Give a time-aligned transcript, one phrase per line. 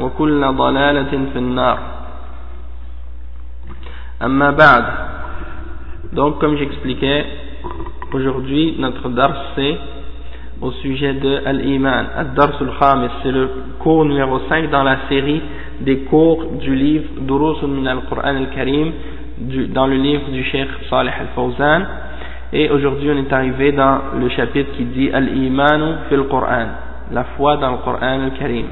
[0.00, 1.78] وكل ضلالة في النار
[4.22, 4.84] أما بعد
[6.12, 7.24] donc comme j'expliquais
[8.12, 9.76] aujourd'hui notre dars c'est
[10.60, 13.48] au sujet de Al-Iman Ad-Dars al-Khamis c'est le
[13.80, 15.42] cours numéro 5 dans la série
[15.80, 18.92] des cours du livre Durus min al-Qur'an al-Karim
[19.74, 21.82] dans le livre du Cheikh Salih al-Fawzan
[22.52, 26.66] et aujourd'hui on est arrivé dans le chapitre qui dit Al-Imanu fil Qur'an
[27.10, 28.66] la foi dans le Qur'an al-Karim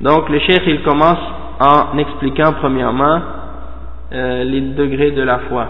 [0.00, 1.18] donc le Cheikh il commence
[1.60, 3.20] en expliquant premièrement
[4.12, 5.68] euh, les degrés de la foi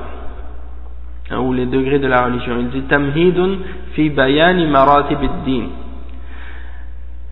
[1.30, 3.50] hein, ou les degrés de la religion il dit Tamhidun
[3.94, 5.64] fi bayani maratib din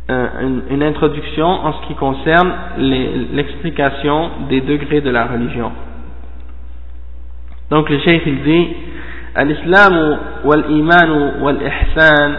[0.09, 2.53] une, une introduction en ce qui concerne
[3.33, 5.73] l'explication des degrés de la religion
[7.71, 8.69] donc le Cheikh il dit
[9.39, 11.11] الإسلام والإيمان
[11.43, 12.37] والإحسان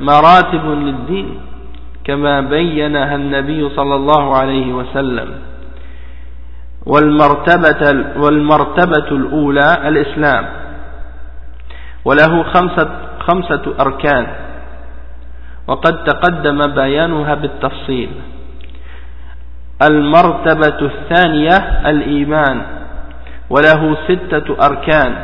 [0.00, 1.40] مراتب للدين
[2.07, 5.29] كما بينها النبي صلى الله عليه وسلم.
[6.85, 10.45] والمرتبة, والمرتبة الأولى الإسلام.
[12.05, 14.27] وله خمسة, خمسة أركان.
[15.67, 18.09] وقد تقدم بيانها بالتفصيل.
[19.91, 21.57] المرتبة الثانية
[21.89, 22.61] الإيمان.
[23.49, 25.15] وله ستة أركان.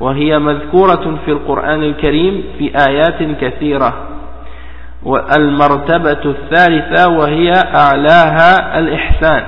[0.00, 4.09] وهي مذكورة في القرآن الكريم في آيات كثيرة.
[5.02, 9.44] والمرتبة الثالثة وهي أعلاها الإحسان.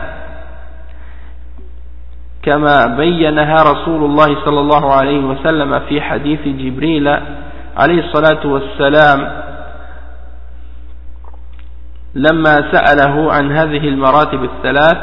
[2.42, 7.08] كما بينها رسول الله صلى الله عليه وسلم في حديث جبريل
[7.76, 9.42] عليه الصلاة والسلام
[12.14, 14.98] لما سأله عن هذه المراتب الثلاث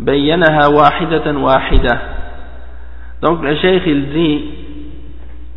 [0.00, 1.98] بينها واحدة واحدة.
[3.22, 4.44] Donc le cheikh il dit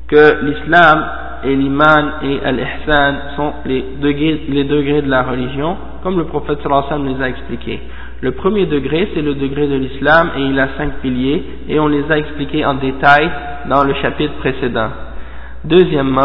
[0.07, 1.05] que l'islam
[1.43, 7.23] et l'iman et l'ihsan sont les degrés, de la religion, comme le prophète sallallahu les
[7.23, 7.79] a expliqués.
[8.21, 11.87] Le premier degré, c'est le degré de l'islam et il a cinq piliers et on
[11.87, 13.29] les a expliqués en détail
[13.69, 14.89] dans le chapitre précédent.
[15.63, 16.21] Deuxièmement,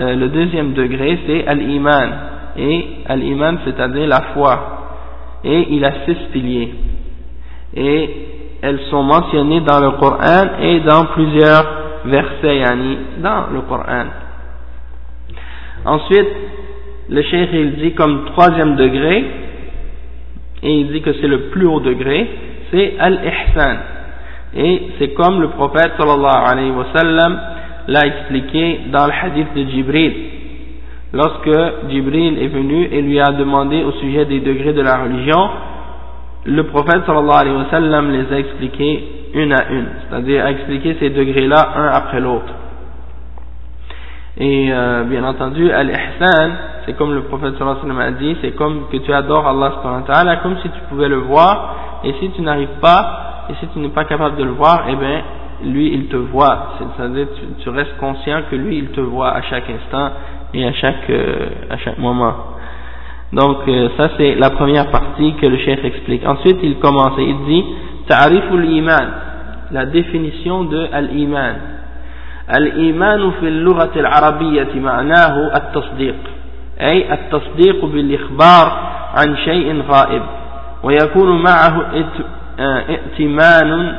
[0.00, 2.10] euh, le deuxième degré, c'est al-iman.
[2.56, 4.58] Et al-iman, c'est-à-dire la foi.
[5.44, 6.74] Et il a six piliers.
[7.76, 8.10] Et
[8.62, 11.64] elles sont mentionnées dans le Coran et dans plusieurs
[12.06, 14.06] versets yani, dans le Coran.
[15.84, 16.28] Ensuite,
[17.08, 19.24] le cheikh il dit comme troisième degré,
[20.62, 22.28] et il dit que c'est le plus haut degré,
[22.70, 23.76] c'est al-ihsan.
[24.56, 27.40] Et c'est comme le prophète sallallahu alayhi wa sallam
[27.88, 30.12] l'a expliqué dans le hadith de Jibril.
[31.12, 31.50] Lorsque
[31.88, 35.48] Jibril est venu et lui a demandé au sujet des degrés de la religion,
[36.44, 39.04] le prophète sallallahu alayhi wa sallam les a expliqués
[39.34, 42.52] une à une, c'est-à-dire a expliqué ces degrés-là un après l'autre.
[44.38, 46.50] Et euh, bien entendu, al-ihsan,
[46.86, 49.46] c'est comme le prophète sallallahu alayhi wa sallam a dit, c'est comme que tu adores
[49.46, 53.46] Allah subhanahu wa ta'ala, comme si tu pouvais le voir, et si tu n'arrives pas,
[53.50, 55.22] et si tu n'es pas capable de le voir, eh bien,
[55.64, 56.74] lui, il te voit.
[56.96, 60.10] C'est-à-dire, tu, tu, restes conscient que lui, il te voit à chaque instant
[60.54, 62.34] et à chaque, euh, à chaque moment.
[63.32, 66.24] Donc, euh, ça, c'est la première partie que le chef explique.
[66.26, 67.64] Ensuite, il commence et il dit,
[68.08, 69.06] Ta'riful iman,
[69.70, 71.54] la définition de al-iman.
[72.56, 76.16] الإيمان في اللغة العربية معناه التصديق
[76.80, 80.22] أي التصديق بالإخبار عن شيء غائب
[80.82, 81.86] ويكون معه
[82.60, 83.96] ائتمان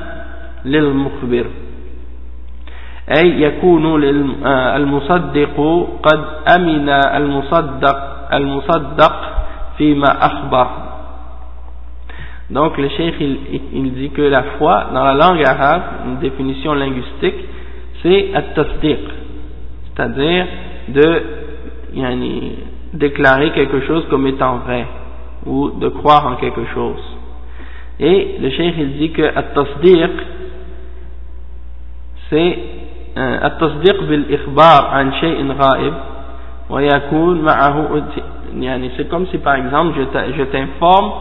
[0.65, 1.45] للمخبر
[3.17, 4.03] أي يكون
[4.45, 6.23] المصدق قد
[6.55, 7.97] أمن المصدق
[8.33, 9.15] المصدق
[9.77, 10.67] فيما أخبر.
[12.51, 13.37] Donc le cheikh il,
[13.73, 17.35] il, dit que la foi dans la langue arabe, une définition linguistique,
[18.02, 18.98] c'est at-tasdiq,
[19.84, 20.46] c'est-à-dire
[20.88, 21.22] de
[21.94, 22.52] yani,
[22.92, 24.86] déclarer quelque chose comme étant vrai
[25.44, 27.02] ou de croire en quelque chose.
[27.98, 30.10] Et le cheikh il dit que at-tasdiq
[32.30, 32.58] c'est
[33.18, 35.94] التصديق بالإخبار عن شيء غائب
[36.70, 38.02] ويكون معه
[38.60, 39.98] يعني c'est comme si par exemple
[40.36, 41.12] je t'informe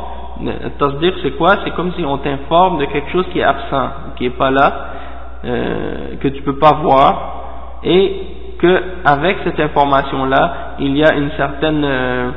[0.77, 4.25] tasdiq c'est quoi c'est comme si on t'informe de quelque chose qui est absent qui
[4.25, 4.67] est pas là
[5.44, 8.12] euh, que tu peux pas voir et
[8.58, 12.30] que avec cette information là il y a une certaine euh,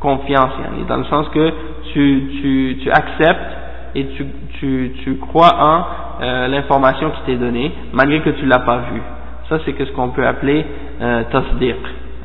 [0.00, 0.52] confiance
[0.88, 1.52] dans le sens que
[1.92, 3.56] tu, tu, tu acceptes
[3.94, 4.26] et tu,
[4.58, 5.84] tu, tu crois en
[6.22, 9.02] euh, l'information qui t'est donnée, malgré que tu l'as pas vue.
[9.48, 10.64] Ça, c'est ce qu'on peut appeler
[11.00, 11.76] euh, tasdiq.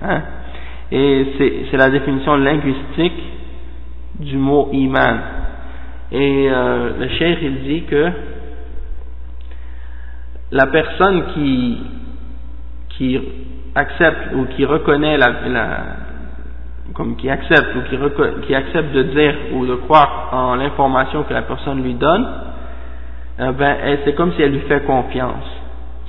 [0.03, 0.21] Hein.
[0.91, 3.23] Et c'est la définition linguistique
[4.19, 5.17] du mot iman.
[6.11, 8.11] Et euh, le cheikh, il dit que
[10.51, 11.77] la personne qui,
[12.89, 13.19] qui
[13.73, 15.79] accepte ou qui reconnaît la, la
[16.93, 17.97] comme qui accepte ou qui,
[18.47, 22.25] qui, accepte de dire ou de croire en l'information que la personne lui donne,
[23.39, 25.43] eh ben, c'est comme si elle lui fait confiance.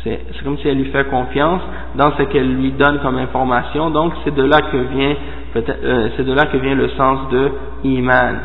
[0.05, 1.63] C'est comme si elle lui fait confiance
[1.97, 3.91] dans ce qu'elle lui donne comme information.
[3.91, 5.17] Donc c'est de là que vient
[5.57, 7.51] euh, c'est de là que vient le sens de
[7.85, 8.37] iman.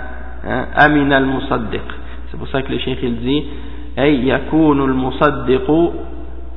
[0.48, 1.82] Hein, amin al musaddiq.
[2.32, 3.46] C'est pour ça que le cheikh il dit
[3.97, 5.91] ay yakunu al musaddiqu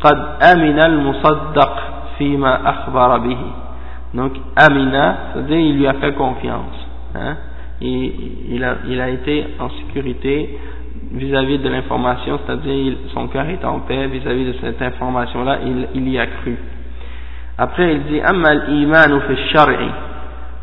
[0.02, 0.20] qad
[0.54, 1.76] amina al musaddaq
[2.18, 3.50] fima akhbara bihi.
[4.14, 6.88] Donc amina, c'est-à-dire il lui a fait confiance.
[7.16, 7.36] Hein,
[7.82, 8.14] et
[8.50, 10.58] il a, il a été en sécurité
[11.12, 16.10] vis-à-vis de l'information, c'est-à-dire son cœur est en paix vis-à-vis de cette information-là, il, il,
[16.10, 16.58] y a cru.
[17.58, 19.80] Après, il dit أما الإيمان في الشرع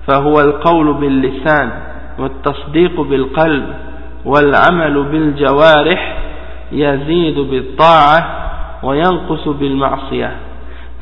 [0.07, 1.71] فهو القول باللسان
[2.19, 3.65] والتصديق بالقلب
[4.25, 6.17] والعمل بالجوارح
[6.73, 8.27] يزيد بالطاعة
[8.83, 10.31] وينقص بالمعصية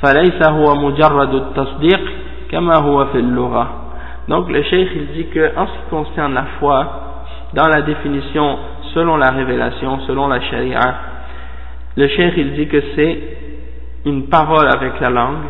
[0.02, 2.00] فليس هو مجرد التصديق
[2.50, 3.80] كما هو في اللغة
[4.28, 6.86] donc le cheikh il dit que en ce qui concerne la foi
[7.52, 8.56] dans la définition
[8.94, 10.80] selon la révélation, selon la charia,
[11.96, 13.18] le cheikh il dit que c'est
[14.06, 15.44] une parole avec la langue.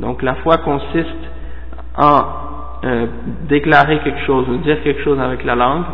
[0.00, 1.08] Donc la foi consiste
[1.98, 2.22] en
[2.84, 3.06] euh,
[3.48, 5.84] déclarer quelque chose ou dire quelque chose avec la langue,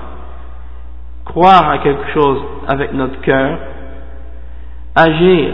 [1.28, 3.60] croire à quelque chose avec notre cœur,
[4.96, 5.54] agir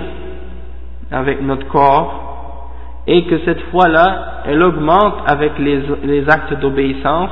[1.12, 2.72] avec notre corps,
[3.06, 7.32] et que cette foi-là, elle augmente avec les, les actes d'obéissance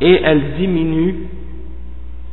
[0.00, 1.28] et elle diminue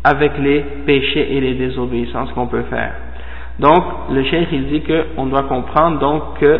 [0.03, 2.93] avec les péchés et les désobéissances qu'on peut faire.
[3.59, 6.59] Donc, le cheikh il dit qu'on doit comprendre donc que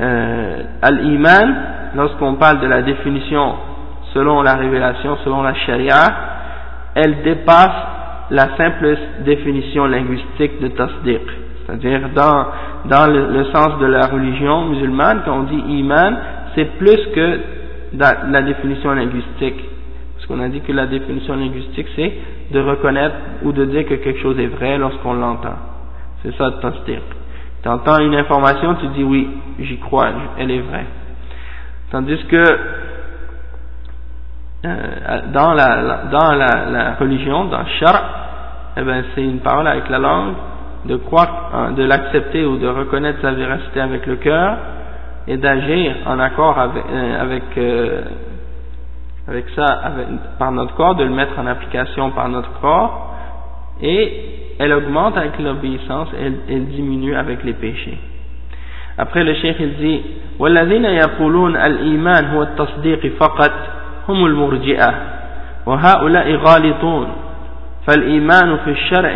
[0.00, 1.56] euh, al-iman,
[1.96, 3.54] lorsqu'on parle de la définition
[4.14, 6.02] selon la révélation, selon la charia,
[6.94, 7.97] elle dépasse
[8.30, 11.22] la simple définition linguistique de tasdiq.
[11.66, 12.46] C'est-à-dire dans,
[12.86, 16.16] dans le, sens de la religion musulmane, quand on dit iman,
[16.54, 17.40] c'est plus que
[17.94, 19.64] la définition linguistique.
[20.14, 22.12] Parce qu'on a dit que la définition linguistique c'est
[22.50, 25.56] de reconnaître ou de dire que quelque chose est vrai lorsqu'on l'entend.
[26.22, 27.02] C'est ça tasdiq.
[27.62, 30.86] Tu entends une information, tu dis oui, j'y crois, elle est vraie.
[31.90, 32.44] Tandis que
[34.65, 38.01] euh, dans, la, dans la, religion, dans shar,
[38.77, 40.33] eh ben, c'est une parole avec la langue,
[40.85, 44.57] de croire, hein, de l'accepter ou de reconnaître sa véracité avec le cœur
[45.27, 48.01] et d'agir en accord avec, euh, avec euh,
[49.27, 53.15] avec ça avec, par notre corps, de le mettre en application par notre corps,
[53.81, 57.97] et elle augmente avec l'obéissance, elle, elle diminue avec les péchés.
[58.97, 60.01] Après le cheikh il dit
[60.39, 63.51] والذين يقولون الإيمان هو التصديق فقط
[64.08, 64.94] هم المرجئة
[65.66, 67.08] وهؤلاء غالطون
[67.86, 69.14] فالإيمان في الشرع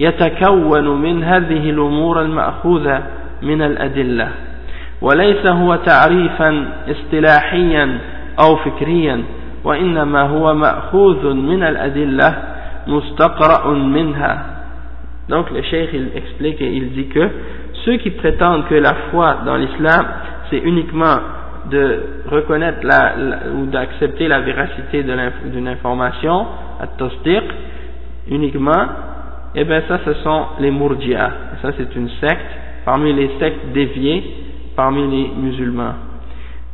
[0.00, 3.02] يتكون من هذه الأمور المأخوذة
[3.42, 4.28] من الأدلة
[5.00, 7.98] وليس هو تعريفا اصطلاحيا
[8.44, 9.22] أو فكريا
[9.64, 12.42] وإنما هو مأخوذ من الأدلة
[12.86, 14.46] مستقرأ منها.
[15.28, 17.28] Donc le cheikh il explique et il dit que
[17.84, 20.06] ceux qui prétendent que la foi dans l'islam
[20.50, 21.18] c'est uniquement
[21.66, 23.14] de reconnaître la,
[23.54, 26.46] ou d'accepter la véracité d'une information
[26.80, 27.42] à tasdiq
[28.28, 28.86] uniquement
[29.54, 31.30] eh bien ça ce sont les murji'a.
[31.62, 32.46] Ça c'est une secte
[32.84, 34.22] parmi les sectes déviées
[34.76, 35.94] parmi les musulmans.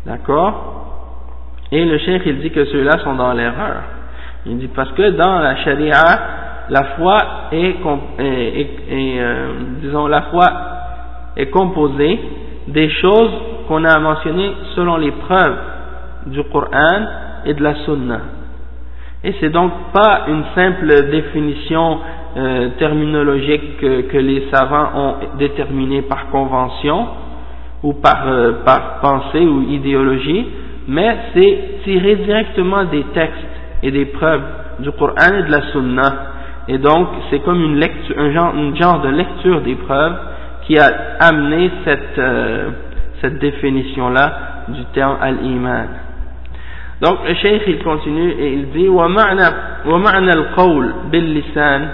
[0.04, 0.72] D'accord?
[1.72, 3.82] Et le cheikh il dit que ceux-là sont dans l'erreur.
[4.44, 6.02] Il dit parce que dans la charia,
[6.68, 7.18] la foi
[7.52, 7.76] est,
[8.20, 9.48] euh,
[9.80, 10.46] disons, la foi
[11.36, 12.20] est composée
[12.68, 13.30] des choses
[13.66, 15.58] qu'on a mentionnées selon les preuves
[16.26, 17.06] du Coran
[17.44, 18.20] et de la Sunna.
[19.24, 21.98] Et c'est donc pas une simple définition
[22.36, 27.06] euh, terminologique que, les savants ont déterminée par convention
[27.82, 30.46] ou par, euh, par pensée ou idéologie,
[30.88, 33.46] mais c'est tiré directement des textes
[33.82, 34.42] et des preuves
[34.80, 36.16] du Coran et de la Sunna.
[36.68, 40.16] Et donc, c'est comme une lecture, un genre, genre de lecture des preuves
[40.66, 40.88] qui a
[41.20, 42.70] amené cette, euh,
[43.21, 45.87] cette définition-là du terme al-iman.
[47.01, 48.87] Donc, le cheikh, il continue et il dit,
[49.85, 51.89] ومعنى القول باللسان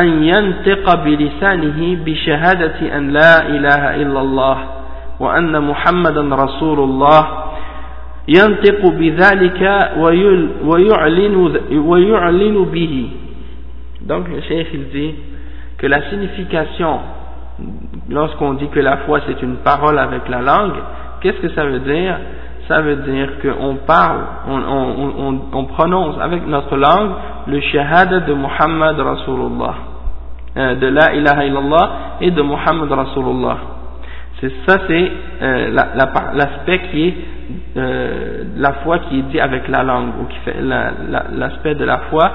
[0.00, 4.58] أن ينطق بلسانه بشهادة أن لا إله إلا الله
[5.20, 7.28] وأن محمدا رسول الله
[8.28, 9.90] ينطق بذلك
[10.64, 13.08] ويعلن, ويعلن به
[14.06, 15.14] donc le cheikh il dit
[15.78, 17.00] que la signification
[18.09, 20.75] lorsqu'on dit que la foi c'est une parole avec la langue
[21.21, 22.17] qu'est-ce que ça veut dire?
[22.67, 27.11] Ça veut dire qu'on parle on, on, on, on, prononce avec notre langue
[27.47, 29.75] le shahada de Muhammad Rasulullah
[30.57, 33.57] euh, de la ilaha illallah et de Muhammad Rasulullah.
[34.41, 37.15] C'est ça c'est euh, l'aspect la, qui est
[37.77, 41.99] euh, la foi qui est dit avec la langue ou qui fait l'aspect de la
[42.09, 42.31] foi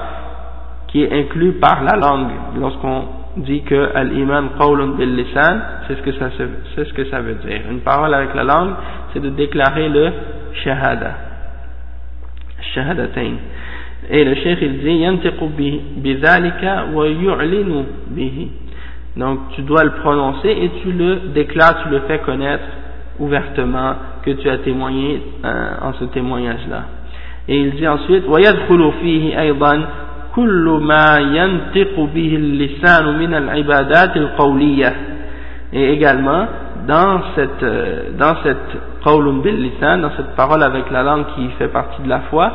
[0.87, 2.31] qui est inclus par la langue.
[2.59, 3.03] Lorsqu'on
[3.37, 6.29] dit que al-iman qawlun bil lisan, c'est ce que ça
[6.75, 7.61] c'est ce que ça veut dire.
[7.69, 8.73] Une parole avec la langue,
[9.13, 10.11] c'est de déclarer le
[10.63, 11.13] shahada.
[12.73, 13.33] Shahadatain.
[14.09, 15.81] Et le cheikh il dit yantiqu bi
[16.93, 18.51] wa yu'linu bihi.
[19.17, 22.63] Donc tu dois le prononcer et tu le déclares, tu le fais connaître
[23.19, 26.83] ouvertement que tu as témoigné euh, en ce témoignage là.
[27.47, 29.81] Et il dit ensuite wa yadkhulu fihi aydan
[30.36, 34.92] كل ما ينطق به اللسان من العبادات القولية.
[35.72, 36.46] Et également,
[36.86, 41.68] dans cette, euh, dans cette قول باللسان, dans cette parole avec la langue qui fait
[41.68, 42.50] partie de la foi,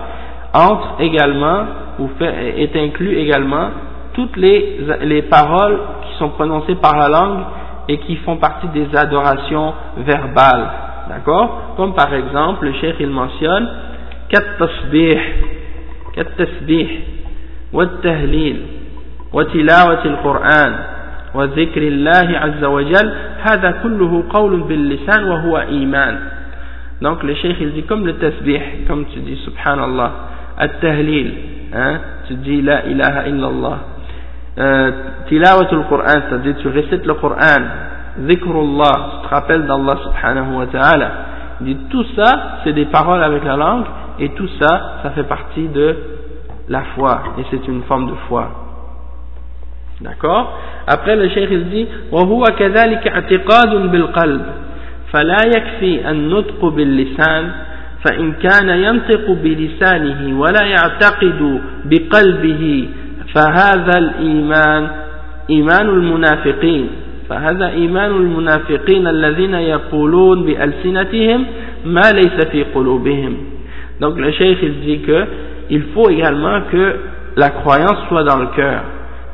[0.54, 1.66] entre également,
[2.00, 3.70] ou fait, est inclus également
[4.13, 7.39] toutes les, les paroles qui sont prononcées par la langue
[7.89, 10.68] et qui font partie des adorations verbales.
[11.10, 13.68] D'accord Comme par exemple, le cheikh il mentionne
[14.30, 15.36] كالتصبيح
[16.16, 16.89] كالتسبيح
[17.73, 18.67] والتهليل
[19.33, 20.73] وتلاوة القرآن
[21.35, 23.12] وذكر الله عز وجل
[23.50, 26.19] هذا كله قول باللسان وهو إيمان
[27.00, 30.11] donc le cheikh il dit comme le tasbih comme tu dis subhanallah
[30.57, 31.33] at-tahlil
[31.75, 33.79] hein, tu dis la ilaha illallah
[34.59, 34.91] euh,
[35.29, 37.62] tilawatul Qur'an, c'est-à-dire tu récites le Qur'an,
[38.29, 41.11] zikrullah, tu te rappelles d'Allah subhanahu wa ta'ala.
[41.62, 43.85] Il dit tout ça, c'est des paroles avec la langue,
[44.19, 45.97] et tout ça, ça fait partie de
[46.70, 48.51] la foi, et c'est une forme de foi.
[50.01, 54.46] D'accord Après le cheikh il dit وهو كذلك اعتقاد بالقلب
[55.12, 57.51] فلا يكفي النطق باللسان
[58.04, 62.89] فإن كان ينطق بلسانه ولا يعتقد بقلبه
[63.36, 64.88] فهذا الإيمان
[65.50, 66.88] إيمان المنافقين
[67.30, 71.46] فهذا إيمان المنافقين الذين يقولون بألسنتهم
[71.86, 73.38] ما ليس في قلوبهم
[74.00, 75.25] donc le cheikh il dit que
[75.73, 76.97] il faut également que
[77.35, 78.83] la croyance soit dans le cœur.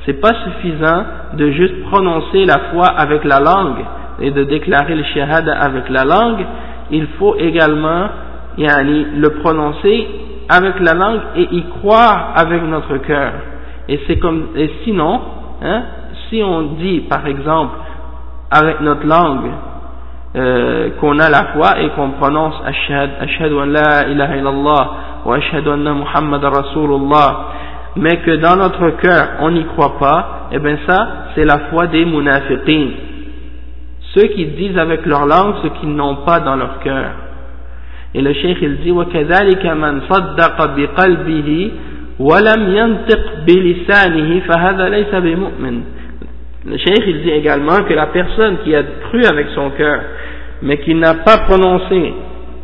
[0.07, 1.05] C'est pas suffisant
[1.35, 3.85] de juste prononcer la foi avec la langue
[4.21, 6.47] et de déclarer le shahada avec la langue.
[6.93, 8.07] Il faut également
[8.57, 10.07] le prononcer
[10.49, 13.33] avec la langue et y croire avec notre cœur.
[13.89, 15.21] Et c'est comme, et sinon,
[15.61, 15.83] hein,
[16.29, 17.75] si on dit, par exemple,
[18.53, 19.51] avec notre langue,
[20.37, 24.91] euh, qu'on a la foi et qu'on prononce Ashhad, Ashhadu an la ilaha illallah
[25.28, 27.46] ou Ashhadu anna Muhammad Rasulullah,
[27.96, 31.70] mais que dans notre cœur on n'y croit pas, et eh bien ça, c'est la
[31.70, 32.88] foi des munafiqin.
[34.14, 37.12] Ceux qui disent avec leur langue ce qu'ils n'ont pas dans leur cœur.
[38.14, 41.72] Et le cheikh il dit, وَكَذَلِكَ مَنْ صَدَّقَ بِقَلْبِهِ
[42.20, 45.82] ولم ينطق بلسانه فهذا ليس بمؤمن
[46.66, 50.00] le cheikh il dit également que la personne qui a cru avec son cœur
[50.62, 52.14] mais qui n'a pas prononcé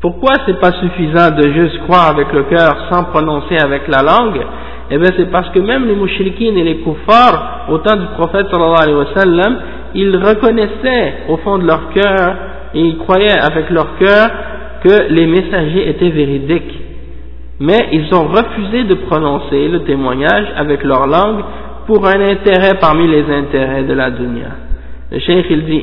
[0.00, 4.40] pourquoi c'est pas suffisant de juste croire avec le cœur sans prononcer avec la langue?
[4.90, 8.46] Eh bien c'est parce que même les mouchriquines et les kuffars, au temps du prophète
[8.50, 9.56] sallallahu alayhi wa sallam,
[9.94, 12.36] ils reconnaissaient au fond de leur cœur
[12.74, 14.30] et ils croyaient avec leur cœur
[14.84, 16.80] que les messagers étaient véridiques.
[17.60, 21.42] Mais ils ont refusé de prononcer le témoignage avec leur langue
[21.86, 24.50] pour un intérêt parmi les intérêts de la dunya.
[25.10, 25.82] Le cheikh il dit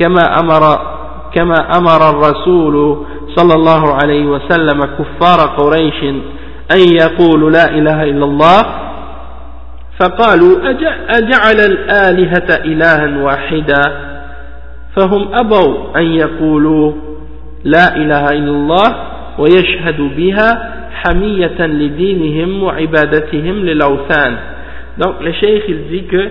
[0.00, 0.96] kama amara
[1.30, 3.06] كما أمر الرسول
[3.38, 6.00] صلى الله عليه وسلم كفار قريش
[6.74, 8.60] أن يقولوا لا إله إلا الله.
[10.00, 10.54] فقالوا
[11.08, 13.82] أجعل الآلهة إلها واحدا؟
[14.96, 16.92] فهم أبوا أن يقولوا
[17.64, 18.88] لا إله إلا الله.
[19.38, 20.48] ويشهدوا بها
[20.92, 24.36] حمية لدينهم وعبادتهم للأوثان.
[24.98, 26.22] Donc le cheikh il dit que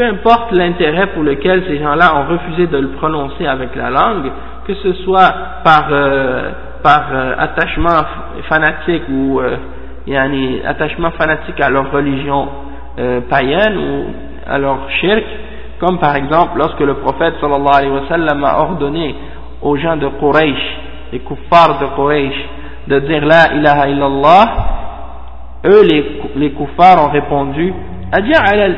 [0.00, 4.30] peu importe l'intérêt pour lequel ces gens-là ont refusé de le prononcer avec la langue,
[4.66, 5.30] que ce soit
[5.62, 6.52] par, euh,
[6.82, 8.00] par euh, attachement
[8.48, 9.56] fanatique ou euh,
[10.06, 12.48] yani, attachement fanatique à leur religion
[12.98, 14.04] euh, païenne ou
[14.50, 15.24] à leur shirk,
[15.80, 19.14] comme par exemple lorsque le prophète sallallahu alayhi wa sallam a ordonné
[19.60, 20.78] aux gens de Quraysh,
[21.12, 22.48] les kuffars de Quraysh,
[22.88, 24.44] de dire la ilaha illallah,
[25.66, 27.74] eux les, les kuffars ont répondu
[28.13, 28.75] أجعل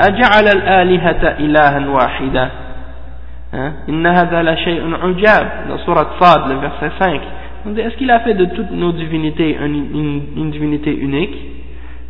[0.00, 2.50] أجعل الآلهة إلها واحدا
[3.88, 7.20] إن هذا لشيء عجاب dans surat Sad le verset 5
[7.78, 11.36] est-ce qu'il a fait de toutes nos divinités une, une, une divinité unique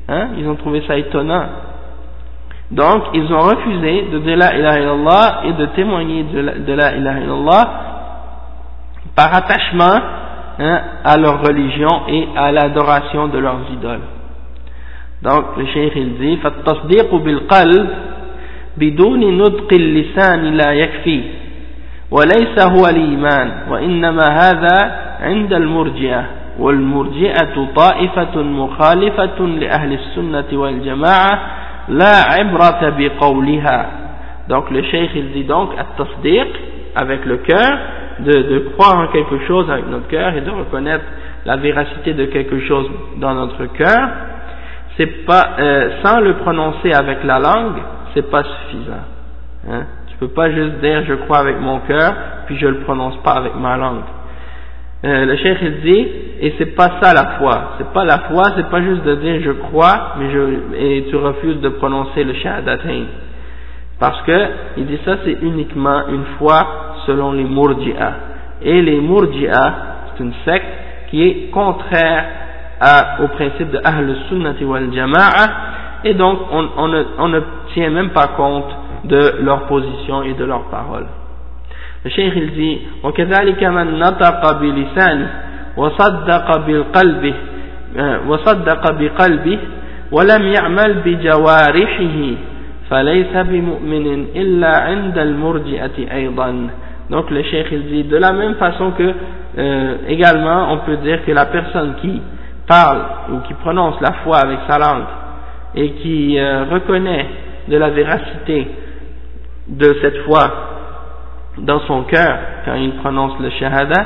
[0.09, 0.29] hein?
[0.39, 1.45] ils ont trouvé ça étonnant
[2.71, 6.73] donc ils ont refusé de dire la ilaha illallah et de témoigner de la, de
[6.73, 7.71] la ilaha illallah
[9.15, 10.01] par attachement
[10.59, 14.01] hein, à leur religion et à l'adoration de leurs idoles
[15.24, 17.88] Donc le cheikh il dit فالتصديق بالقلب
[18.78, 21.22] بدون نطق اللسان لا يكفي
[22.12, 24.78] وليس هو الإيمان وإنما هذا
[25.20, 26.24] عند المرجئة
[26.60, 31.40] والمرجئة طائفة مخالفة لأهل السنة والجماعة
[31.90, 33.90] لا عبرة بقولها
[34.50, 36.48] donc le cheikh il dit donc التصديق
[36.96, 37.78] avec le cœur
[38.20, 41.04] de, de croire en quelque chose avec notre cœur et de reconnaître
[41.46, 42.88] la véracité de quelque chose
[43.18, 44.10] dans notre cœur
[44.98, 47.82] c'est pas euh, sans le prononcer avec la langue,
[48.14, 49.06] c'est pas suffisant.
[49.70, 49.84] Hein?
[50.10, 52.14] Tu peux pas juste dire je crois avec mon cœur
[52.48, 54.02] puis je le prononce pas avec ma langue.
[55.06, 56.08] Euh, le cheikh il dit
[56.42, 57.76] et c'est pas ça la foi.
[57.78, 61.16] C'est pas la foi, c'est pas juste de dire je crois mais je et tu
[61.16, 63.04] refuses de prononcer le shahadatain.
[64.00, 68.14] Parce que il dit ça c'est uniquement une foi selon les murji'a.
[68.64, 69.76] Et les murji'a
[70.18, 70.66] c'est une secte
[71.12, 72.26] qui est contraire
[72.81, 75.47] à, au principe de Ahl Sunnati wal Jama'a
[76.05, 77.41] et donc on, on, ne, on ne
[77.73, 78.71] tient même pas compte
[79.05, 81.07] de leur position et de leurs paroles.
[82.05, 85.29] Le Cheikh il dit وكذلك من نطق بلسانه
[85.77, 87.35] وصدق بالقلب
[88.29, 89.59] وصدق بقلبه
[90.13, 92.19] ولم يعمل بجوارحه
[92.91, 96.69] فليس بمؤمن إلا عند المرجئة أيضا
[97.11, 99.13] donc le cheikh il dit de la même façon que
[99.59, 102.23] euh, également on peut dire que la personne qui
[102.68, 103.02] parle
[103.32, 105.06] ou qui prononce la foi avec sa langue
[105.76, 107.26] et qui euh, reconnaît
[107.68, 108.68] de la véracité
[109.68, 110.50] de cette foi
[111.58, 114.06] dans son cœur quand il prononce le shahada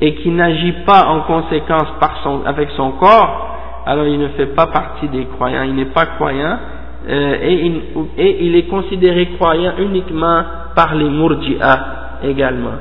[0.00, 1.88] et qui n'agit pas en conséquence
[2.44, 6.58] avec son corps, alors il ne fait pas partie des croyants, il n'est pas croyant
[7.08, 7.82] euh, et, il,
[8.18, 10.42] et, il, est considéré croyant uniquement
[10.74, 12.74] par les murji'a également.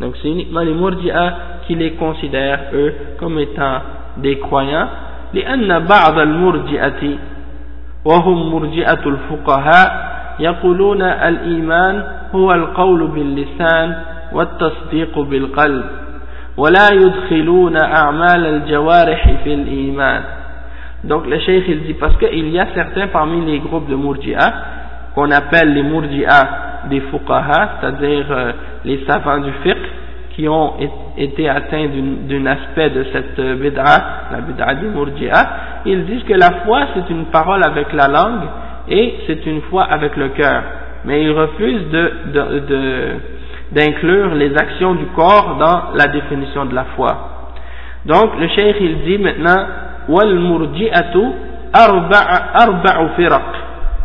[0.00, 1.34] Donc c'est uniquement les murji'a
[1.66, 3.78] qui les considèrent eux comme étant
[4.22, 4.88] des croyants
[5.34, 7.02] لأن بعض المرجئة
[8.04, 12.02] وهم مرجئة الفقهاء يقولون الإيمان
[12.34, 13.96] هو القول باللسان
[14.32, 15.84] والتصديق بالقلب
[16.56, 20.22] ولا يدخلون أعمال الجوارح في الإيمان
[21.04, 24.52] donc le cheikh il dit parce qu'il y a certains parmi les groupes de murji'a
[25.14, 26.48] qu'on appelle les murji'a
[26.90, 28.52] des fuqaha c'est-à-dire euh,
[28.84, 29.78] les savants du fiqh
[30.30, 30.74] qui ont
[31.16, 31.88] été atteints
[32.28, 35.50] d'un aspect de cette bid'a, la bid'a du murji'a,
[35.86, 38.48] ils disent que la foi c'est une parole avec la langue
[38.88, 40.62] et c'est une foi avec le cœur.
[41.04, 41.88] Mais ils refusent
[43.72, 47.08] d'inclure les actions du corps dans la définition de la foi.
[48.06, 49.66] Donc le cheikh il dit maintenant
[50.08, 51.24] wal murji'atu
[51.72, 53.42] arba'u firaq.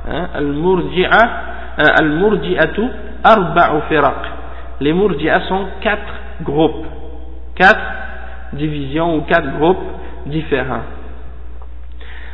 [0.07, 2.81] Hein, al euh, al murji'atu
[3.23, 4.34] arba'u firaq
[4.81, 6.85] les Mourjia sont quatre groupes,
[7.55, 7.79] quatre
[8.53, 9.83] divisions ou quatre groupes
[10.25, 10.83] différents.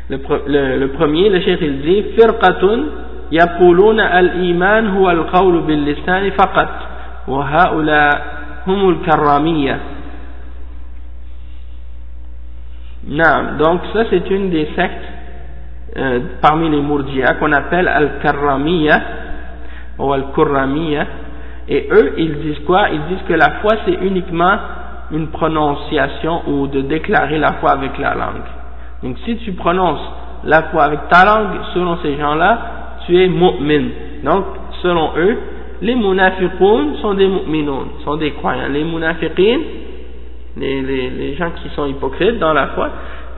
[0.10, 2.84] Le, premier, le cheikh il dit Firqatun
[3.32, 6.70] yaquluna al-iman huwa al-qawlu bil-lisan faqat
[7.28, 7.48] wa
[13.58, 15.06] donc ça c'est une des sectes
[15.98, 19.02] euh, parmi les Mourjia qu'on appelle al-karramiyya
[19.98, 21.06] ou al-kurramiyya
[21.68, 22.90] et eux ils disent quoi?
[22.90, 24.58] Ils disent que la foi c'est uniquement
[25.12, 28.48] une prononciation ou de déclarer la foi avec la langue.
[29.04, 30.02] Donc si tu prononces
[30.44, 32.60] la foi avec ta langue, selon ces gens-là,
[33.06, 33.90] tu es mu'min.
[34.24, 34.46] Donc
[34.82, 35.38] selon eux,
[35.82, 38.70] les munafiqun sont des mu'minun, sont des croyants.
[38.70, 39.60] Les munafiqin,
[40.58, 42.90] les, les, les, gens qui sont hypocrites dans la foi,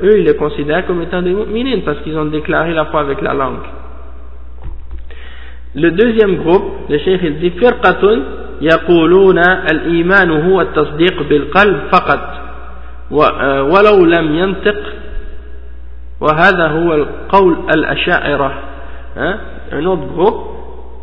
[0.02, 3.22] eux ils les considèrent comme étant des mu'minin parce qu'ils ont déclaré la foi avec
[3.22, 3.64] la langue.
[5.75, 8.19] Le deuxième groupe, le cheikh il dit فرقة
[8.61, 9.39] يقولون
[9.73, 12.21] الإيمان هو التصديق بالقلب فقط
[13.11, 14.77] ولو لم ينطق
[16.21, 18.53] وهذا هو القول الأشاعرة
[19.73, 20.41] un autre groupe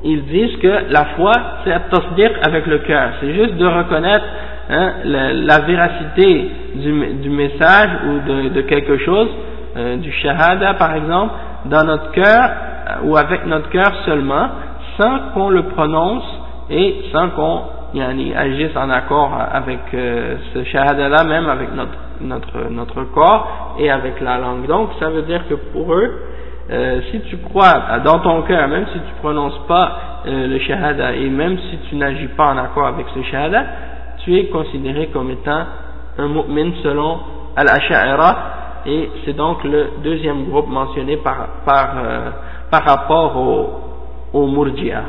[0.04, 1.32] ils disent que la foi
[1.64, 4.26] c'est التصديق avec le cœur c'est juste de reconnaître
[4.70, 6.92] hein, la, la, véracité du,
[7.24, 9.30] du, message ou de, de quelque chose
[9.77, 11.33] euh, du shahada par exemple
[11.67, 12.51] dans notre cœur
[13.05, 14.49] ou avec notre cœur seulement,
[14.99, 16.25] sans qu'on le prononce
[16.71, 17.63] et sans qu'on
[17.95, 23.91] yani, agisse en accord avec euh, ce shahada-là, même avec notre, notre, notre corps et
[23.91, 24.67] avec la langue.
[24.67, 26.23] Donc, ça veut dire que pour eux,
[26.71, 31.15] euh, si tu crois dans ton cœur, même si tu prononces pas euh, le shahada
[31.15, 33.65] et même si tu n'agis pas en accord avec ce shahada,
[34.25, 35.65] tu es considéré comme étant
[36.19, 37.19] un mu'min selon
[37.57, 38.37] al-asha'ira
[38.87, 42.31] et c'est donc le deuxième groupe mentionné par, par euh,
[42.71, 43.91] par rapport aux
[44.33, 45.03] au Murdia.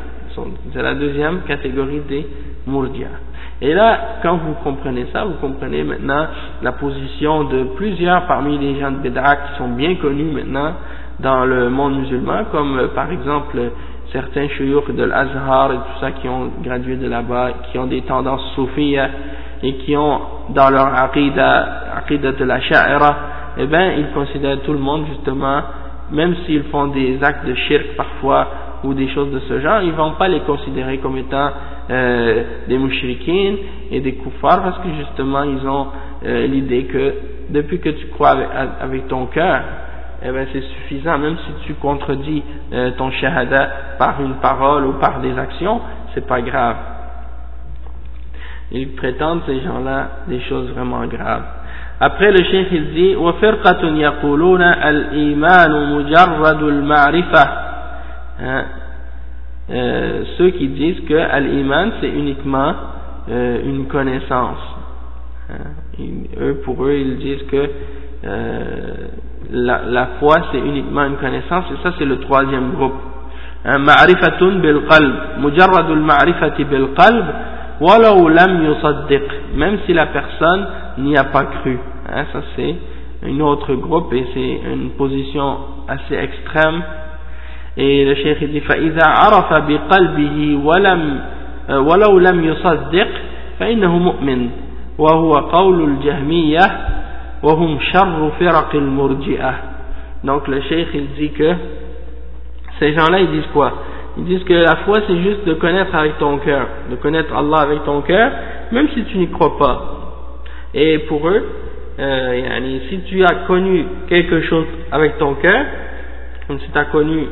[0.72, 2.26] C'est la deuxième catégorie des
[2.66, 3.08] Murdia.
[3.60, 6.26] Et là, quand vous comprenez ça, vous comprenez maintenant
[6.62, 10.72] la position de plusieurs parmi les gens de Bédra qui sont bien connus maintenant
[11.20, 13.58] dans le monde musulman, comme euh, par exemple
[14.10, 18.02] certains chouyours de l'Azhar et tout ça qui ont gradué de là-bas, qui ont des
[18.02, 19.08] tendances soufiyas
[19.62, 23.16] et qui ont dans leur aqidah, aqidah de la sha'ira,
[23.58, 25.62] eh bien, ils considèrent tout le monde justement
[26.12, 28.48] même s'ils font des actes de shirk parfois
[28.84, 31.50] ou des choses de ce genre, ils ne vont pas les considérer comme étant
[31.90, 33.56] euh, des mouchriquines
[33.90, 35.86] et des koufars parce que justement ils ont
[36.24, 37.14] euh, l'idée que
[37.50, 38.36] depuis que tu crois
[38.80, 39.62] avec, ton cœur,
[40.24, 44.92] eh ben c'est suffisant, même si tu contredis euh, ton shahada par une parole ou
[44.94, 45.80] par des actions,
[46.14, 46.76] c'est pas grave.
[48.70, 51.44] Ils prétendent ces gens-là des choses vraiment graves.
[51.99, 57.43] Après, le cheikh il dit وفرقة يقولون الإيمان مجرد المعرفة
[58.39, 58.63] hein?
[59.69, 62.73] euh, ceux qui disent que l'iman c'est uniquement
[63.29, 64.59] euh, une connaissance
[65.49, 65.71] hein?
[66.39, 67.69] eux pour eux ils disent que
[68.25, 68.93] euh,
[69.51, 72.99] la, la foi c'est uniquement une connaissance et ça c'est le troisième groupe
[73.65, 77.25] معرفة بالقلب مجرد المعرفة بالقلب
[77.81, 80.67] ولو لم يصدق même si la personne
[80.99, 81.77] n'y a pas cru
[82.09, 82.75] Hein, ça c'est
[83.23, 86.81] une autre groupe et c'est une position assez extrême.
[87.75, 91.19] Et le cheikh dit فإذا عرف بقلبه ولم
[91.69, 93.07] ولو لم يصدق
[93.59, 94.49] فإنه مؤمن
[94.97, 96.59] وهو قول الجهمية
[97.43, 99.53] وهم شر فرق المرجئة
[100.23, 101.53] donc le cheikh il dit que
[102.79, 103.71] ces gens-là ils disent quoi
[104.17, 107.57] ils disent que la foi c'est juste de connaître avec ton cœur de connaître Allah
[107.61, 108.31] avec ton cœur
[108.71, 110.00] même si tu n'y crois pas
[110.74, 111.44] et pour eux
[111.98, 115.64] euh, si tu as connu quelque chose avec ton cœur,
[116.46, 117.26] comme si tu as connu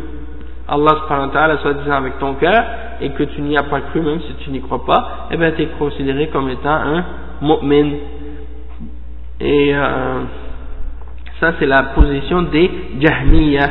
[0.68, 2.64] Allah soi-disant avec ton cœur,
[3.00, 5.52] et que tu n'y as pas cru même si tu n'y crois pas, eh bien
[5.52, 7.04] tu es considéré comme étant un
[7.40, 7.90] mu'min.
[9.40, 10.20] Et euh,
[11.40, 13.70] ça c'est la position des Jahmiyyah,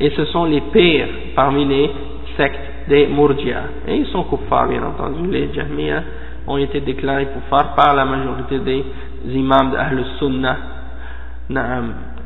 [0.00, 1.90] et ce sont les pires parmi les
[2.36, 3.62] sectes des Murji'a.
[3.88, 6.02] Et ils sont kuffars bien entendu, les Jahmiyyah
[6.46, 8.84] ont été déclarés kuffars par la majorité des
[9.32, 10.56] imams de Ahl Sunnah.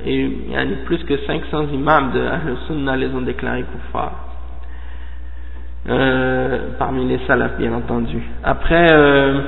[0.05, 4.31] Et il y a plus que 500 imams de Ahl Sunnah les ont déclarés kuffar.
[5.89, 8.21] Euh, parmi les salafs bien entendu.
[8.45, 9.41] Après, euh,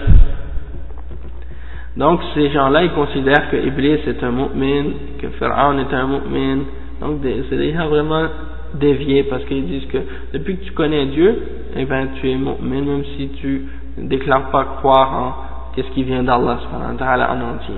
[1.95, 6.63] donc ces gens-là ils considèrent que Iblis est un mu'min, que Pharaon est un mu'min.
[7.03, 8.29] Donc c'est des gens vraiment
[8.75, 9.99] déviés parce qu'ils disent que
[10.33, 11.37] depuis que tu connais Dieu,
[11.77, 13.67] eh ben tu es mu'min même si tu
[13.98, 15.34] déclares pas croire en
[15.74, 17.76] qu'est-ce qui vient d'Allah en entier.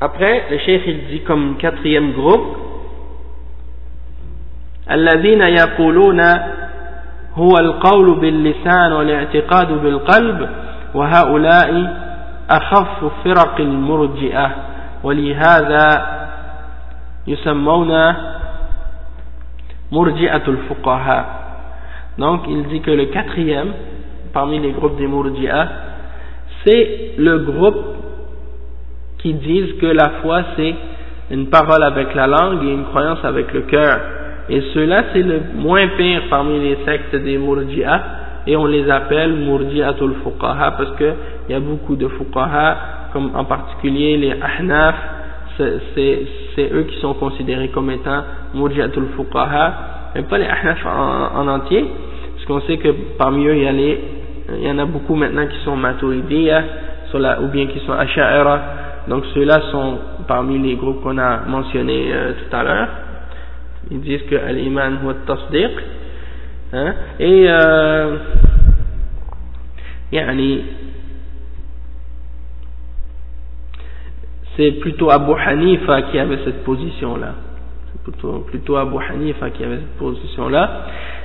[0.00, 2.56] Après, le cheikh il dit comme quatrième groupe,
[4.90, 6.20] الذين يقولون
[7.36, 10.48] هو القول باللسان والاعتقاد بالقلب
[10.94, 11.96] وهؤلاء
[12.50, 14.50] أخف فرق المرجئة
[15.02, 16.06] ولهذا
[17.26, 18.14] يسمون
[19.92, 21.24] مرجئة الفقهاء
[22.18, 23.72] donc il dit que le quatrième
[24.33, 25.67] parmi les groupes des Murji'ah
[26.63, 27.83] c'est le groupe
[29.19, 30.75] qui disent que la foi c'est
[31.31, 33.99] une parole avec la langue et une croyance avec le cœur.
[34.49, 38.01] Et ceux-là c'est le moins pire parmi les sectes des Murji'a
[38.47, 41.13] et on les appelle Murji'atul Fuqaha parce qu'il
[41.49, 42.77] y a beaucoup de Fuqaha,
[43.13, 44.95] comme en particulier les Ahnaf,
[45.57, 49.73] c'est eux qui sont considérés comme étant Murji'atul Fuqaha,
[50.15, 51.85] mais pas les Ahnaf en, entier,
[52.33, 53.99] parce qu'on sait que parmi eux il y, a les,
[54.57, 56.63] il y en a beaucoup maintenant qui sont Maturidiyya,
[57.41, 58.61] ou bien qui sont Asha'ira,
[59.07, 62.87] donc ceux-là sont parmi les groupes qu'on a mentionnés euh, tout à l'heure.
[63.89, 65.71] Ils disent que l'iman ou tasdiq.
[66.73, 68.17] Hein, et euh,
[74.55, 77.33] c'est plutôt Abu Hanifa qui avait cette position-là
[78.00, 80.70] C'est plutôt, plutôt Abu Hanifa qui avait cette position-là.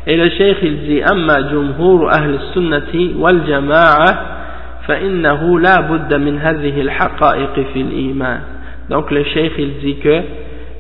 [0.08, 4.40] Et le cheikh il dit Amma jumhur ahl sunnati wal jama'a
[4.88, 8.42] فإنه لا بد من هذه الحقائق في الإيمان
[8.90, 10.22] donc le cheikh il dit que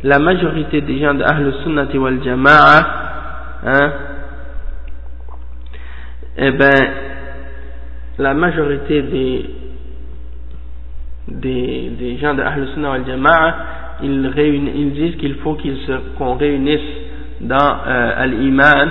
[0.03, 2.79] la majorité des gens de Ahl Sunnati wal Jama'a
[3.65, 3.91] hein,
[6.37, 6.87] eh ben
[8.17, 9.49] la majorité des
[11.27, 13.55] des, des gens de Ahl Sunnah wal Jama'a
[14.03, 14.31] ils,
[14.75, 15.57] ils disent qu'il faut
[16.17, 16.79] qu'on réunisse
[17.41, 18.89] dans euh, Al-Iman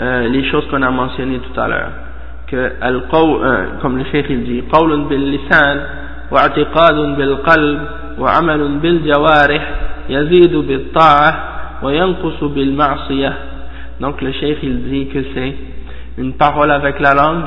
[0.00, 1.90] euh, les choses qu'on a mentionnées tout à l'heure
[2.46, 2.72] que
[3.80, 5.80] comme le cheikh il dit قول باللسان
[6.30, 7.80] واعتقاد بالقلب
[8.18, 9.62] وعمل بالجوارح
[10.08, 11.32] يزيد بالطاعة
[11.82, 13.32] وينقص بالمعصية
[14.00, 15.54] donc le cheikh il dit que c'est
[16.18, 17.44] une parole avec la langue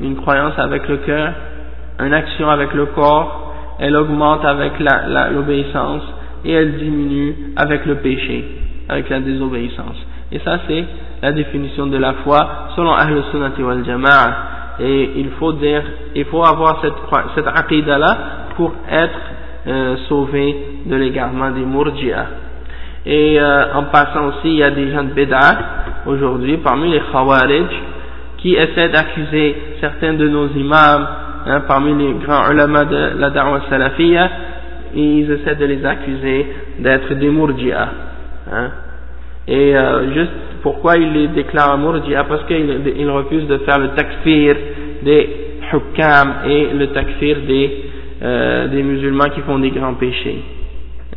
[0.00, 1.32] une croyance avec le cœur
[2.00, 3.43] une action avec le corps
[3.79, 4.73] elle augmente avec
[5.33, 6.03] l'obéissance
[6.43, 8.45] et elle diminue avec le péché
[8.87, 9.97] avec la désobéissance
[10.31, 10.85] et ça c'est
[11.21, 14.53] la définition de la foi selon Ahl Sunnati wal Jama'a.
[14.79, 15.81] Et il faut dire,
[16.13, 16.93] il faut avoir cette,
[17.33, 18.17] cette aqidah-là
[18.55, 19.19] pour être
[19.67, 22.25] euh, sauvé de l'égarement des Murji'a.
[23.05, 25.55] Et euh, en passant aussi, il y a des gens de Bid'ah
[26.05, 27.67] aujourd'hui, parmi les Khawarij,
[28.37, 31.07] qui essaient d'accuser certains de nos imams,
[31.45, 34.29] hein, parmi les grands ulama de la Da'wa Salafiyya,
[34.95, 36.45] ils essaient de les accuser
[36.79, 37.89] d'être des Murji'a.
[38.51, 38.69] Hein.
[39.47, 40.31] Et euh, juste
[40.63, 44.55] pourquoi il les déclare Murji'a Parce qu'il refuse de faire le takfir
[45.03, 45.29] des
[45.73, 47.83] hukam et le takfir des,
[48.23, 50.41] euh, musulmans qui font des grands péchés.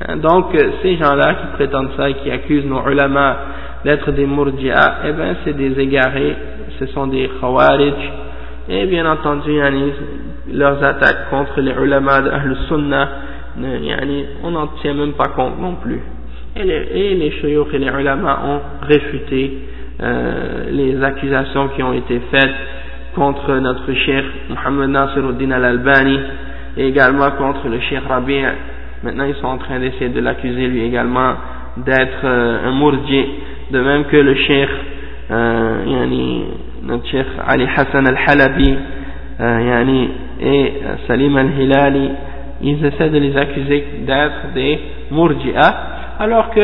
[0.00, 0.46] Hein, donc
[0.82, 3.36] ces gens-là qui prétendent ça et qui accusent nos ulama
[3.84, 6.34] d'être des Murji'a, eh bien c'est des égarés,
[6.78, 7.94] ce sont des khawarij.
[8.70, 9.58] Et bien entendu,
[10.52, 13.08] leurs attaques contre les ulama de Ahl Sunnah,
[13.60, 16.00] yani, on n'en tient même pas compte non plus.
[16.56, 19.58] Et les, et et les ulama ont réfuté
[20.00, 22.54] euh, les accusations qui ont été faites
[23.14, 26.20] contre notre cheikh Mohammed Nasiruddin al-Albani
[26.76, 28.42] et également contre le cheikh Rabi'
[29.02, 31.32] maintenant ils sont en train d'essayer de l'accuser lui également
[31.78, 33.24] d'être euh, un mourdi
[33.72, 34.68] de même que le cheikh
[35.30, 36.06] euh,
[36.84, 38.76] notre cheikh Ali Hassan al-Halabi
[39.40, 40.74] euh, yani, et
[41.06, 42.10] Salim al-Hilali
[42.60, 44.78] ils essaient de les accuser d'être des
[45.10, 45.74] murji'ah
[46.18, 46.60] alors que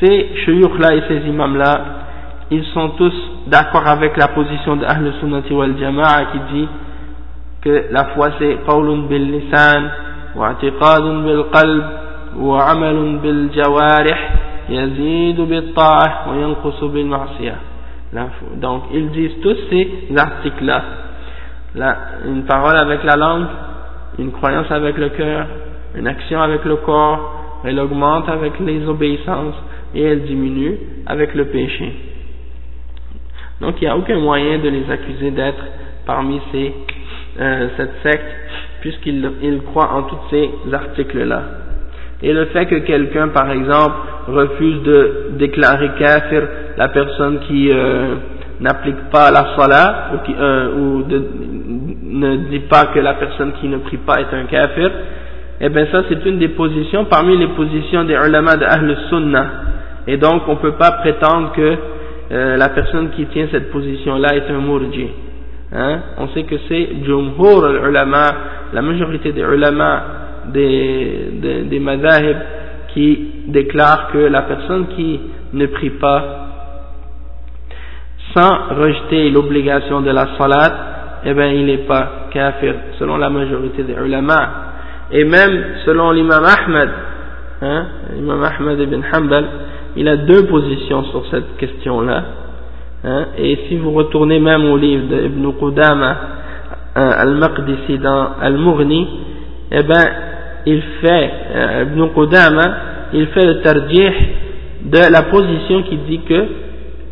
[0.00, 1.84] ces shuyukh-là et ces imams-là,
[2.50, 3.14] ils sont tous
[3.48, 6.68] d'accord avec la position de Ahl Sunnati wal Jama'a qui dit
[7.62, 9.82] que la foi c'est qawlun bil lisan
[10.36, 11.84] wa bil qalb
[12.36, 14.16] wa amalun bil jawarih
[14.70, 16.34] yazidu bil ta'ah wa.
[18.56, 20.82] Donc ils disent tous ces articles-là.
[22.26, 23.46] Une parole avec la langue,
[24.18, 25.46] une croyance avec le cœur,
[25.96, 29.54] une action avec le corps, elle augmente avec les obéissances
[29.94, 31.92] et elle diminue avec le péché.
[33.60, 35.62] Donc il n'y a aucun moyen de les accuser d'être
[36.06, 36.72] parmi ces,
[37.40, 38.26] euh, cette secte
[38.80, 41.42] puisqu'ils croient en tous ces articles-là.
[42.22, 43.94] Et le fait que quelqu'un, par exemple,
[44.28, 46.42] refuse de déclarer kafir
[46.76, 48.16] la personne qui euh,
[48.60, 51.24] n'applique pas la salat ou, euh, ou de,
[52.18, 54.90] ne dit pas que la personne qui ne prie pas est un kafir,
[55.60, 59.46] eh bien ça c'est une des positions parmi les positions des ulama de Ahl Sunnah.
[60.06, 61.76] Et donc on ne peut pas prétendre que
[62.30, 65.08] euh, la personne qui tient cette position-là est un murji.
[65.72, 66.00] Hein?
[66.18, 68.26] On sait que c'est jumhur ulama,
[68.72, 70.02] la majorité des ulama
[70.52, 72.36] des, des, madhahib
[72.94, 75.20] qui déclarent que la personne qui
[75.52, 76.46] ne prie pas
[78.34, 83.82] sans rejeter l'obligation de la salat, eh bien il n'est pas kafir, selon la majorité
[83.82, 84.50] des ulama.
[85.10, 86.88] Et même selon l'imam Ahmed,
[87.62, 89.44] hein, l'imam Ahmed ibn Hanbal,
[89.96, 92.22] il a deux positions sur cette question-là.
[93.04, 96.16] Hein, et si vous retournez même au livre d'Ibn Qudama,
[96.94, 99.08] Al-Maqdisi dans Al-Mughni,
[99.70, 100.04] eh ben,
[100.66, 102.64] il fait, euh, Ibn Qudama,
[103.12, 104.12] il fait le tarjih
[104.82, 106.44] de la position qui dit que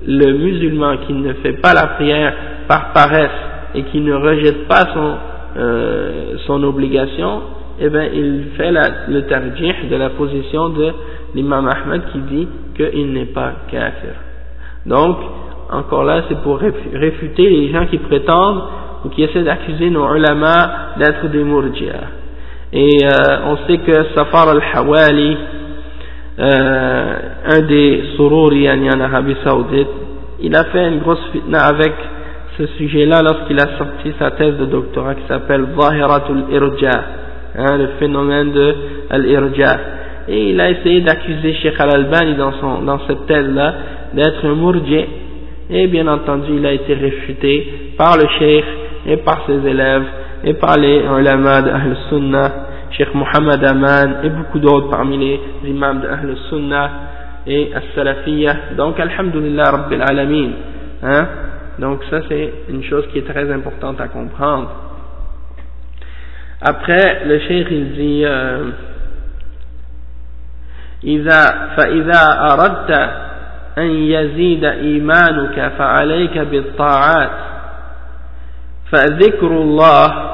[0.07, 2.35] le musulman qui ne fait pas la prière
[2.69, 3.31] par paresse
[3.77, 5.15] et qui ne rejette pas son,
[5.59, 7.43] euh, obligation,
[7.79, 8.73] eh ben, il fait
[9.09, 10.93] le tarjih de la position de
[11.35, 14.15] l'imam Ahmed qui dit qu'il n'est pas kafir.
[14.87, 15.19] Donc,
[15.71, 18.63] encore là, c'est pour réfuter les gens qui prétendent
[19.05, 22.01] ou qui essaient d'accuser nos ulama d'être des murji'a.
[22.73, 23.09] Et euh,
[23.47, 25.37] on sait que Safar al-Hawali,
[26.39, 27.15] euh,
[27.47, 29.89] un des sururi en Arabie Saoudite,
[30.41, 31.93] il a fait une grosse fitna avec
[32.57, 36.91] ce sujet-là lorsqu'il a sorti sa thèse de doctorat qui s'appelle Zahiratul Irja,
[37.57, 38.75] hein, le phénomène de
[39.19, 39.79] l'Irja.
[40.29, 43.75] Et il a essayé d'accuser Sheikh Al-Albani dans, dans cette thèse-là
[44.15, 45.05] d'être un murji.
[45.69, 48.65] Et bien entendu, il a été réfuté par le Sheikh
[49.07, 50.05] et par ses élèves
[50.45, 52.53] et par les ulama d'Ahl Sunnah,
[52.91, 56.91] Sheikh Muhammad Aman et beaucoup d'autres parmi les imams d'Ahl Sunnah
[57.47, 58.75] et As-Salafiyah.
[58.77, 60.51] Donc, Alhamdulillah Rabbil Alamin.
[61.03, 61.27] Hein?
[61.80, 64.70] Donc, ça, c'est une chose qui est très importante à comprendre.
[66.62, 68.72] Après, le Cheikh, il dit, euh,
[71.04, 72.92] إذا فإذا أردت
[73.78, 77.32] أن يزيد إيمانك فعليك بالطاعات
[78.92, 80.32] فذكر الله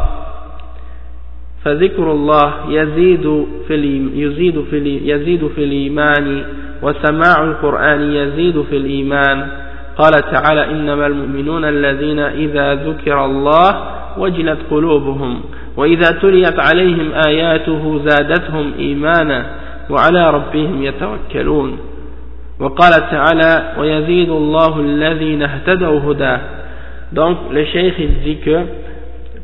[1.65, 3.73] فذكر الله يزيد في
[4.13, 6.43] يزيد في يزيد في الإيمان
[6.81, 9.47] وسماع القرآن يزيد في الإيمان
[9.98, 13.84] قال تعالى إنما المؤمنون الذين إذا ذكر الله
[14.18, 15.40] وجلت قلوبهم
[15.76, 19.46] وإذا تليت عليهم آياته زادتهم إيمانا
[19.90, 21.78] وعلى ربهم يتوكلون.
[22.60, 26.40] وقال تعالى ويزيد الله الذين اهتدوا هداه
[27.12, 28.64] Donc, le cheikh, il dit que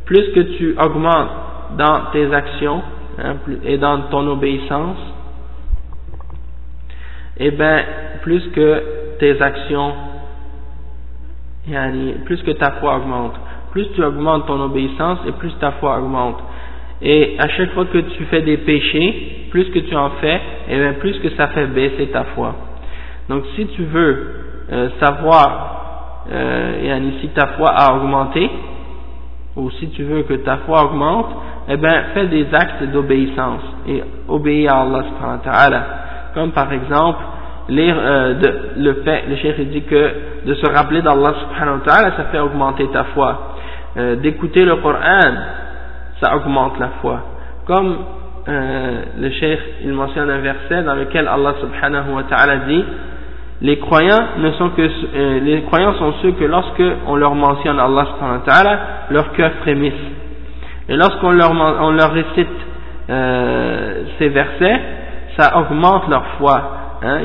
[0.06, 1.28] plus que tu augmentes
[1.76, 2.80] dans tes actions
[3.22, 4.96] hein, et dans ton obéissance,
[7.36, 7.84] eh bien,
[8.22, 8.82] plus que
[9.18, 9.92] tes actions,
[12.24, 13.34] plus que ta foi augmente,
[13.72, 16.38] plus tu augmentes ton obéissance et plus ta foi augmente.
[17.00, 20.40] Et à chaque fois que tu fais des péchés, plus que tu en fais, et
[20.70, 22.54] eh bien plus que ça fait baisser ta foi.
[23.28, 24.26] Donc si tu veux
[24.72, 28.50] euh, savoir euh, si ta foi a augmenté,
[29.56, 31.26] ou si tu veux que ta foi augmente,
[31.68, 35.86] eh bien, fais des actes d'obéissance et obéis à Allah subhanahu wa ta'ala.
[36.34, 37.20] Comme par exemple,
[37.68, 38.34] lire, euh,
[38.76, 40.10] le fait, le cheikh dit que
[40.46, 43.56] de se rappeler d'Allah subhanahu wa ta'ala, ça fait augmenter ta foi.
[43.96, 45.34] Euh, d'écouter le Coran,
[46.20, 47.20] ça augmente la foi.
[47.66, 47.96] Comme
[48.48, 52.84] euh, le cheikh, il mentionne un verset dans lequel Allah subhanahu wa ta'ala dit
[53.60, 54.88] les croyants ne sont que
[55.40, 58.78] les croyants sont ceux que lorsque on leur mentionne Allah subhanahu wa ta'ala,
[59.10, 59.92] leur cœur frémisse.
[60.88, 62.46] Et lorsqu'on leur, on leur récite
[63.08, 64.80] ces versets,
[65.36, 66.87] ça augmente leur foi.
[67.01, 67.19] Hein,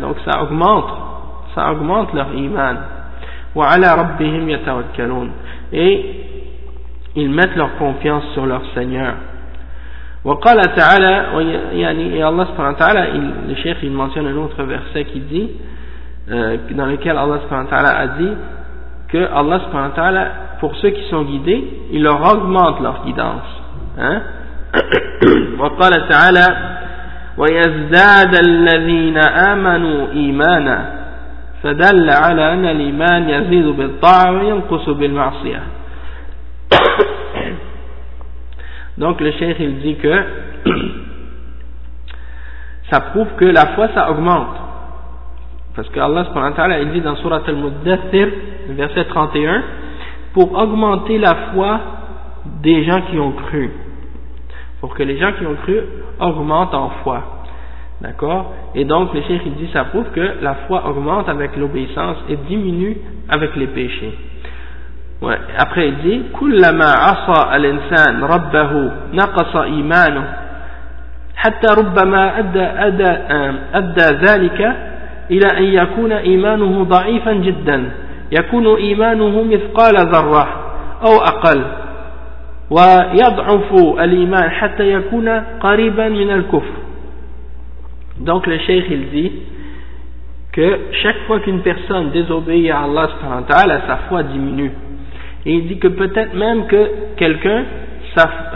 [0.00, 0.90] donc ça augmente,
[1.54, 2.76] ça augmente leur iman.
[5.72, 6.04] Et
[7.16, 9.14] ils mettent leur confiance sur leur Seigneur.
[10.24, 11.26] وقال تعالى
[11.74, 13.06] يعني Allah subhanahu wa ta'ala
[13.46, 15.50] le cheikh il mentionne un autre verset qui dit
[16.30, 18.32] euh, dans lequel Allah subhanahu wa ta'ala a dit
[19.08, 20.28] que Allah subhanahu wa ta'ala
[20.60, 23.62] pour ceux qui sont guidés il leur augmente leur guidance
[23.98, 24.22] hein
[25.58, 26.46] وقال تعالى
[27.38, 31.04] ويزداد الذين آمنوا إيمانا
[31.62, 35.62] فدل على أن الإيمان يزيد بالطاعة وينقص بالمعصية
[38.96, 40.14] Donc le cheikh il dit que
[42.90, 44.56] ça prouve que la foi ça augmente.
[45.74, 46.24] Parce que Allah
[46.80, 48.28] il dit dans Surat al-Muddathir,
[48.68, 49.62] verset 31,
[50.32, 51.80] pour augmenter la foi
[52.62, 53.70] des gens qui ont cru.
[54.80, 55.80] Pour que les gens qui ont cru
[56.20, 57.22] augmentent en foi.
[58.00, 62.18] D'accord Et donc le cheikh il dit ça prouve que la foi augmente avec l'obéissance
[62.28, 62.96] et diminue
[63.28, 64.14] avec les péchés.
[65.58, 70.24] après il dit كلما عصى الإنسان ربه نقص إيمانه
[71.36, 73.10] حتى ربما أدى, أدى,
[73.74, 74.60] أدى ذلك
[75.30, 77.90] إلى أن يكون إيمانه ضعيفا جدا
[78.32, 80.48] يكون إيمانه مثقال ذرة
[81.06, 81.64] أو أقل
[82.70, 85.28] ويضعف الإيمان حتى يكون
[85.60, 86.74] قريبا من الكفر
[88.20, 89.32] donc le cheikh il dit
[90.52, 93.08] que chaque fois qu'une personne désobéit à Allah
[93.88, 94.70] sa foi diminue
[95.46, 97.64] Et il dit que peut-être même que quelqu'un,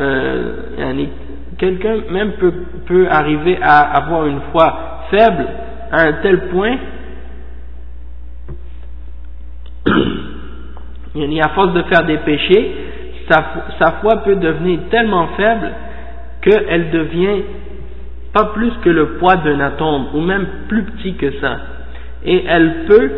[0.00, 0.52] euh,
[1.58, 2.54] quelqu'un même peut,
[2.86, 5.46] peut arriver à avoir une foi faible
[5.92, 6.76] à un tel point
[11.42, 12.74] à force de faire des péchés,
[13.30, 13.44] sa,
[13.78, 15.70] sa foi peut devenir tellement faible
[16.40, 17.42] qu'elle devient
[18.32, 21.56] pas plus que le poids d'un atome, ou même plus petit que ça.
[22.24, 23.10] Et elle peut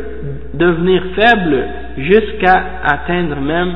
[0.55, 1.64] devenir faible
[1.99, 3.73] jusqu'à atteindre même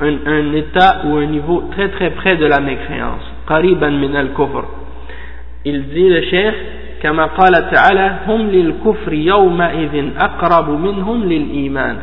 [0.00, 3.32] un, un, état ou un niveau très très près de la mécréance.
[3.46, 4.64] قريبا من الكفر.
[5.64, 6.54] Il dit le cheikh,
[7.02, 11.96] كما قال تعالى هم للكفر يومئذ أقرب منهم للإيمان.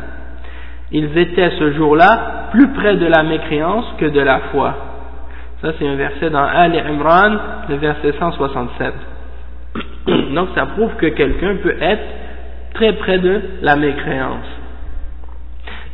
[0.92, 4.74] Ils étaient ce jour-là plus près de la mécréance que de la foi.
[5.62, 7.36] Ça, c'est un verset dans Ali Imran,
[7.68, 8.94] le verset 167.
[10.34, 12.04] Donc, ça prouve que quelqu'un peut être
[12.74, 14.46] très près de la mécréance.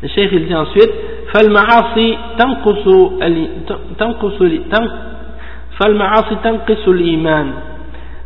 [0.02, 0.90] Le cheikh, il dit ensuite,
[1.34, 2.84] فالمعاصي تنقص
[3.98, 4.42] تنقص
[5.78, 7.52] فالمعاصي تنقص الإيمان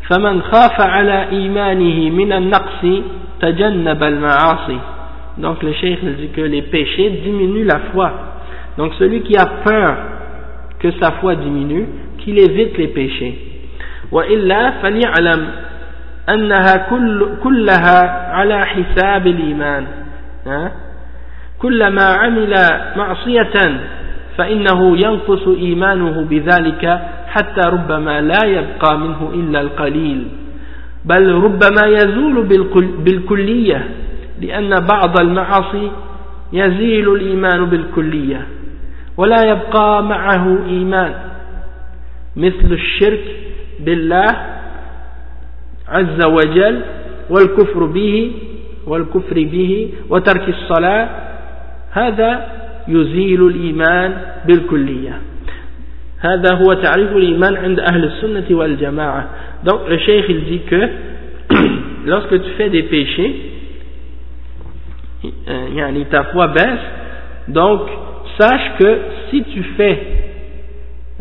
[0.08, 3.02] فمن خاف على إيمانه من النقص
[3.40, 4.78] تجنب المعاصي
[5.38, 8.12] donc le cheikh dit que les péchés diminuent la foi
[8.78, 9.96] donc celui qui a peur
[10.84, 11.86] que sa foi diminue,
[12.18, 13.34] qu'il évite les péchés.
[14.12, 15.48] وإلا فليعلم
[16.28, 19.84] أنها كل كلها على حساب الإيمان
[21.58, 22.54] كلما عمل
[22.96, 23.80] معصية
[24.36, 30.26] فإنه ينقص إيمانه بذلك حتى ربما لا يبقى منه إلا القليل
[31.04, 32.42] بل ربما يزول
[33.04, 33.88] بالكلية
[34.41, 35.91] لأن بعض المعاصي
[36.53, 38.47] يزيل الإيمان بالكلية
[39.17, 41.13] ولا يبقى معه إيمان.
[42.35, 43.23] مثل الشرك
[43.79, 44.25] بالله
[45.87, 46.81] عز وجل
[47.29, 48.31] والكفر به
[48.87, 51.09] والكفر به وترك الصلاة
[51.91, 52.45] هذا
[52.87, 55.21] يزيل الإيمان بالكلية.
[56.19, 59.29] هذا هو تعريف الإيمان عند أهل السنة والجماعة.
[59.63, 60.89] Donc le cheikh il dit que
[62.05, 63.48] lorsque tu fais des péchés
[65.25, 66.79] Euh, yani ta foi baisse,
[67.49, 67.81] donc
[68.39, 68.99] sache que
[69.29, 69.99] si tu fais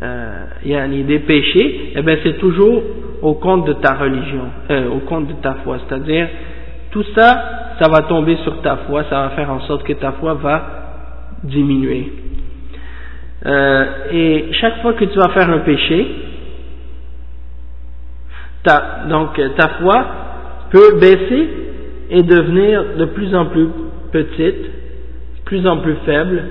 [0.03, 2.83] euh, yani des péchés, eh ben c'est toujours
[3.23, 5.79] au compte de ta religion, euh, au compte de ta foi.
[5.89, 6.29] C'est-à-dire,
[6.93, 10.13] tout ça, ça va tomber sur ta foi, ça va faire en sorte que ta
[10.13, 10.63] foi va
[11.43, 12.13] diminuer.
[13.47, 16.07] Euh, et chaque fois que tu vas faire un péché,
[18.63, 20.07] ta, donc ta foi
[20.71, 21.49] peut baisser
[22.11, 23.69] et devenir de plus en plus
[24.13, 24.71] petite,
[25.45, 26.43] plus en plus faible,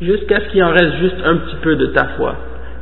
[0.00, 2.34] jusqu'à ce qu'il en reste juste un petit peu de ta foi.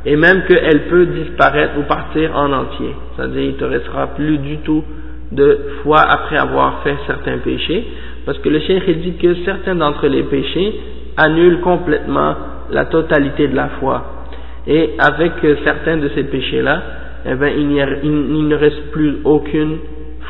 [0.05, 2.93] Et même qu'elle peut disparaître ou partir en entier.
[3.15, 4.83] C'est-à-dire, il te restera plus du tout
[5.31, 7.85] de foi après avoir fait certains péchés.
[8.25, 10.75] Parce que le cheikh dit que certains d'entre les péchés
[11.17, 12.35] annulent complètement
[12.71, 14.03] la totalité de la foi.
[14.67, 16.81] Et avec certains de ces péchés-là,
[17.25, 19.77] eh il, il, ne reste plus aucune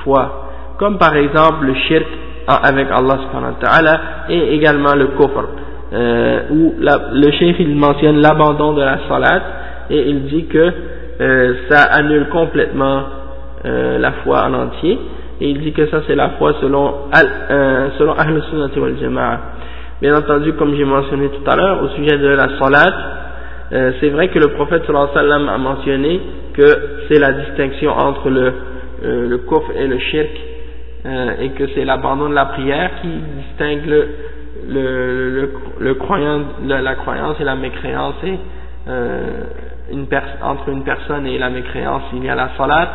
[0.03, 0.44] foi.
[0.77, 2.05] Comme par exemple le shirk
[2.47, 5.43] avec Allah subhanahu wa ta'ala et également le kufr
[5.93, 9.41] euh, où le cheikh il mentionne l'abandon de la salat
[9.89, 10.71] et il dit que
[11.21, 13.03] euh, ça annule complètement
[13.65, 14.99] euh, la foi en entier
[15.41, 16.93] et il dit que ça c'est la foi selon
[17.49, 19.39] euh, selon Ahl Sunnah wal Jama'a.
[20.01, 22.93] Bien entendu, comme j'ai mentionné tout à l'heure au sujet de la salat,
[23.71, 26.21] euh, c'est vrai que le prophète sallallahu alayhi wa sallam a mentionné
[26.53, 26.67] que
[27.07, 28.53] c'est la distinction entre le
[29.03, 30.29] euh, le kufr et le shirk
[31.04, 34.08] et que c'est l'abandon de la prière qui distingue le
[34.68, 38.38] le, le, le croyant, la, la, croyance et la mécréance et
[38.88, 39.44] euh,
[39.90, 40.06] une
[40.42, 42.88] entre une personne et la mécréance il y a la salat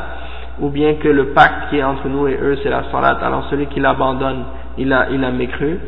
[0.59, 3.47] ou bien que le pacte qui est entre nous et eux c'est la salat alors
[3.49, 4.43] celui qui l'abandonne
[4.77, 5.79] il a, il a mécru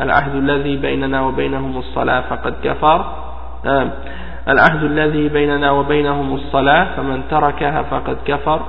[0.00, 3.04] العهد الذي بيننا وبينهم الصلاة فقد كفر
[4.48, 8.60] العهد الذي بيننا وبينهم الصلاة فمن تركها فقد كفر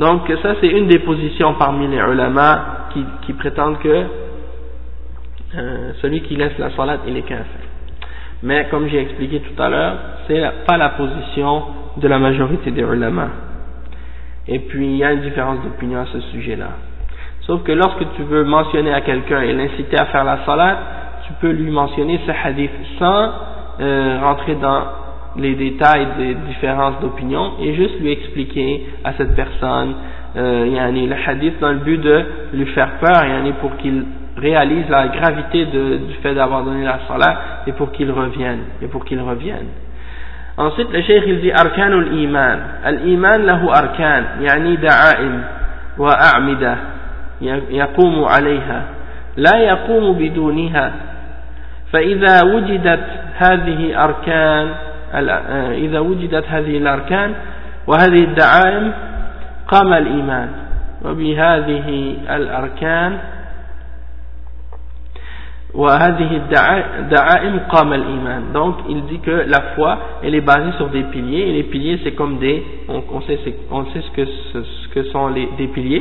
[0.00, 4.06] donc ça c'est une des positions parmi les ulama qui, qui prétendent que
[5.56, 7.44] euh, celui qui laisse la salat, il est kafir.
[8.42, 9.96] Mais comme j'ai expliqué tout à l'heure,
[10.26, 11.64] c'est pas la position
[11.96, 13.28] de la majorité des ulama.
[14.46, 16.68] Et puis il y a une différence d'opinion à ce sujet-là.
[17.42, 20.78] Sauf que lorsque tu veux mentionner à quelqu'un et l'inciter à faire la salat,
[21.26, 23.32] tu peux lui mentionner ce hadith sans
[23.80, 24.84] euh, rentrer dans
[25.37, 29.95] les détails des différences d'opinion et juste lui expliquer à cette personne
[30.37, 34.05] euh, yani, le hadith dans le but de lui faire peur yani, pour qu'il
[34.37, 39.05] réalise la gravité de, du fait d'abandonner la salat et pour qu'il revienne et pour
[39.05, 39.67] qu'il revienne
[40.57, 45.43] ensuite le cheikh il dit arkanul iman al-iman lahu arkan يعني دعائم
[45.97, 46.75] وأعمدة
[47.69, 48.83] يقوم عليها
[49.37, 50.93] لا يقوم بدونها
[51.93, 53.05] فإذا وجدت
[53.35, 54.67] هذه أركان
[55.73, 57.33] إذا وجدت هذه الأركان
[57.87, 58.91] وهذه الدعائم
[59.67, 60.49] قام الإيمان
[61.05, 63.17] وبهذه الأركان
[68.53, 71.99] donc il dit que la foi elle est basée sur des piliers et les piliers
[72.01, 73.37] c'est comme des on, sait,
[73.69, 75.97] on sait ce que, ce, que sont les, des piliers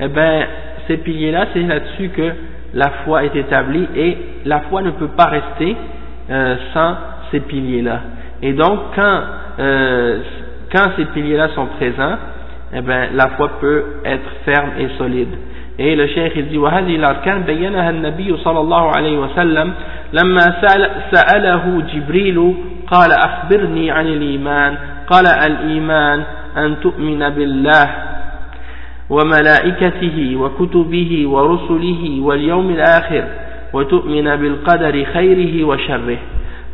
[0.00, 0.46] et eh ben
[0.88, 2.32] ces piliers là c'est là-dessus que
[2.72, 5.76] la foi est établie et la foi ne peut pas rester
[6.30, 6.94] euh, sans
[7.30, 8.00] ces piliers là
[8.44, 9.20] et donc quand
[9.58, 10.18] euh,
[10.72, 12.16] quand ces piliers là sont présents
[12.72, 15.34] eh ben la foi peut être ferme et solide
[15.78, 19.72] et le cheikh il dit وهذه الأركان بينها النبي صلى الله عليه وسلم
[20.12, 22.54] لما سأل سأله جبريل
[22.86, 26.22] قال أخبرني عن الإيمان قال الإيمان
[26.56, 27.86] أن تؤمن بالله
[29.10, 33.24] وملائكته وكتبه ورسله واليوم الآخر
[33.72, 36.18] وتؤمن بالقدر خيره وشره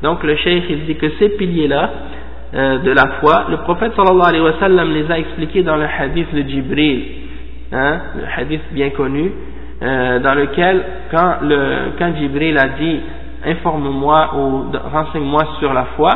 [0.04, 1.90] donc le cheikh il dit que ces piliers là
[2.54, 5.86] euh, de la foi le prophète sallallahu alayhi wa sallam les a expliqués dans le
[5.86, 7.04] hadith de Jibril
[7.72, 9.32] hein, le hadith bien connu,
[9.82, 13.00] euh, dans lequel, quand, le, quand Jibril a dit
[13.46, 16.10] informe-moi ou renseigne-moi sur la foi,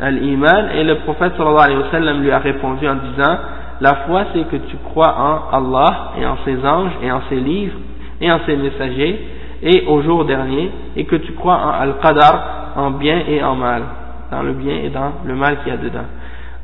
[0.00, 3.36] l'iman, et le prophète sallallahu alayhi wa sallam lui a répondu en disant
[3.80, 7.36] la foi c'est que tu crois en Allah et en ses anges et en ses
[7.36, 7.78] livres
[8.20, 9.20] et en ses messagers
[9.63, 13.83] et au jour dernier et que tu crois en Al-Qadar en bien et en mal
[14.31, 16.05] dans le bien et dans le mal qu'il y a dedans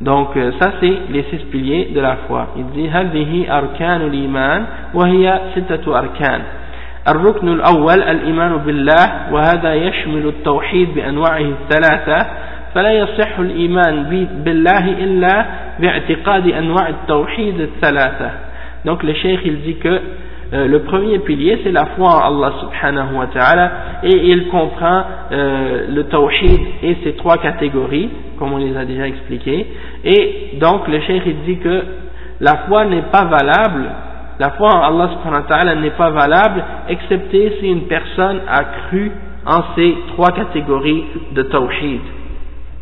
[0.01, 2.47] Donc euh, ça c'est les six piliers de la foi.
[2.57, 6.41] Il dit هذه أركان الإيمان وهي ستة أركان.
[7.07, 12.27] الركن الأول الإيمان بالله وهذا يشمل التوحيد بأنواعه الثلاثة
[12.75, 14.03] فلا يصح الإيمان
[14.45, 15.45] بالله إلا
[15.79, 18.29] باعتقاد أنواع التوحيد الثلاثة.
[18.86, 20.01] Donc le cheikh il dit que
[20.53, 23.70] euh, le premier pilier c'est la foi en Allah subhanahu wa ta'ala
[24.03, 29.07] et il comprend euh, le tawhid et ses trois catégories comme on les a déjà
[29.07, 29.66] expliquées.
[30.05, 31.82] Et donc le cheikh dit que
[32.40, 33.90] la foi n'est pas valable
[34.38, 38.64] la foi en Allah subhanahu wa ta'ala n'est pas valable excepté si une personne a
[38.64, 39.11] cru
[39.44, 42.01] en ces trois catégories de tawhid.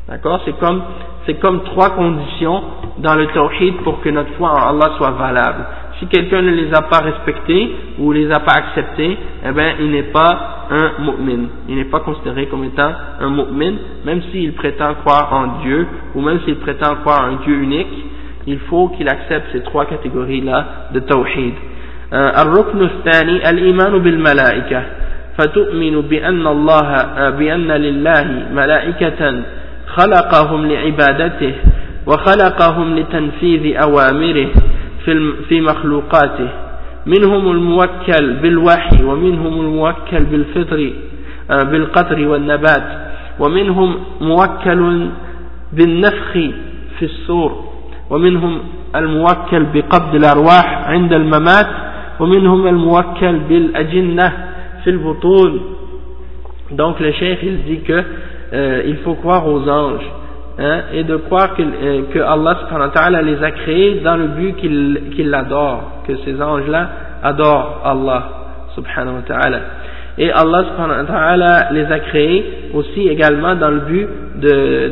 [0.08, 0.40] D'accord?
[0.44, 0.82] C'est comme
[1.25, 2.61] c'est comme trois conditions
[2.97, 5.65] dans le tawhid pour que notre foi en Allah soit valable
[6.01, 9.91] si quelqu'un ne les a pas respectés ou les a pas acceptés, eh bien, il
[9.91, 11.43] n'est pas un mu'min.
[11.69, 13.73] Il n'est pas considéré comme étant un mu'min,
[14.03, 15.85] même s'il prétend croire en Dieu,
[16.15, 18.05] ou même s'il prétend croire en un Dieu unique,
[18.47, 21.53] il faut qu'il accepte ces trois catégories-là de tawhid.
[22.13, 24.83] الركن الثاني الإيمان بالملائكة
[25.37, 26.89] فتؤمن بأن الله
[27.29, 29.43] بأن لله ملائكة
[29.86, 31.54] خلقهم لعبادته
[32.06, 34.48] وخلقهم لتنفيذ أوامره
[35.48, 36.48] في مخلوقاته.
[37.06, 40.92] منهم الموكل بالوحي ومنهم الموكل بالفطر
[41.50, 42.84] آه، بالقطر والنبات
[43.40, 45.08] ومنهم موكل
[45.72, 46.32] بالنفخ
[46.98, 47.64] في السور
[48.10, 48.58] ومنهم
[48.96, 51.66] الموكل بقبض الأرواح عند الممات
[52.20, 54.32] ومنهم الموكل بالأجنة
[54.84, 55.60] في البطون.
[56.72, 58.02] Donc le cheikh il dit que
[58.52, 60.08] euh, il faut croire aux anges
[60.58, 64.16] hein, et de croire que, euh, que Allah subhanahu wa ta'ala les a créés dans
[64.16, 66.88] le but qu'ils qu l'adorent, que ces anges-là
[67.24, 68.28] adorent Allah
[68.74, 69.58] subhanahu wa ta'ala.
[70.18, 74.08] Et Allah subhanahu wa ta'ala les a créés aussi également dans le but
[74.44, 74.90] euh,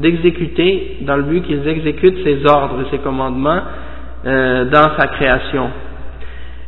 [0.00, 3.60] d'exécuter, dans le but qu'ils exécutent ses ordres et ses commandements
[4.24, 5.68] dans sa création.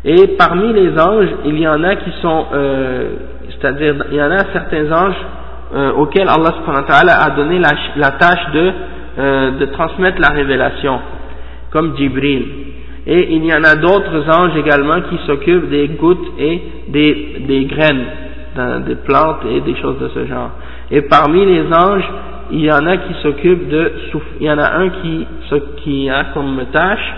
[0.04, 2.46] Et parmi les anges, il y en a qui sont,
[3.48, 5.16] c'est-à-dire, il y en a certains anges
[5.74, 8.72] euh, auquel Allah a donné la, la tâche de,
[9.18, 10.98] euh, de transmettre la révélation,
[11.70, 12.44] comme Jibril.
[13.06, 17.64] Et il y en a d'autres anges également qui s'occupent des gouttes et des, des
[17.64, 18.04] graines,
[18.86, 20.50] des plantes et des choses de ce genre.
[20.90, 22.04] Et parmi les anges,
[22.50, 23.92] il y en a qui s'occupent de
[24.40, 25.26] il y en a un qui,
[25.82, 27.14] qui a comme tâche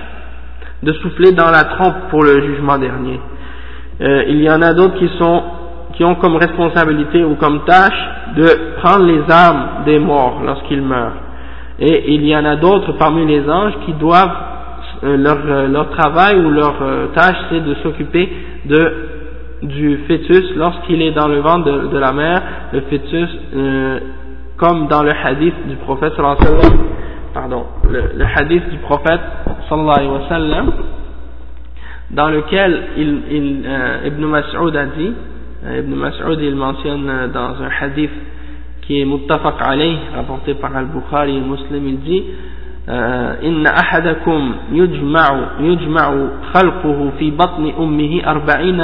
[0.82, 3.20] de souffler dans la trompe pour le jugement dernier.
[4.00, 5.42] Euh, il y en a d'autres qui sont
[6.00, 11.12] qui ont comme responsabilité ou comme tâche de prendre les âmes des morts lorsqu'ils meurent.
[11.78, 14.34] Et il y en a d'autres parmi les anges qui doivent,
[15.04, 18.32] euh, leur, euh, leur, travail ou leur euh, tâche c'est de s'occuper
[18.64, 18.94] de,
[19.64, 22.40] du fœtus lorsqu'il est dans le ventre de, de la mère,
[22.72, 23.28] le fœtus,
[24.56, 26.14] comme dans le hadith du prophète
[27.34, 29.20] pardon, le, le hadith du prophète
[29.68, 30.70] sallallahu alayhi wa sallam,
[32.10, 33.70] dans lequel il, il,
[34.06, 35.12] Ibn Mas'ud a dit,
[35.62, 38.10] Ibn Mas'ud il mentionne dans un hadith
[38.82, 42.22] qui est muttafaq alayh rapporté par Al-Bukhari et Muslim il dit
[42.88, 45.26] إن أحدكم يجمع
[45.60, 48.80] يجمع خلقه في بطن أمه أربعين,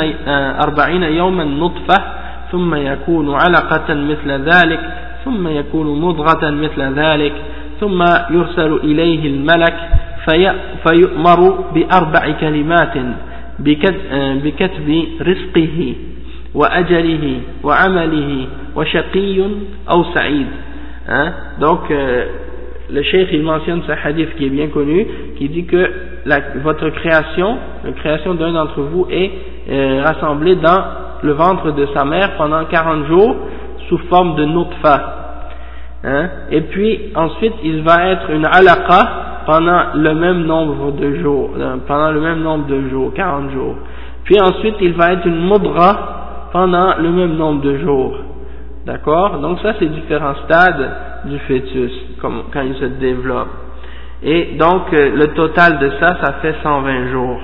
[0.67, 2.05] أربعين يوما نطفة
[2.53, 4.81] ثم يكون علقة مثل ذلك
[5.25, 7.33] ثم يكون مضغة مثل ذلك
[7.81, 9.77] ثم يرسل إليه الملك
[10.29, 10.53] في
[10.89, 11.41] فيؤمر
[11.75, 12.95] بأربع كلمات
[14.45, 15.95] بكتب رزقه
[16.56, 19.40] وأجله وعمله وشقي
[19.92, 20.48] أو سعيد
[21.08, 21.34] hein?
[21.60, 22.26] donc euh,
[22.92, 25.92] le cheikh il mentionne ce hadith qui est bien connu qui dit que
[26.26, 29.32] la, votre création la création d'un d'entre vous est
[29.70, 30.84] euh, rassemblée dans
[31.24, 33.36] le ventre de sa mère pendant 40 jours
[33.88, 35.46] sous forme de nutfa
[36.04, 36.30] hein?
[36.52, 41.78] et puis ensuite il va être une alaqa pendant le même nombre de jours euh,
[41.88, 43.76] pendant le même nombre de jours 40 jours
[44.26, 46.22] puis ensuite il va être une mudra
[46.57, 48.17] pendant le même nombre de jours.
[48.87, 49.41] D'accord?
[49.41, 50.91] Donc ça c'est différents stades
[51.27, 51.93] du fœtus
[52.23, 53.49] quand il se développe.
[54.23, 57.41] Et donc euh, le total de ça ça fait 120 jours.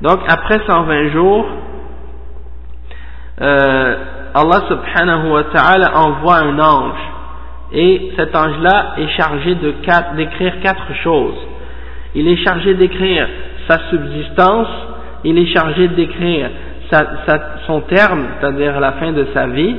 [0.00, 1.46] Donc après 120 jours
[3.42, 3.96] euh,
[4.34, 7.04] Allah subhanahu wa ta'ala envoie un ange.
[7.72, 11.36] Et cet ange-là est chargé d'écrire quatre choses.
[12.14, 13.28] Il est chargé d'écrire
[13.68, 14.68] sa subsistance,
[15.24, 16.48] il est chargé d'écrire
[17.67, 19.75] son terme, c'est-à-dire la fin de sa vie,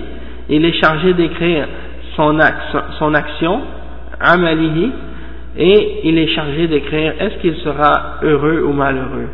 [0.49, 1.67] il est chargé d'écrire
[2.17, 2.39] son,
[2.99, 3.61] son action,
[4.21, 4.93] amalihi,
[5.57, 9.29] et il est chargé d'écrire est-ce qu'il sera heureux ou malheureux.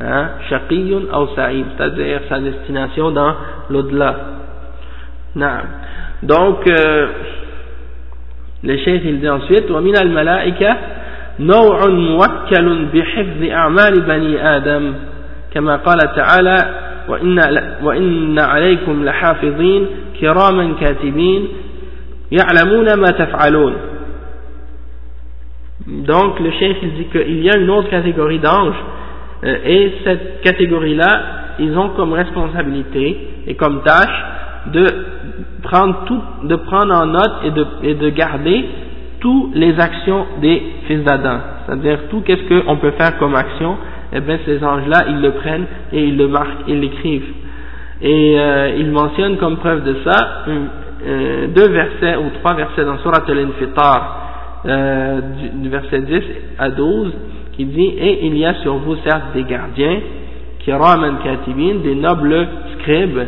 [0.00, 0.30] Hein?
[0.48, 3.34] Shaqiyun ou sa'id, c'est-à-dire sa destination dans
[3.70, 4.16] l'au-delà.
[6.22, 7.06] Donc, euh,
[8.64, 10.76] le cheikh il dit ensuite ومن الملائكة
[11.40, 14.94] نوع موكل بحفظ أعمال بني آدم
[15.54, 16.58] كما قال تعالى
[17.08, 17.40] وإن,
[17.82, 19.86] وإن عليكم لحافظين
[20.20, 21.48] كراما كاتبين
[22.32, 23.74] يعلمون ما تفعلون
[25.86, 28.76] Donc le cheikh il dit qu'il y a une autre catégorie d'anges
[29.44, 31.22] euh, et cette catégorie-là,
[31.58, 34.24] ils ont comme responsabilité et comme tâche
[34.72, 34.86] de
[35.62, 38.64] prendre tout, de prendre en note et de, et de garder
[39.20, 41.38] toutes les actions des fils d'Adam.
[41.66, 45.31] C'est-à-dire tout qu'est-ce qu'on peut faire comme action, et eh bien ces anges-là, ils le
[45.31, 47.33] prennent et ils le marquent, ils l'écrivent.
[48.01, 50.67] Et euh, il mentionne comme preuve de ça hum,
[51.05, 55.19] euh, deux versets ou trois versets dans Surat al-Infitar, euh,
[55.53, 56.21] du, verset 10
[56.57, 57.13] à 12,
[57.53, 59.99] qui dit «Et il y a sur vous certes des gardiens,
[60.59, 60.71] qui
[61.23, 63.19] katibin, des nobles scribes,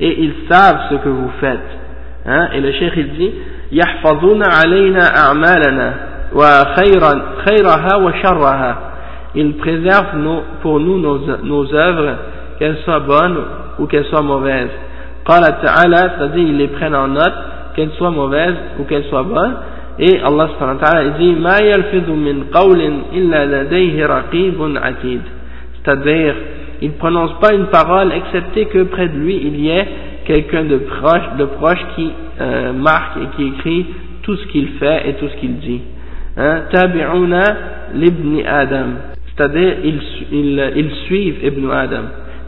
[0.00, 1.58] et ils savent ce que vous faites.
[2.26, 2.48] Hein?
[2.54, 3.30] Et le cheikh il dit
[3.72, 5.92] «Yahfazuna alayna a'malana,
[6.32, 8.78] wa khayraha wa»
[9.37, 12.15] Ils préservent nos, pour nous nos, nos œuvres,
[12.59, 13.37] qu'elles soient bonnes
[13.79, 14.69] ou qu'elles soient mauvaises.
[15.25, 17.33] قال تعالى, c'est-à-dire ils les prennent en note,
[17.75, 19.55] qu'elles soient mauvaises ou qu'elles soient bonnes.
[19.99, 22.81] Et Allah subhanahu wa ta'ala dit ما يلفظ من قول
[23.13, 25.21] إلا لديه رقيب عتيد.
[25.77, 26.35] C'est-à-dire
[26.81, 29.87] il ne prononce pas une parole excepté que près de lui il y ait
[30.25, 33.85] quelqu'un de proche, de proche qui euh, marque et qui écrit
[34.23, 35.81] tout ce qu'il fait et tout ce qu'il dit.
[36.37, 36.61] Hein?
[36.71, 37.43] Tabi'una
[37.93, 38.87] l'ibn Adam.
[39.37, 39.99] C'est-à-dire, ils,
[40.31, 42.03] ils, ils, suivent Ibn Adam.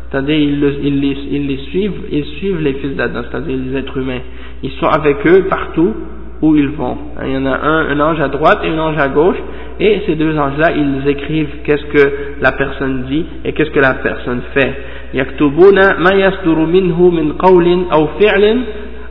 [0.10, 4.22] C'est-à-dire, ils, ils, ils, les suivent, ils suivent les fils d'Adam, c'est-à-dire les êtres humains.
[4.64, 5.94] Ils sont avec eux partout
[6.42, 6.98] où ils vont.
[7.18, 9.38] Hein, il y en a un, un ange à droite et un ange à gauche,
[9.80, 13.96] et ces deux anges-là, ils écrivent qu'est-ce que la personne dit et qu'est-ce que la
[13.96, 14.74] personne fait.
[15.14, 18.62] يكتبون ما يصدر منه من قول أو فعل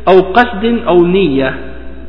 [0.08, 1.54] أو قصد أو نية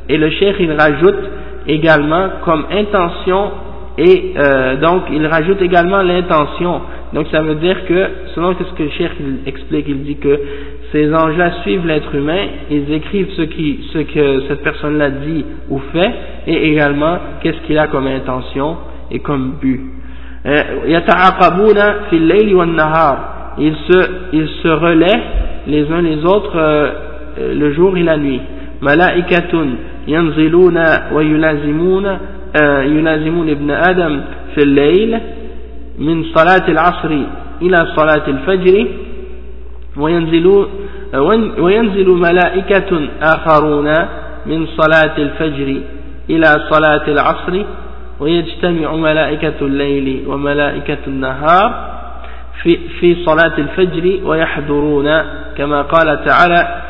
[0.09, 1.23] et le cheikh il rajoute
[1.67, 3.51] également comme intention
[4.01, 6.80] et euh, donc il rajoute également l'intention
[7.12, 9.12] donc ça veut dire que selon ce que cheikh
[9.46, 10.38] explique il dit que
[10.92, 15.78] ces anges-là suivent l'être humain, ils écrivent ce, qui, ce que cette personne-là dit ou
[15.92, 16.11] fait,
[16.46, 18.76] et également qu'est-ce qu'il a comme intention
[19.11, 19.80] et comme but.
[20.46, 20.62] Euh,
[23.59, 25.20] ils se, ils se relaient
[25.66, 26.90] les uns les autres euh,
[27.55, 28.40] le jour et la nuit.
[32.57, 34.20] ويلازمون يلازمون ابن آدم
[34.55, 35.20] في الليل
[35.98, 37.12] من صلاة العصر
[37.62, 38.86] إلى صلاة الفجر
[39.96, 40.66] وينزل
[41.59, 43.94] وينزل ملائكة آخرون
[44.46, 45.76] من صلاة الفجر
[46.30, 47.64] إلى صلاة العصر
[48.20, 51.90] ويجتمع ملائكة الليل وملائكة النهار
[52.62, 55.22] في, في صلاة الفجر ويحضرون.
[55.57, 56.82] كما قال تعالى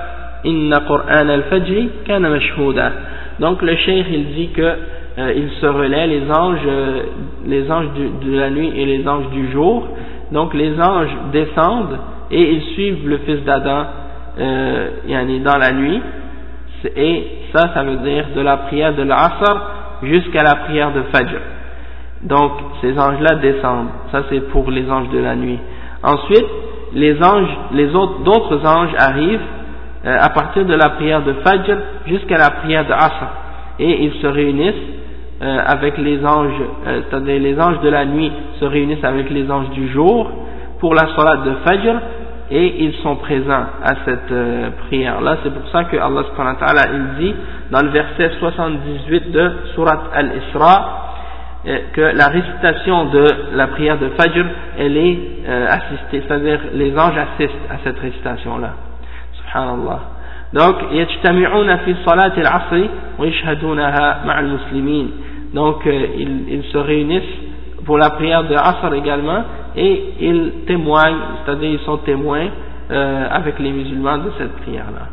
[0.47, 2.93] إن قرآن الفجر كان مشهودا.
[3.41, 4.75] Donc le cheikh il dit que
[5.19, 7.03] euh, il se relaient les anges euh,
[7.45, 7.89] les anges
[8.23, 9.89] de la nuit et les anges du jour.
[10.31, 11.99] Donc les anges descendent
[12.31, 13.87] et ils suivent le fils d'Adam
[14.39, 14.89] euh,
[15.45, 16.01] dans la nuit.
[16.97, 19.61] Et ça ça veut dire de la prière de l'Asr
[20.05, 21.41] jusqu'à la prière de Fajr.
[22.23, 23.89] Donc ces anges là descendent.
[24.13, 25.59] Ça c'est pour les anges de la nuit.
[26.05, 26.47] Ensuite
[26.95, 29.41] les anges les autres d'autres anges arrivent
[30.07, 33.27] euh, à partir de la prière de Fajr jusqu'à la prière de Asr.
[33.81, 35.00] Et ils se réunissent
[35.42, 39.50] euh, avec les anges euh, c'est-à-dire les anges de la nuit se réunissent avec les
[39.52, 40.32] anges du jour
[40.80, 41.96] pour la salat de Fajr
[42.52, 45.38] et ils sont présents à cette euh, prière-là.
[45.44, 47.36] C'est pour ça que Allah subhanahu wa ta'ala il dit
[47.72, 51.06] dans le verset 78 de Surat Al-Isra
[51.68, 54.46] euh, que la récitation de la prière de Fajr,
[54.78, 58.74] elle est euh, assistée, c'est-à-dire les anges assistent à cette récitation-là.
[59.34, 60.00] Subhanallah.
[60.54, 62.88] Donc, يجتمعون في صلاة العصر
[63.20, 65.12] ويشهدونها مع المسلمين.
[65.54, 67.38] Donc, ils, ils se réunissent
[67.86, 69.44] pour la prière de Asr également
[69.76, 72.48] et ils témoignent, c'est-à-dire ils sont témoins
[72.92, 75.08] euh, avec les musulmans de cette prière-là.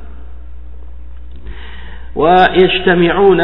[2.16, 3.42] ويجتمعون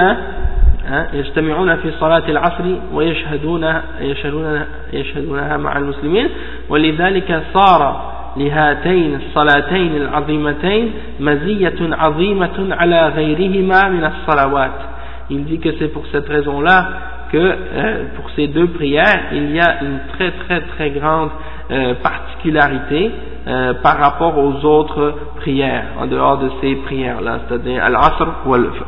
[1.12, 2.64] يجتمعون في صلاة العصر
[2.94, 4.60] ويشهدون يشهدون
[4.92, 6.28] يشهدونها مع المسلمين
[6.68, 14.91] ولذلك صار لهاتين الصلاتين العظيمتين مزية عظيمة على غيرهما من الصلوات.
[15.30, 16.86] Il dit que c'est pour cette raison-là
[17.32, 21.30] que euh, pour ces deux prières, il y a une très très très grande
[21.70, 23.10] euh, particularité
[23.46, 28.28] euh, par rapport aux autres prières, en dehors de ces prières-là, c'est-à-dire Al-Asr,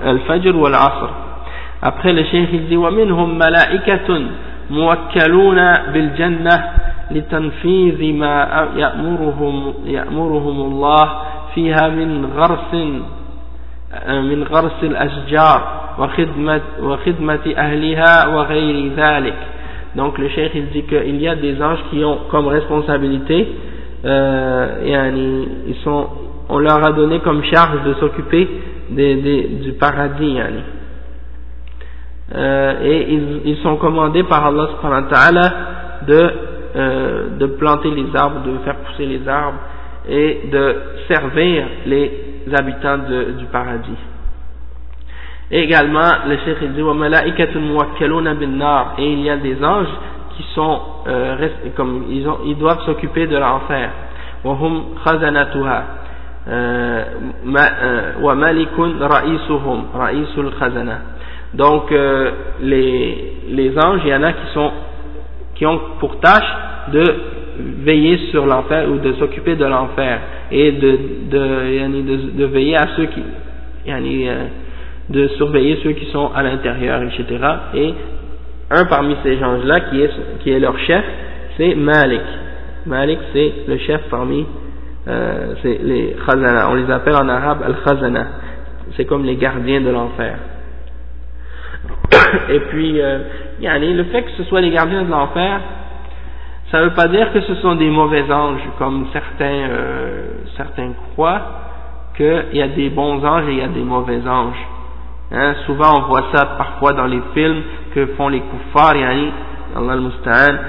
[0.05, 1.11] Al-Fajr ou Al-Asr.
[1.83, 4.21] Après le Cheikh il dit وَمِنْهُمْ مَلَائِكَةٌ
[4.71, 6.63] مُوَكَّلُونَ بِالْجَنَّةِ
[7.11, 11.13] لتنفيذ ما يأمرهم, يأمرهم الله
[11.55, 12.75] فيها من غرس
[14.09, 15.81] من غرس الأشجار
[19.97, 23.49] donc le cheikh il dit qu'il y a des anges qui ont comme responsabilité
[24.05, 26.07] euh, ils sont,
[26.49, 28.49] on leur a donné comme charge de s'occuper
[28.91, 30.39] du paradis
[32.33, 35.53] euh, et ils, ils, sont commandés par Allah
[36.07, 36.31] de,
[36.77, 39.59] euh, de planter les arbres, de faire pousser les arbres
[40.09, 40.77] et de
[41.09, 42.24] servir les
[42.54, 43.98] habitants de, du paradis.
[45.52, 46.82] Et également, le dit
[49.02, 49.88] Et il y a des anges
[50.36, 51.50] qui sont, euh,
[52.46, 53.90] ils, doivent s'occuper de l'enfer.
[54.44, 54.84] Hum
[56.48, 57.04] euh,
[57.48, 58.14] euh,
[61.54, 61.94] Donc,
[62.62, 64.72] les, les anges, il y en a qui, sont,
[65.56, 66.56] qui ont pour tâche
[66.92, 67.04] de
[67.84, 70.20] veiller sur l'enfer ou de s'occuper de l'enfer
[70.52, 71.00] et de
[71.30, 73.24] de, de, veiller à ceux qui
[73.88, 74.46] euh,
[75.10, 77.26] de surveiller ceux qui sont à l'intérieur, etc.
[77.76, 77.94] Et
[78.72, 80.10] un parmi ces gens-là, qui est,
[80.42, 81.04] qui est leur chef,
[81.58, 82.22] c'est Malik.
[82.86, 84.46] Malik, c'est le chef parmi
[85.08, 86.70] euh, les khazana.
[86.70, 88.28] On les appelle en arabe al-khazana.
[88.96, 90.38] C'est comme les gardiens de l'enfer.
[92.50, 93.20] Et puis, euh,
[93.62, 95.60] le fait que ce soit les gardiens de l'enfer,
[96.72, 100.92] ça ne veut pas dire que ce sont des mauvais anges, comme certains, euh, certains
[101.14, 101.42] croient
[102.18, 104.68] qu'il y a des bons anges et il y a des mauvais anges.
[105.32, 107.62] Hein, souvent on voit ça parfois dans les films
[107.94, 109.32] que font les kuffars, yani,
[109.76, 110.60] Allah al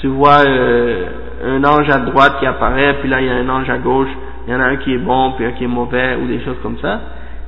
[0.00, 1.06] tu vois euh,
[1.44, 4.10] un ange à droite qui apparaît, puis là il y a un ange à gauche,
[4.46, 6.40] il y en a un qui est bon, puis un qui est mauvais, ou des
[6.44, 7.00] choses comme ça.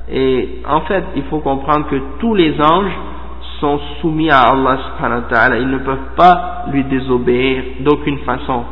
[0.09, 2.91] Et en fait, il faut comprendre que tous les anges
[3.59, 8.63] sont soumis à Allah subhanahu wa ta'ala, ils ne peuvent pas lui désobéir d'aucune façon.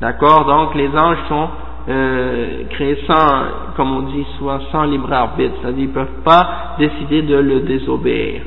[0.00, 0.44] D'accord?
[0.46, 1.48] Donc les anges sont
[1.88, 6.76] euh, créés sans, comme on dit souvent, sans libre arbitre, c'est-à-dire ils ne peuvent pas
[6.78, 8.42] décider de le désobéir.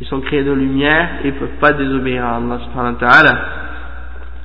[0.00, 3.38] Ils sont créés de lumière ils ne peuvent pas désobéir à Allah subhanahu wa ta'ala.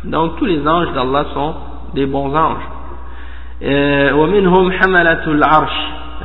[0.05, 1.53] Donc tous les anges d'Allah sont
[1.93, 2.63] des bons anges.
[3.61, 4.11] Euh,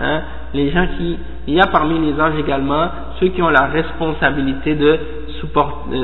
[0.01, 0.21] hein,
[0.55, 2.88] les gens qui, il y a parmi les anges également
[3.20, 5.00] ceux qui ont la responsabilité de,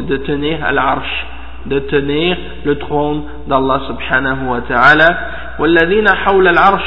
[0.02, 1.26] de tenir à l'arche,
[1.66, 5.08] de tenir le trône d'Allah subhanahu wa ta'ala
[5.60, 6.84] والذين حول العرش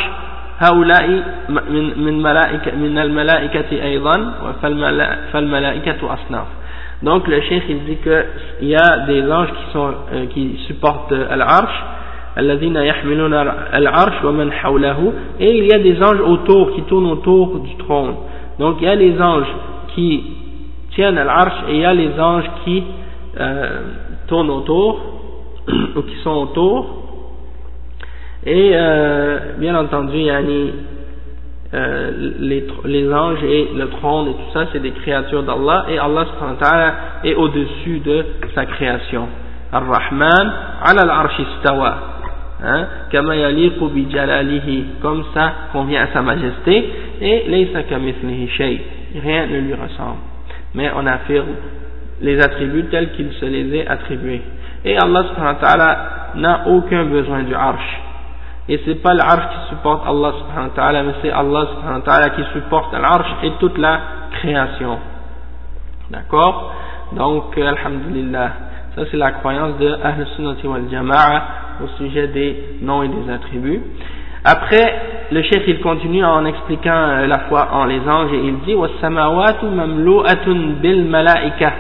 [0.59, 1.07] هؤلاء
[1.49, 4.33] من من ملائكة من الملائكة أيضا
[5.33, 6.47] فالملائكة أصناف
[7.03, 8.25] donc le cheikh il dit que
[8.61, 11.83] il y a des anges qui sont euh, qui supportent l'arche
[12.39, 13.35] الذين يحملون
[13.75, 18.15] العرش ومن حوله et il y a des anges autour qui tournent autour du trône
[18.60, 19.54] donc il y a les anges
[19.96, 20.24] qui
[20.92, 22.84] tiennent l'arche et il y a les anges qui
[23.40, 23.82] euh,
[24.28, 25.00] tournent autour
[25.96, 27.08] ou qui sont autour
[28.48, 30.72] et euh, bien entendu, yani,
[31.74, 36.00] euh, les, les, anges et le trône et tout ça, c'est des créatures d'Allah et
[36.00, 36.26] Allah
[37.26, 39.28] est au-dessus de sa création.
[39.74, 41.98] Ar-Rahman ala al-arsh istawa.
[42.64, 42.88] Hein,
[45.02, 46.90] comme ça convient à sa majesté
[47.22, 48.82] et shay.
[49.22, 50.20] Rien ne lui ressemble.
[50.74, 51.48] Mais on affirme
[52.22, 54.42] les attributs tels qu'il se les est attribués.
[54.86, 55.24] Et Allah
[56.36, 58.02] n'a aucun besoin du arsh
[58.70, 62.06] et c'est pas l'arche qui supporte Allah subhanahu wa ta'ala, mais c'est Allah subhanahu wa
[62.06, 64.00] ta'ala qui supporte l'arche et toute la
[64.32, 65.00] création.
[66.12, 66.74] D'accord?
[67.14, 68.52] Donc, alhamdulillah,
[68.94, 71.44] ça c'est la croyance de Ahl Sunnati wal Jama'a
[71.82, 73.82] au sujet des noms et des attributs.
[74.45, 74.95] Après,
[75.31, 78.75] le chef il continue en expliquant euh, la foi en les anges et il dit
[78.75, 80.47] وَالسَّمَاوَاتُ مَمْلُؤَةٌ
[80.83, 81.73] بِالْمَلَائِكَةِ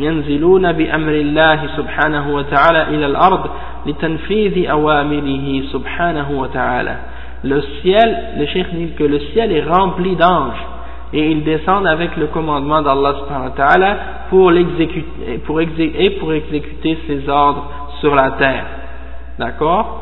[0.00, 3.50] ينزلون بأمر الله سبحانه وتعالى إلى الأرض
[3.86, 6.96] لتنفيذ أوامره سبحانه وتعالى
[7.44, 10.58] le ciel, le cheikh dit que le ciel est rempli d'anges
[11.12, 13.96] et ils descendent avec le commandement d'Allah subhanahu wa ta'ala
[14.28, 17.70] pour l'exécuter pour et pour exécuter ses ordres
[18.00, 18.64] sur la terre.
[19.38, 20.01] D'accord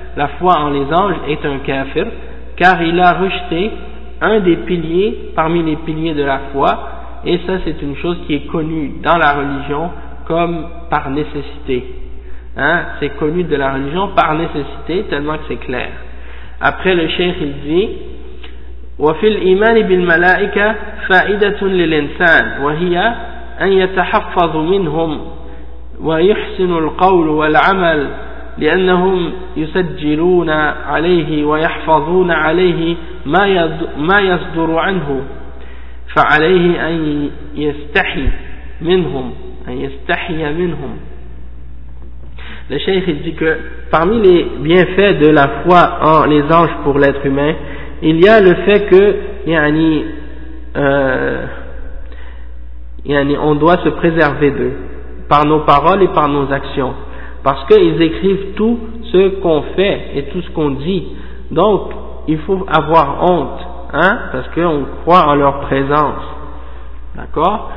[0.16, 2.06] la foi en les anges est un kafir
[2.56, 3.70] car il a rejeté
[4.20, 6.78] un des piliers parmi les piliers de la foi
[7.24, 9.90] et ça c'est une chose qui est connue dans la religion
[10.26, 11.84] comme par nécessité
[12.56, 15.88] hein, c'est connu de la religion par nécessité tellement que c'est clair
[16.60, 17.88] après le cheikh il dit
[18.98, 20.74] وفي الإيمان بالملائكة
[21.08, 23.14] فائدة للإنسان وهي
[23.60, 25.20] أن يتحفظ منهم
[26.00, 28.08] ويحسن القول والعمل
[28.58, 32.96] لأنهم يسجلون عليه ويحفظون عليه
[33.96, 35.22] ما يصدر عنه
[36.16, 38.28] فعليه أن يستحي
[38.80, 39.32] منهم
[39.68, 40.96] أن يستحي منهم
[42.68, 43.58] le cheikh il dit que
[43.92, 47.54] parmi les bienfaits de la foi en les anges pour l'être humain,
[48.02, 50.04] il y a le fait que yani,
[50.76, 51.46] euh,
[53.04, 54.72] yani, on doit se préserver d'eux
[55.28, 56.94] par nos paroles et par nos actions
[57.43, 58.79] parce qu'ils écrivent tout
[59.11, 61.07] ce qu'on fait et tout ce qu'on dit.
[61.49, 61.91] Donc
[62.27, 63.59] il faut avoir honte
[63.93, 66.23] hein, parce qu'on croit en leur présence.
[67.15, 67.71] D'accord?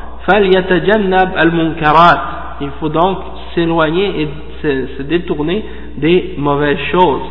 [2.61, 3.19] Il faut donc
[3.55, 4.29] s'éloigner et
[4.63, 5.65] se, détourner
[5.99, 7.23] des mauvaises choses.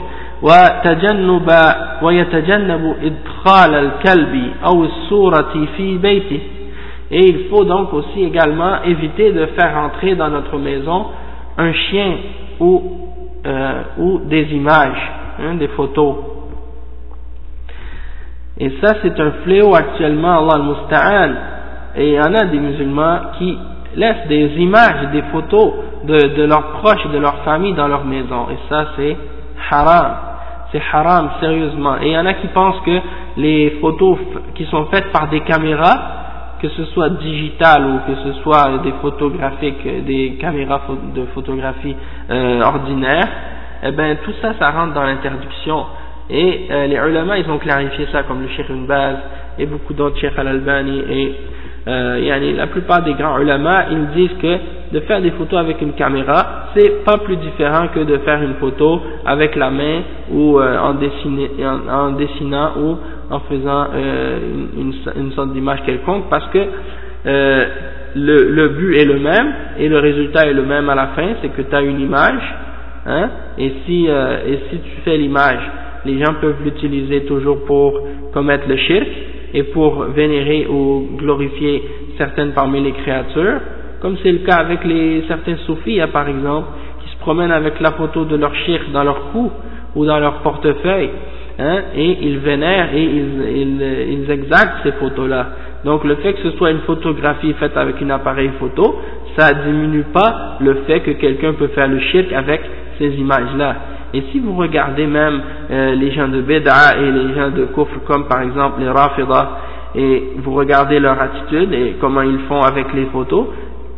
[7.12, 11.06] Et il faut donc aussi également éviter de faire entrer dans notre maison
[11.58, 12.18] un chien
[12.60, 12.82] ou,
[13.46, 16.16] euh, ou des images, hein, des photos.
[18.58, 21.32] Et ça c'est un fléau actuellement, Allah al-Musta'an.
[21.96, 23.58] Et il y en a des musulmans qui
[23.96, 25.74] laissent des images, des photos
[26.06, 28.48] de, de leurs proches, de leur famille dans leur maison.
[28.52, 29.18] Et ça c'est
[29.72, 30.12] haram.
[30.72, 31.98] C'est haram, sérieusement.
[32.02, 33.00] Et il y en a qui pensent que
[33.38, 34.18] les photos
[34.56, 36.23] qui sont faites par des caméras,
[36.64, 40.82] que ce soit digital ou que ce soit des photographiques, des caméras
[41.14, 41.94] de photographie
[42.32, 43.28] euh, ordinaires,
[43.84, 45.86] eh ben tout ça, ça rentre dans l'interdiction.
[46.30, 49.18] Et euh, les ulama, ils ont clarifié ça, comme le Cheikh Baz
[49.60, 51.36] et beaucoup d'autres, Cheikh Al-Albani et
[51.86, 54.58] euh, la plupart des grands ulama, ils disent que
[54.94, 58.54] de faire des photos avec une caméra, c'est pas plus différent que de faire une
[58.56, 60.94] photo avec la main ou euh, en,
[62.14, 62.98] dessinant ou
[63.30, 64.40] en faisant euh,
[64.78, 66.60] une, une, sorte d'image quelconque parce que
[67.26, 67.66] euh,
[68.16, 71.28] le, le, but est le même et le résultat est le même à la fin,
[71.42, 72.56] c'est que tu as une image
[73.08, 75.60] hein, et, si, et si tu fais l'image,
[76.06, 78.00] les gens peuvent l'utiliser toujours pour
[78.32, 79.08] commettre le shirk
[79.54, 81.84] et pour vénérer ou glorifier
[82.18, 83.60] certaines parmi les créatures,
[84.02, 86.68] comme c'est le cas avec les certains soufis, hein, par exemple,
[87.04, 89.52] qui se promènent avec la photo de leur shirk dans leur cou
[89.96, 91.10] ou dans leur portefeuille,
[91.60, 95.48] hein, et ils vénèrent et ils, ils, ils exactent ces photos-là.
[95.86, 99.00] Donc le fait que ce soit une photographie faite avec un appareil photo,
[99.38, 102.62] ça diminue pas le fait que quelqu'un peut faire le shirk avec
[102.98, 103.76] ces images-là.
[104.14, 105.42] Et si vous regardez même
[105.72, 109.50] euh, les gens de Beda et les gens de Kufr, comme par exemple les Rafida,
[109.96, 113.48] et vous regardez leur attitude et comment ils font avec les photos,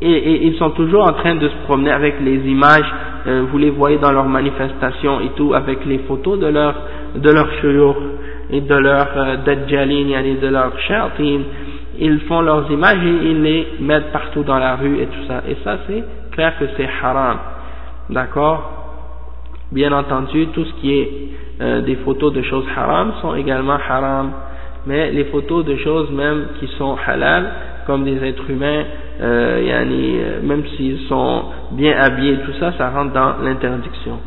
[0.02, 2.94] et, ils sont toujours en train de se promener avec les images,
[3.28, 6.76] euh, vous les voyez dans leurs manifestations et tout, avec les photos de leur
[7.16, 7.48] de leur
[8.52, 11.40] et de leur euh, et de leur shayatin,
[11.98, 15.42] ils font leurs images et ils les mettent partout dans la rue et tout ça.
[15.50, 17.38] Et ça c'est clair que c'est haram.
[18.10, 18.85] D'accord?
[19.72, 21.10] Bien entendu, tout ce qui est
[21.62, 24.32] euh, des photos de choses haram sont également haram,
[24.86, 27.50] mais les photos de choses même qui sont halal,
[27.88, 28.84] comme des êtres humains,
[29.22, 34.20] euh, yani, euh, même s'ils sont bien habillés, tout ça, ça rentre dans l'interdiction.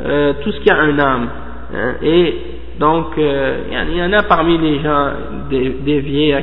[0.00, 1.28] Euh, tout ce qui a un âme.
[1.74, 2.34] Hein, et
[2.78, 5.10] donc, euh, il y en a parmi les gens
[5.50, 6.36] déviés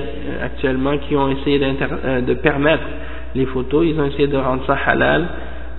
[0.44, 2.84] actuellement qui ont essayé de permettre
[3.36, 5.28] les photos, ils ont essayé de rendre ça halal,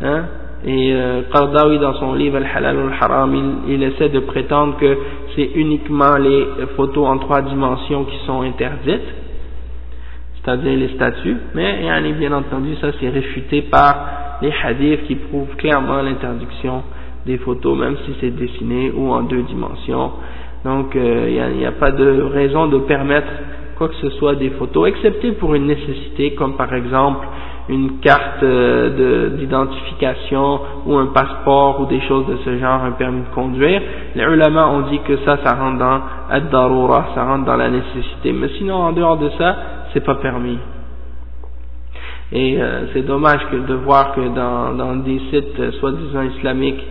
[0.02, 0.24] hein,
[0.64, 3.34] et euh, Qardawi dans son livre Al-Halal al-Haram
[3.66, 4.96] il, il, essaie de prétendre que
[5.34, 6.46] c'est uniquement les
[6.76, 9.22] photos en trois dimensions qui sont interdites
[10.44, 11.36] c'est-à-dire les statues.
[11.54, 11.82] Mais
[12.18, 16.82] bien entendu ça c'est réfuté par les hadiths qui prouvent clairement l'interdiction
[17.26, 20.12] des photos même si c'est dessiné ou en deux dimensions.
[20.64, 23.28] Donc euh, il n'y a, pas de raison de permettre
[23.76, 27.26] quoi que ce soit des photos, excepté pour une nécessité, comme par exemple
[27.68, 33.22] une carte euh, d'identification ou un passeport ou des choses de ce genre, un permis
[33.22, 33.80] de conduire.
[34.14, 36.00] Les ulama ont dit que ça, ça rentre dans
[36.30, 38.32] ad-darura, ça rentre dans la nécessité.
[38.32, 39.56] Mais sinon, en dehors de ça,
[39.92, 40.58] c'est pas permis.
[42.32, 46.82] Et euh, c'est dommage que de voir que dans, dans des sites soi-disant islamiques,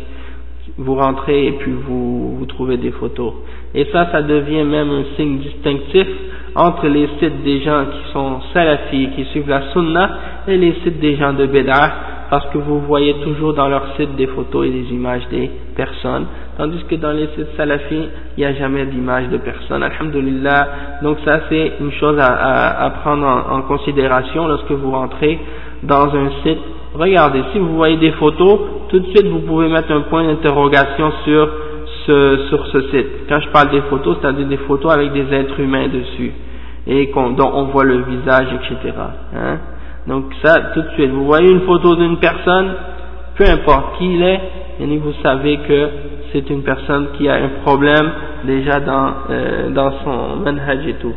[0.77, 3.33] vous rentrez et puis vous, vous trouvez des photos.
[3.73, 6.07] Et ça, ça devient même un signe distinctif
[6.55, 10.09] entre les sites des gens qui sont salafis, qui suivent la sunna,
[10.47, 11.91] et les sites des gens de Bédar,
[12.29, 16.25] parce que vous voyez toujours dans leur site des photos et des images des personnes,
[16.57, 20.67] tandis que dans les sites salafis, il n'y a jamais d'image de personnes, alhamdulillah.
[21.03, 25.39] Donc ça, c'est une chose à, à, prendre en, en considération lorsque vous rentrez
[25.83, 26.59] dans un site.
[26.93, 31.11] Regardez, si vous voyez des photos, tout de suite vous pouvez mettre un point d'interrogation
[31.23, 31.49] sur
[32.05, 33.07] sur ce site.
[33.29, 36.31] Quand je parle des photos, c'est-à-dire des photos avec des êtres humains dessus
[36.87, 38.93] et dont on voit le visage, etc.
[39.35, 39.57] Hein.
[40.07, 42.73] Donc ça, tout de suite, vous voyez une photo d'une personne,
[43.35, 44.39] peu importe qui il est,
[44.79, 45.89] et vous savez que
[46.33, 48.11] c'est une personne qui a un problème
[48.45, 51.13] déjà dans, euh, dans son manhaj et tout.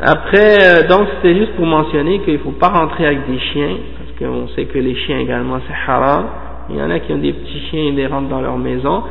[0.00, 3.76] Après, euh, donc c'était juste pour mentionner qu'il ne faut pas rentrer avec des chiens,
[3.98, 6.24] parce qu'on sait que les chiens également c'est haram.
[6.70, 8.56] Il y en a qui ont des petits chiens et ils les rentrent dans leur
[8.56, 9.02] maison.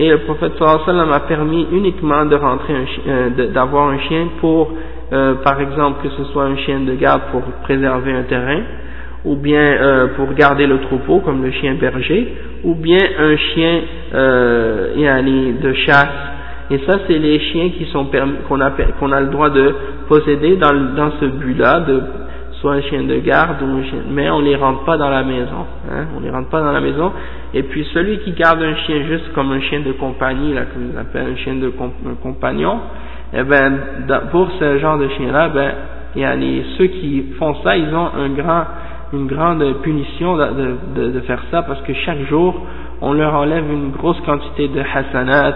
[0.00, 2.72] Et le prophète sallallahu a permis uniquement de rentrer
[3.08, 4.72] euh, d'avoir un chien pour,
[5.12, 8.60] euh, par exemple, que ce soit un chien de garde pour préserver un terrain,
[9.24, 12.32] ou bien euh, pour garder le troupeau, comme le chien berger,
[12.62, 13.80] ou bien un chien
[14.14, 16.06] euh, de chasse.
[16.70, 18.06] Et ça, c'est les chiens qui sont
[18.48, 18.70] qu'on a,
[19.00, 19.74] qu'on a le droit de
[20.06, 22.02] posséder dans, dans ce but-là, de
[22.60, 25.22] soit un chien de garde ou un chien, mais on les rentre pas dans la
[25.22, 27.12] maison, hein, on les rentre pas dans la maison.
[27.54, 30.78] Et puis celui qui garde un chien juste comme un chien de compagnie, là, que
[30.78, 31.72] vous appelez un chien de
[32.22, 32.78] compagnon,
[33.32, 33.78] eh ben,
[34.30, 35.72] pour ce genre de chien-là, ben,
[36.16, 38.64] il y a les, ceux qui font ça, ils ont un grand,
[39.12, 42.54] une grande punition de, de, de, faire ça parce que chaque jour,
[43.00, 45.54] on leur enlève une grosse quantité de hasanat,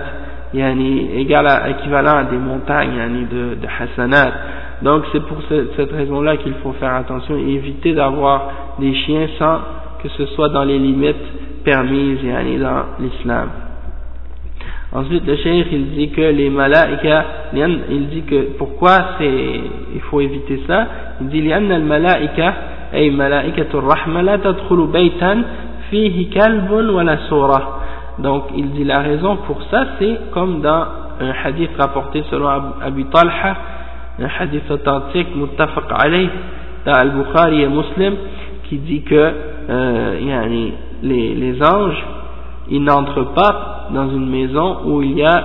[0.54, 4.32] yani, égal à, équivalent à des montagnes yani, de, de hasanat.
[4.81, 8.49] Donc c'est pour cette raison-là qu'il faut faire attention et éviter d'avoir
[8.79, 9.59] des chiens sans
[10.01, 13.49] que ce soit dans les limites permises yani, dans l'islam.
[14.93, 19.61] Ensuite, le cheikh, il dit que les malaïka, il dit que pourquoi c'est,
[19.93, 20.87] il faut éviter ça.
[21.19, 22.53] Il dit, لأن الملائكة
[22.93, 25.43] أي ملائكة الرحمة لا تدخل بيتا
[25.91, 27.79] فيه كلب ولا سورة.
[28.19, 30.85] Donc, il dit la raison pour ça, c'est comme dans
[31.19, 32.47] un hadith rapporté selon
[32.81, 33.57] Abu Talha,
[34.19, 36.29] un hadith authentique, muttafaq alayh,
[36.85, 38.13] dans Al-Bukhari et Muslim,
[38.67, 39.33] qui dit que
[39.69, 42.03] euh, les, les anges,
[42.69, 45.43] ils n'entrent pas dans une maison où il y a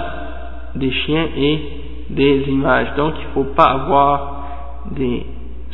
[0.75, 1.59] des chiens et
[2.11, 2.89] des images.
[2.97, 4.45] Donc il ne faut pas avoir
[4.93, 5.27] des...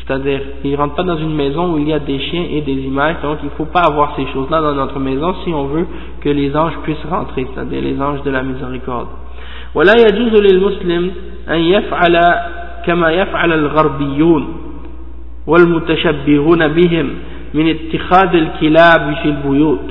[0.06, 2.62] C'est-à-dire, ils ne rentrent pas dans une maison où il y a des chiens et
[2.62, 5.66] des images, donc il ne faut pas avoir ces choses-là dans notre maison si on
[5.66, 5.86] veut
[6.22, 9.08] que les anges puissent rentrer, c'est-à-dire les anges de la miséricorde.
[9.74, 11.10] ولا يجوز للمسلم
[11.48, 12.16] أن يفعل
[12.86, 14.48] كما يفعل الغربيون
[15.46, 17.08] والمتشبهون بهم
[17.54, 19.90] من اتخاذ الكلاب في البيوت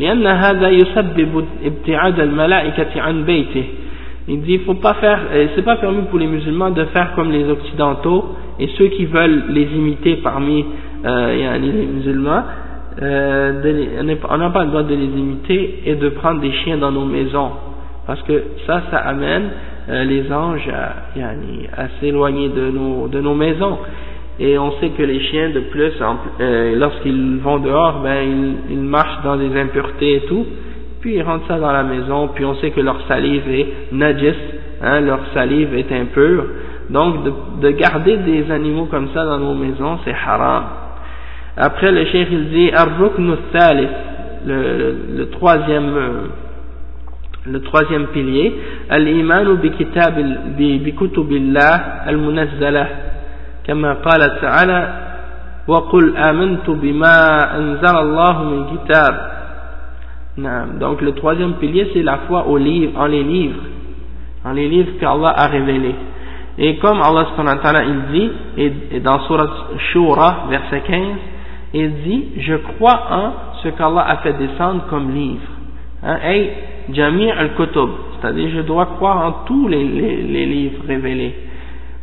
[0.00, 3.64] لأن هذا يسبب ابتعاد الملائكة عن بيته
[4.30, 5.20] il dit faut pas faire
[5.54, 9.44] c'est pas permis pour les musulmans de faire comme les occidentaux et ceux qui veulent
[9.48, 10.66] les imiter parmi
[11.06, 12.42] euh, les musulmans
[13.00, 16.76] euh, de, on n'a pas le droit de les imiter et de prendre des chiens
[16.76, 17.52] dans nos maisons
[18.06, 23.35] parce que ça ça amène euh, les anges à, à s'éloigner de nos, de nos
[23.35, 23.77] maisons.
[24.39, 25.93] Et on sait que les chiens, de plus,
[26.41, 30.45] euh, lorsqu'ils vont dehors, ben, ils, ils, marchent dans des impuretés et tout,
[31.01, 34.33] puis ils rentrent ça dans la maison, puis on sait que leur salive est najis,
[34.81, 36.45] hein, leur salive est impure.
[36.89, 40.63] Donc, de, de, garder des animaux comme ça dans nos maisons, c'est haram.
[41.55, 42.71] Après, le cheikh, il dit,
[44.45, 46.27] le, le troisième euh,
[47.46, 48.52] le troisième pilier
[48.92, 50.14] الإيمان بكتاب
[50.58, 51.74] بكتب الله
[52.08, 52.86] المنزلة
[53.66, 54.80] كما قال تعالى
[55.68, 57.16] وقل آمنت بما
[57.58, 59.14] أنزل الله من كتاب
[60.36, 63.62] نعم donc le troisième pilier c'est la foi aux livres, en les livres
[64.44, 65.94] en les livres qu'Allah a révélés
[66.58, 69.50] et comme Allah subhanahu wa ta'ala il dit et, et dans Surat
[69.92, 71.00] Shura verset 15
[71.74, 73.32] il dit je crois en
[73.62, 75.42] ce qu'Allah a fait descendre comme livre.
[76.02, 76.50] Hein, hey,
[76.91, 81.33] Jami' al-Kutub, c'est-à-dire je dois croire en tous les, les, les livres révélés.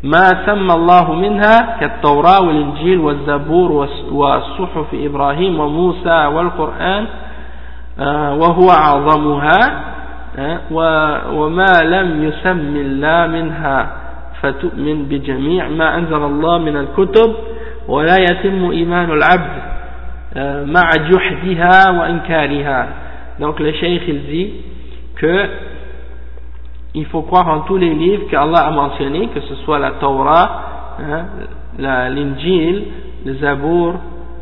[0.02, 7.06] ما سمى الله منها كالتوراة والإنجيل والزبور وصحف إبراهيم وموسى والقرآن
[8.40, 9.60] وهو أعظمها
[11.32, 13.76] وما لم يسم الله منها
[14.40, 17.34] فتؤمن بجميع ما أنزل الله من الكتب.
[17.88, 19.54] ولا يتم إيمان العبد
[20.70, 22.88] مع جحدها وإنكارها.
[23.40, 24.50] Donc le cheikh il dit
[25.20, 25.48] que
[26.94, 30.96] il faut croire en tous les livres qu'Allah a mentionnés, que ce soit la Torah,
[30.98, 31.24] hein,
[31.78, 32.84] l'Injil,
[33.24, 33.94] le Zabour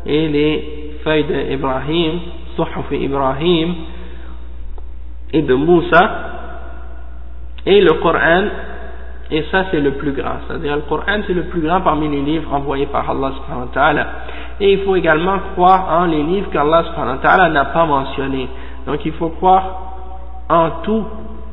[0.05, 2.19] et les feuilles d'Ibrahim,
[2.55, 3.75] Suhuf Ibrahim
[5.31, 6.11] et de Moussa,
[7.65, 8.45] et le Coran,
[9.29, 12.21] et ça c'est le plus grand, c'est-à-dire le Coran c'est le plus grand parmi les
[12.21, 14.05] livres envoyés par Allah subhanahu.
[14.59, 18.49] Et il faut également croire en les livres qu'Allah subhanahu n'a pas mentionnés.
[18.87, 19.88] Donc il faut croire
[20.49, 21.05] en tous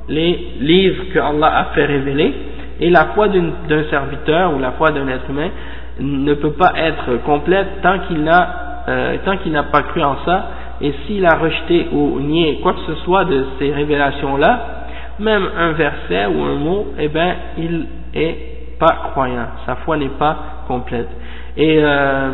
[0.08, 2.34] les livres que Allah a fait révéler,
[2.80, 5.48] et la foi d'un serviteur ou la foi d'un être humain
[5.98, 10.16] ne peut pas être complète tant qu'il n'a euh, tant qu'il n'a pas cru en
[10.24, 10.48] ça,
[10.80, 14.60] et s'il a rejeté ou nié quoi que ce soit de ces révélations-là,
[15.18, 20.10] même un verset ou un mot, eh bien, il est pas croyant, sa foi n'est
[20.10, 20.36] pas
[20.68, 21.08] complète.
[21.56, 22.30] Et euh,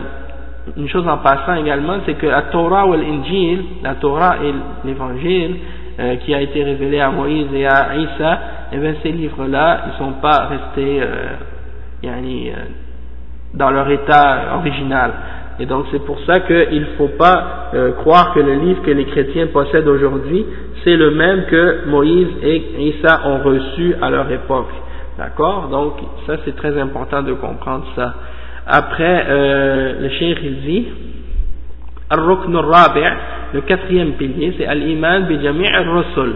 [0.77, 4.53] une chose en passant également, c'est que la Torah ou l'Injil, la Torah et
[4.85, 5.57] l'Évangile,
[6.01, 8.33] euh, qui a été révélé à Moïse et à Isa,
[8.73, 11.07] et eh bien ces livres-là, ils ne sont pas restés euh,
[12.05, 12.51] euh,
[13.53, 15.11] dans leur état original.
[15.61, 19.05] Et donc c'est pour ça qu'il ne faut pas croire que le livre que les
[19.05, 20.47] chrétiens possèdent aujourd'hui,
[20.83, 24.71] c'est le même que Moïse et Isa ont reçu à leur époque.
[25.19, 25.69] D'accord?
[25.71, 25.93] Donc
[26.27, 28.15] ça c'est très important de comprendre ça.
[28.67, 30.09] Après, le
[30.43, 30.89] il dit,
[32.12, 33.18] الركن الرابع
[33.54, 36.34] le quatrième pilier c'est الإيمان بجميع الرسل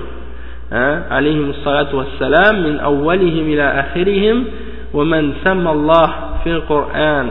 [1.11, 4.45] عليهم الصلاة والسلام من أولهم إلى آخرهم
[4.93, 6.07] ومن سمى الله
[6.43, 7.27] في القرآن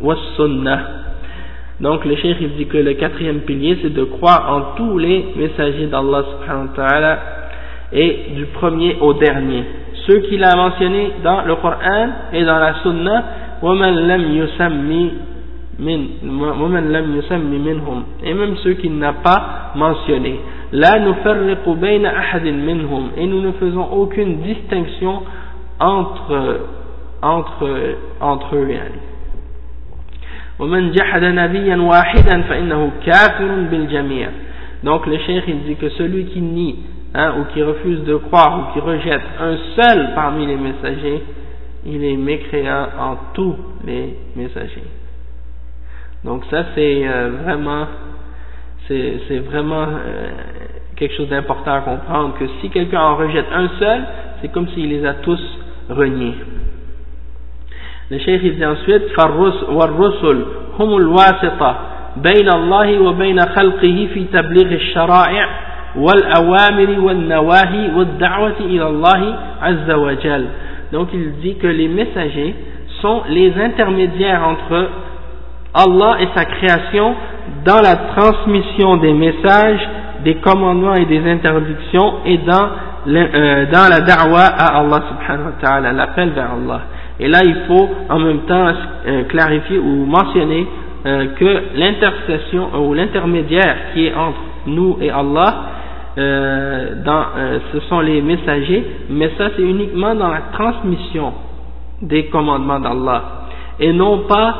[0.00, 0.78] والسنة
[1.80, 5.26] donc le cheikh il dit que le quatrième pilier c'est de croire en tous les
[5.36, 7.18] messagers d'Allah subhanahu wa ta'ala
[7.92, 9.64] et du premier au dernier
[10.06, 13.22] ceux qu'il a mentionnés dans le Coran et dans la Sunna
[13.62, 15.10] ومن لم يسمي
[18.23, 20.39] et même ceux qu'il n'a pas mentionnés.
[23.17, 25.23] Et nous ne faisons aucune distinction
[25.79, 26.59] entre
[27.21, 28.67] entre entre eux
[34.83, 36.75] donc le cheikh il dit que celui qui nie
[37.15, 41.23] hein, ou qui refuse de croire ou qui rejette un seul parmi les messagers
[41.85, 43.55] il est mécréant en tous
[43.85, 44.83] les messagers.
[46.24, 47.86] Donc ça c'est euh, vraiment
[48.88, 50.28] c'est vraiment euh,
[50.96, 54.02] quelque chose d'important à comprendre que si quelqu'un en rejette un seul,
[54.40, 55.40] c'est comme s'il les a tous
[55.90, 56.34] reniés.
[58.10, 59.02] Le cheikh dit ensuite
[59.68, 60.44] والرسل
[60.78, 61.76] هم الواسطة
[62.16, 65.48] بين الله وبين خلقه في تبليغ الشرائع
[65.96, 70.46] والأوامر والنواهي والدعوة إلى الله عز وجل
[70.92, 72.54] donc il dit que les messagers
[73.02, 74.88] sont les intermédiaires entre
[75.73, 77.15] Allah et sa création
[77.65, 79.87] dans la transmission des messages,
[80.23, 82.69] des commandements et des interdictions et dans,
[83.07, 86.81] euh, dans la da'wa à Allah subhanahu wa ta'ala, l'appel vers Allah.
[87.19, 88.67] Et là, il faut en même temps
[89.07, 90.67] euh, clarifier ou mentionner
[91.05, 95.55] euh, que l'intercession ou l'intermédiaire qui est entre nous et Allah,
[96.15, 97.23] dans,
[97.73, 101.33] ce sont les messagers, mais ça c'est uniquement dans la transmission
[102.03, 103.23] des commandements d'Allah
[103.79, 104.55] et non pas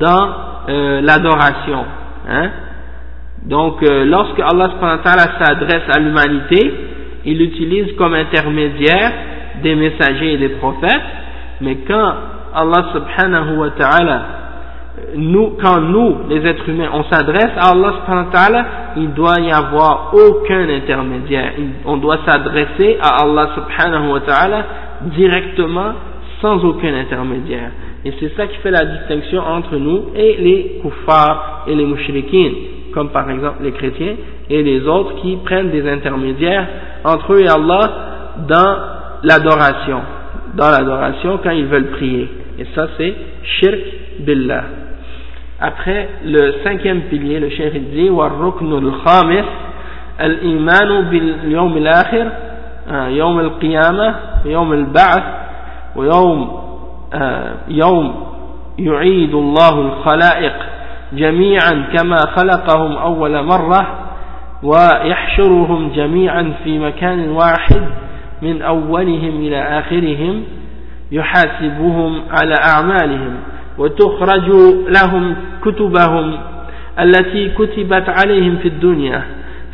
[0.00, 0.28] dans
[0.68, 1.84] euh, l'adoration.
[2.28, 2.50] Hein.
[3.44, 4.70] Donc lorsque Allah
[5.04, 6.74] s'adresse à l'humanité,
[7.24, 9.12] il utilise comme intermédiaire
[9.62, 11.02] des messagers et des prophètes,
[11.60, 12.12] mais quand
[12.54, 14.22] Allah subhanahu wa ta'ala
[15.14, 18.66] nous, quand nous, les êtres humains, on s'adresse à Allah subhanahu wa ta'ala,
[18.96, 21.52] il doit y avoir aucun intermédiaire.
[21.84, 24.64] On doit s'adresser à Allah subhanahu wa ta'ala
[25.16, 25.92] directement,
[26.40, 27.70] sans aucun intermédiaire.
[28.04, 32.54] Et c'est ça qui fait la distinction entre nous et les kuffars et les mushrikines,
[32.92, 34.14] comme par exemple les chrétiens
[34.48, 36.66] et les autres qui prennent des intermédiaires
[37.04, 37.80] entre eux et Allah
[38.48, 38.76] dans
[39.22, 40.00] l'adoration,
[40.54, 42.28] dans l'adoration quand ils veulent prier.
[42.58, 43.80] Et ça c'est shirk
[44.20, 44.64] billah.
[45.58, 48.08] Après le cinquième pilier, le shirk dit
[49.04, 49.44] khamis
[50.18, 52.26] al-imanu bil yawm al-akhir,
[52.88, 54.14] hein, yawm al-qiyamah,
[54.46, 55.45] yawm al-ba'th
[55.96, 56.60] ويوم
[57.68, 58.14] يوم
[58.78, 60.52] يعيد الله الخلائق
[61.12, 63.86] جميعا كما خلقهم أول مرة
[64.62, 67.82] ويحشرهم جميعا في مكان واحد
[68.42, 70.42] من أولهم إلى آخرهم
[71.12, 73.34] يحاسبهم على أعمالهم
[73.78, 74.48] وتخرج
[74.88, 76.38] لهم كتبهم
[77.00, 79.22] التي كتبت عليهم في الدنيا.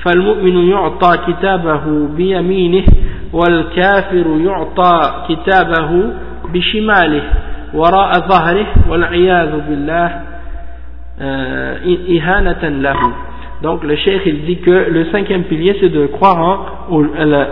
[0.04, 2.84] فالمؤمن يعطى كتابه بيمينه
[3.33, 4.99] والكافر يعطى
[5.29, 6.13] كتابه
[6.53, 7.23] بشماله
[7.73, 10.21] وراء ظهره والعياذ بالله
[12.17, 12.99] إهانة له
[13.63, 17.03] Donc le cheikh il dit que le cinquième pilier c'est de croire au,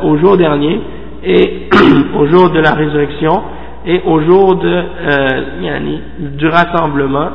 [0.03, 0.79] au jour dernier
[1.23, 1.67] et
[2.15, 3.41] au jour de la résurrection
[3.87, 7.29] et au jour de, euh, yani, du rassemblement.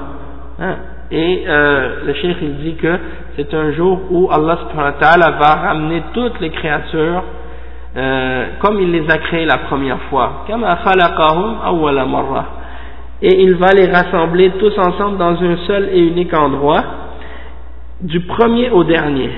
[0.61, 0.75] Hein,
[1.11, 2.99] et euh, le cheikh il dit que
[3.37, 7.25] c'est un jour où Allah subhanahu wa ta'ala va ramener toutes les créatures
[7.98, 10.46] euh, comme il les a créées la première fois.
[13.22, 16.84] Et il va les rassembler tous ensemble dans un seul et unique endroit,
[18.02, 19.30] du premier au dernier.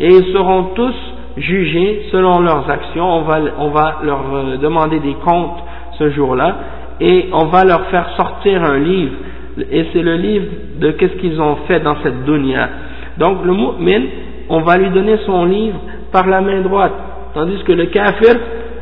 [0.00, 0.94] Et ils seront tous
[1.36, 3.18] jugés selon leurs actions.
[3.18, 5.62] On va, on va leur euh, demander des comptes
[5.98, 6.56] ce jour-là
[7.00, 9.14] et on va leur faire sortir un livre.
[9.70, 10.46] Et c'est le livre
[10.80, 12.68] de qu'est-ce qu'ils ont fait dans cette dunya.
[13.18, 14.02] Donc le mu'min,
[14.48, 15.78] on va lui donner son livre
[16.12, 16.92] par la main droite,
[17.33, 18.35] tandis que le kafir,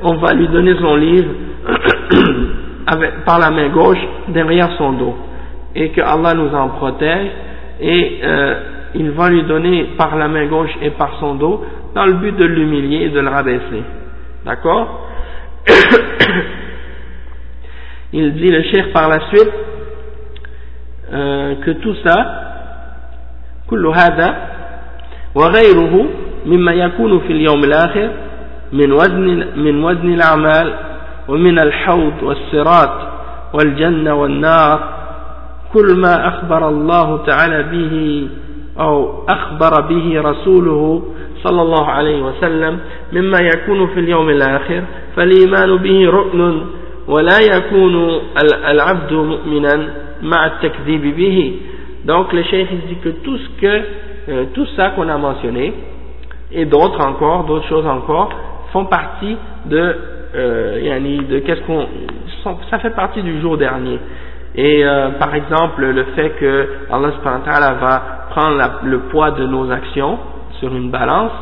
[0.03, 1.29] on va lui donner son livre
[2.87, 5.15] avec, par la main gauche derrière son dos.
[5.75, 7.27] Et que Allah nous en protège
[7.81, 8.55] et euh,
[8.95, 11.63] il va lui donner par la main gauche et par son dos
[11.93, 13.83] dans le but de l'humilier et de le rabaisser.
[14.45, 15.09] D'accord
[18.13, 19.51] Il dit le cheikh par la suite
[21.13, 22.43] euh, que tout ça
[23.69, 24.35] كل هذا
[25.35, 26.05] وغيره
[26.45, 28.09] مما يكون في اليوم الآخر
[28.72, 30.74] من وزن, من وزن الأعمال
[31.28, 32.94] ومن الحوض والصراط
[33.54, 35.02] والجنة والنار.
[35.72, 38.28] كل ما أخبر الله تعالى به
[38.80, 41.02] أو أخبر به رسوله
[41.42, 42.78] صلى الله عليه وسلم
[43.12, 44.82] مما يكون في اليوم الآخر
[45.16, 46.62] فالإيمان به رؤن
[47.08, 48.20] ولا يكون
[48.68, 49.88] العبد مؤمنا
[50.22, 51.52] مع التكذيب به.
[52.04, 53.82] Donc le cheikh dit que tout ce que,
[54.28, 55.72] euh, tout ça qu'on a mentionné,
[56.50, 58.30] et d'autres encore, d'autres choses encore,
[58.72, 59.36] font partie
[59.66, 59.96] de,
[60.34, 61.86] euh, yani de qu'est-ce qu'on,
[62.70, 63.98] ça fait partie du jour dernier.
[64.54, 70.18] Et euh, par exemple, le fait que Allah va prendre le poids de nos actions
[70.60, 71.32] sur une balance,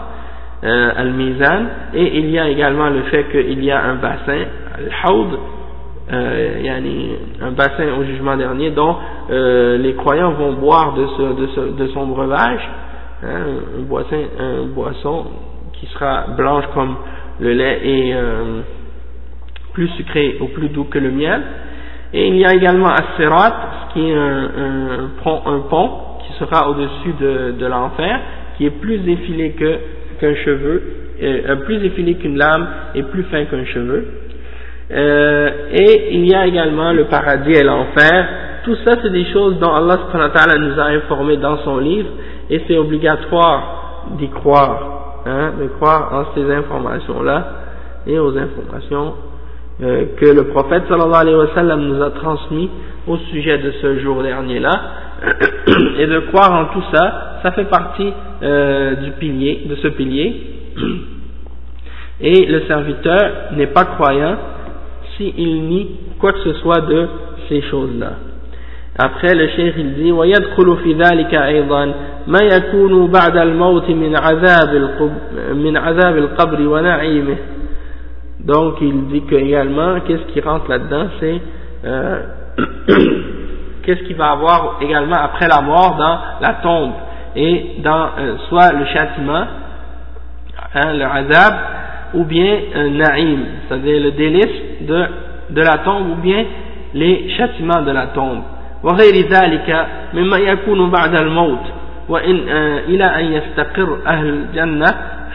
[0.62, 4.44] euh, al-mizan, et il y a également le fait qu'il y a un bassin,
[4.76, 5.38] al-hawd,
[6.12, 8.96] euh, yani un bassin au jugement dernier dont
[9.30, 12.68] euh, les croyants vont boire de, son breuvage,
[13.22, 13.42] hein,
[13.78, 15.26] un, un boisson
[15.74, 16.96] qui sera blanche comme
[17.40, 18.60] le lait et euh,
[19.72, 21.40] plus sucré ou plus doux que le miel.
[22.12, 25.90] Et il y a également Asserat, qui est un, un, pont, un pont
[26.26, 28.20] qui sera au-dessus de, de l'enfer,
[28.56, 29.54] qui est plus effilé
[30.20, 30.82] qu'un cheveu,
[31.22, 34.06] euh, plus effilé qu'une lame et plus fin qu'un cheveu.
[34.92, 38.28] Euh, et il y a également le paradis et l'enfer.
[38.64, 39.98] Tout ça, c'est des choses dont Allah
[40.58, 42.10] nous a informé dans son livre,
[42.50, 47.47] et c'est obligatoire d'y croire, hein, de croire en ces informations-là
[48.07, 49.13] et aux informations
[49.83, 52.69] euh, que le prophète sallallahu alayhi wa sallam nous a transmis
[53.07, 54.71] au sujet de ce jour dernier-là,
[55.99, 58.11] et de croire en tout ça, ça fait partie
[58.41, 60.41] euh, du pilier, de ce pilier.
[62.21, 63.19] Et le serviteur
[63.53, 64.37] n'est pas croyant
[65.17, 65.89] s'il nie
[66.19, 67.07] quoi que ce soit de
[67.49, 68.13] ces choses-là.
[68.97, 71.93] Après, le cheikh il dit ويدخل في ذلك أيضا
[72.27, 74.89] ما يكون بعد الموت من عذاب
[75.53, 77.37] من عذاب القبر ونعيمه
[78.45, 81.41] donc il dit que également qu'est-ce qui rentre là-dedans c'est
[81.85, 82.19] euh,
[83.83, 86.91] qu'est-ce qu'il va avoir également après la mort dans la tombe
[87.35, 89.45] et dans euh, soit le châtiment
[90.75, 91.53] hein, le azab
[92.13, 95.05] ou bien un naïm, c'est-à-dire le délice de,
[95.49, 96.45] de la tombe ou bien
[96.93, 98.43] les châtiments de la tombe.
[98.83, 101.78] وغير ذلك مما يكون بعد الموت وإن
[102.09, 104.85] إلى أن يستقر أهل الجنة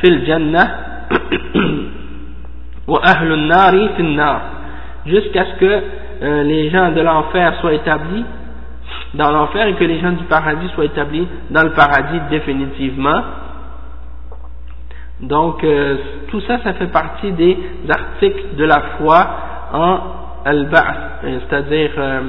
[0.01, 0.61] في الجنة
[2.89, 4.41] وأهل النار في النار
[5.07, 5.83] jusqu'à ce que
[6.23, 8.25] euh, les gens de l'enfer soient établis
[9.15, 13.23] dans l'enfer et que les gens du paradis soient établis dans le paradis définitivement
[15.23, 15.97] Donc euh,
[16.31, 17.57] tout ça, ça fait partie des
[17.89, 19.31] articles de la foi
[19.73, 19.99] en
[20.47, 22.21] al-ba'th, euh, c'est-à-dire euh,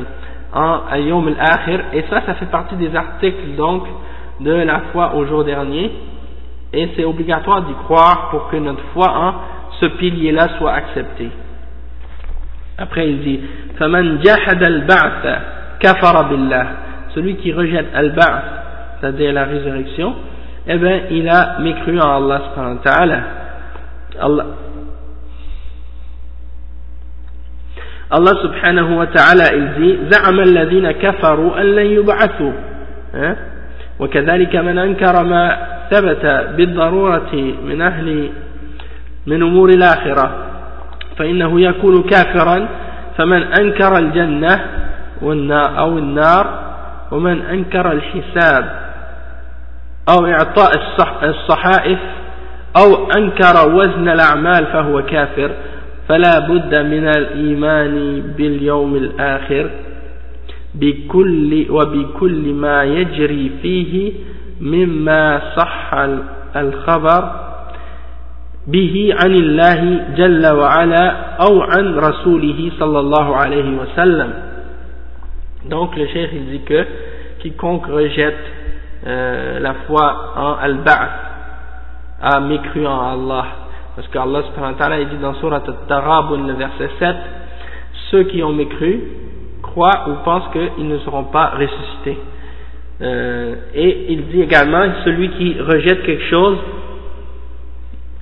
[0.53, 3.84] en al-yawm al-akhir, et ça, ça fait partie des articles donc
[4.40, 5.91] de la foi au jour dernier,
[6.73, 9.34] et c'est obligatoire d'y croire pour que notre foi en
[9.80, 11.30] ce pilier-là soit accepté.
[12.78, 13.40] Après il dit,
[13.78, 15.23] فَمَنْ جَحَدَ الْبَعْثَ
[15.80, 16.65] كَفَرَ بِاللَّهِ
[17.14, 18.44] celui qui rejette al-ba'th,
[18.99, 20.15] c'est-à-dire la résurrection,
[20.68, 23.23] eh bien, il a mécru en Allah subhanahu wa ta'ala.
[24.19, 24.45] Allah,
[28.11, 32.52] Allah subhanahu wa ta'ala il dit زعم الذين كفروا أن لن يبعثوا
[33.98, 35.56] وكذلك من أنكر ما
[35.90, 37.35] ثبت بالضرورة
[37.66, 38.28] من أهل
[39.27, 40.31] من أمور الآخرة
[41.18, 42.68] فإنه يكون كافرا
[43.18, 44.60] فمن أنكر الجنة
[45.78, 46.66] أو النار
[47.10, 48.86] ومن أنكر الحساب
[50.09, 50.70] أو إعطاء
[51.23, 51.98] الصحائف
[52.77, 55.51] أو أنكر وزن الأعمال فهو كافر
[56.09, 59.70] فلا بد من الإيمان باليوم الآخر.
[60.81, 64.12] بكل وبكل ما يجري فيه
[64.61, 65.94] مما صح
[66.57, 67.31] الخبر
[68.66, 74.32] به عن الله جل وعلا أو عن رسوله صلى الله عليه وسلم
[75.69, 76.86] Donc le cheikh il dit que
[77.40, 78.44] quiconque rejette
[79.07, 81.27] euh, la foi en Al-Ba'ath
[82.23, 83.47] a mécru en Allah.
[83.94, 87.16] Parce qu'Allah subhanahu wa ta'ala dit dans Surat Al-Tarabun, le verset 7,
[88.11, 89.01] ceux qui ont mécru
[89.77, 92.19] croient ou qu'ils ne seront pas ressuscités.
[93.03, 96.57] Euh, et il dit également, celui qui rejette quelque chose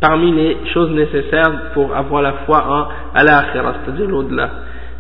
[0.01, 4.51] parmi les choses nécessaires pour avoir la foi en Allah, c'est-à-dire l'au-delà.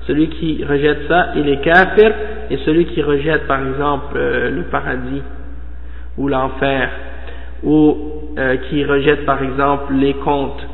[0.06, 2.12] Celui qui rejette ça, il est kafir,
[2.50, 5.22] et celui qui rejette par exemple euh, le paradis
[6.16, 6.88] ou l'enfer,
[7.64, 7.96] ou
[8.38, 10.64] euh, qui rejette par exemple les comptes,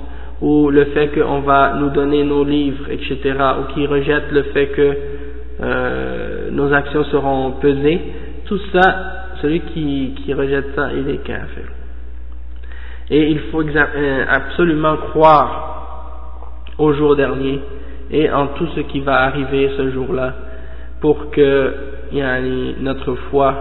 [0.42, 3.18] ou le fait qu'on va nous donner nos livres, etc.,
[3.60, 4.96] ou qui rejette le fait que
[5.62, 8.00] euh, nos actions seront pesées,
[8.46, 8.82] tout ça,
[9.42, 11.64] celui qui, qui rejette ça, il est kafir.
[13.10, 13.64] Et il faut
[14.28, 15.70] absolument croire
[16.78, 17.60] au jour dernier,
[18.10, 20.32] et en tout ce qui va arriver ce jour-là
[21.00, 21.74] pour que
[22.80, 23.54] notre foi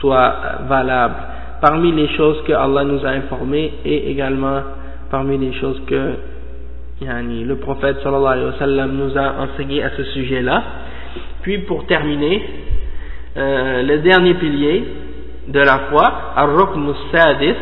[0.00, 0.34] soit
[0.68, 1.14] valable.
[1.60, 4.60] Parmi les choses que Allah nous a informées et également
[5.10, 6.14] parmi les choses que
[7.00, 10.62] le prophète sallallahu alayhi wa sallam nous a enseigné à ce sujet-là.
[11.41, 12.41] Puis pour terminer,
[13.37, 14.83] euh, le dernier pilier
[15.47, 17.55] de la foi, al-rukn sadis,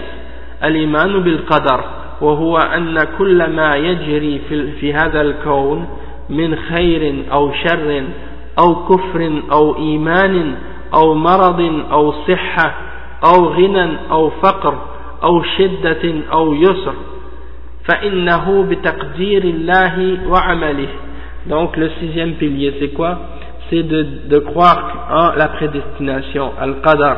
[0.61, 1.99] al-iman bil-qadar.
[2.21, 5.87] وهو أن كل ما يجري في, في هذا الكون
[6.29, 8.03] من خير أو شر
[8.59, 10.55] أو كفر أو إيمان
[10.93, 12.75] أو مرض أو صحة
[13.25, 14.75] أو غنى أو فقر
[15.23, 16.93] أو شدة أو يسر
[17.87, 20.87] فإنه بتقدير الله وعمله
[21.49, 23.17] donc le sixième pilier c'est quoi
[23.70, 27.16] C'est de, de croire en la prédestination al-qadar.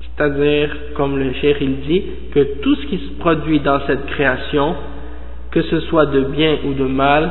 [0.00, 2.02] C'est-à-dire, comme le cheikh il dit,
[2.32, 4.74] que tout ce qui se produit dans cette création,
[5.50, 7.30] que ce soit de bien ou de mal,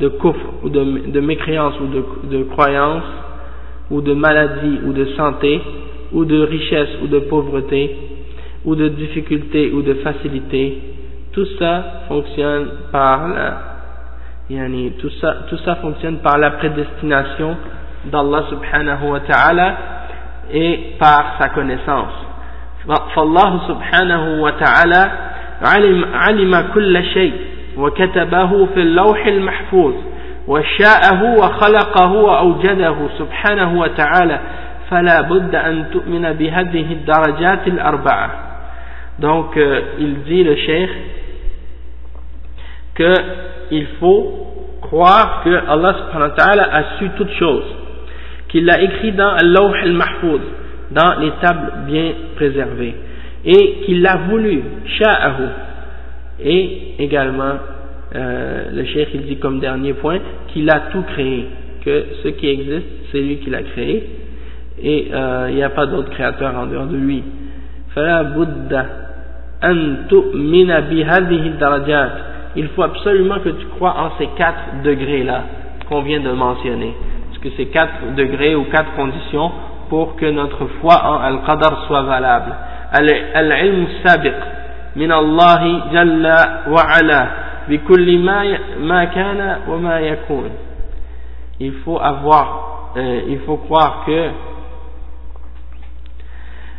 [0.00, 3.04] de kufr ou de, de mécréance ou de, de croyance,
[3.90, 5.60] ou de maladie ou de santé,
[6.12, 7.96] ou de richesse ou de pauvreté,
[8.64, 10.78] ou de difficulté ou de facilité,
[11.32, 13.69] tout ça fonctionne par la,
[14.49, 17.57] yani, tout ça, tout ça fonctionne par la prédestination
[18.05, 19.77] d'Allah subhanahu wa ta'ala
[20.53, 22.25] et par sa connaissance.
[23.15, 25.11] فالله سبحانه وتعالى
[25.61, 27.33] علم, علم كل شيء
[27.77, 29.93] وكتبه في اللوح المحفوظ
[30.47, 34.39] وشاءه وخلقه وأوجده سبحانه وتعالى
[34.89, 38.29] فلا بد أن تؤمن بهذه الدرجات الأربعة
[39.17, 40.89] donc euh, il dit le cheikh
[43.00, 44.46] qu'il faut
[44.82, 46.32] croire que Allah subhanahu
[46.70, 47.80] a su toutes choses
[48.50, 50.40] qu'il l'a écrit dans Al-Lawh al-Mahfouz,
[50.90, 52.94] dans les tables bien préservées,
[53.44, 55.48] et qu'il l'a voulu, sha'ahu,
[56.42, 57.54] et également,
[58.14, 60.18] euh, le cheikh il dit comme dernier point,
[60.48, 61.46] qu'il a tout créé,
[61.84, 64.10] que ce qui existe, c'est lui qui l'a créé,
[64.82, 67.22] et euh, il n'y a pas d'autre créateur en dehors de lui.
[72.56, 75.42] Il faut absolument que tu crois en ces quatre degrés-là
[75.88, 76.94] qu'on vient de mentionner
[77.42, 79.50] que c'est quatre degrés ou quatre conditions
[79.88, 82.54] pour que notre foi en Al-Qadar soit valable?
[82.92, 84.34] Al-ilm sabiq
[84.96, 85.08] min
[85.92, 87.28] jalla wa ala
[87.68, 90.50] bikulli ma kana wa ma yakun.
[91.60, 94.28] Il faut avoir, euh, il faut croire que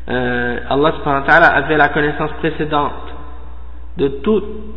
[0.10, 2.91] euh, Allah subhanahu wa avait la connaissance précédente
[3.98, 4.08] de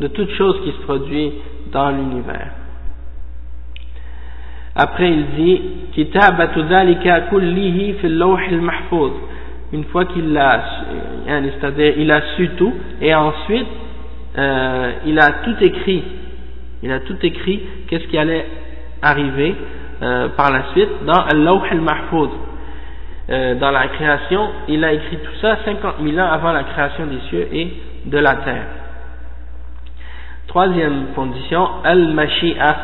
[0.01, 1.33] de toute chose qui se produit
[1.73, 2.51] dans l'univers.
[4.77, 5.63] Après, il dit
[7.31, 9.13] kullihi fil al-mahfuz.
[9.73, 10.61] Une fois qu'il a,
[11.27, 13.67] c'est-à-dire il a su tout, et ensuite
[14.37, 16.03] euh, il a tout écrit.
[16.83, 18.47] Il a tout écrit, qu'est-ce qui allait
[19.01, 19.55] arriver
[20.03, 21.63] euh, par la suite dans Al-Lawh.
[23.31, 27.07] Euh, dans la création, il a écrit tout ça 50 000 ans avant la création
[27.07, 27.73] des cieux et
[28.05, 28.67] de la terre.
[30.55, 32.77] Troisième condition, Al-Mashi'a.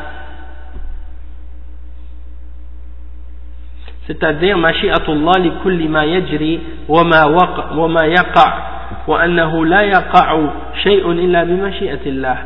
[4.09, 10.48] C'est-à-dire, Mashi'atullah li kulli ma yajri wa ma, yaqa' wa annahu la yaqa'u
[10.82, 12.36] shay'un illa bi mashi'atillah.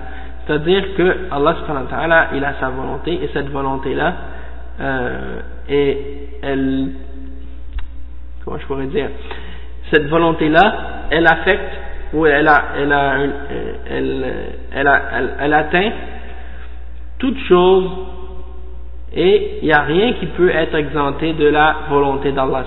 [0.44, 4.12] C'est-à-dire que Allah subhanahu wa ta'ala, il a sa volonté et cette volonté-là,
[4.78, 5.40] euh,
[5.70, 6.88] et elle,
[8.44, 9.09] comment je pourrais dire,
[9.90, 10.74] cette volonté-là,
[11.10, 11.84] elle affecte
[12.14, 13.16] ou elle a, elle a,
[13.90, 15.00] elle, a,
[15.40, 15.90] elle, atteint
[17.18, 17.90] toute chose
[19.14, 22.64] et il n'y a rien qui peut être exempté de la volonté d'Allah.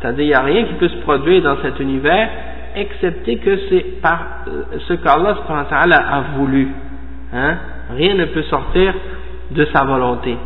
[0.00, 2.28] C'est-à-dire, il n'y a rien qui peut se produire dans cet univers
[2.76, 4.18] excepté que c'est par
[4.86, 5.36] ce qu'Allah
[6.10, 6.68] a voulu.
[7.32, 7.56] Hein?
[7.96, 8.92] Rien ne peut sortir
[9.50, 10.36] de sa volonté.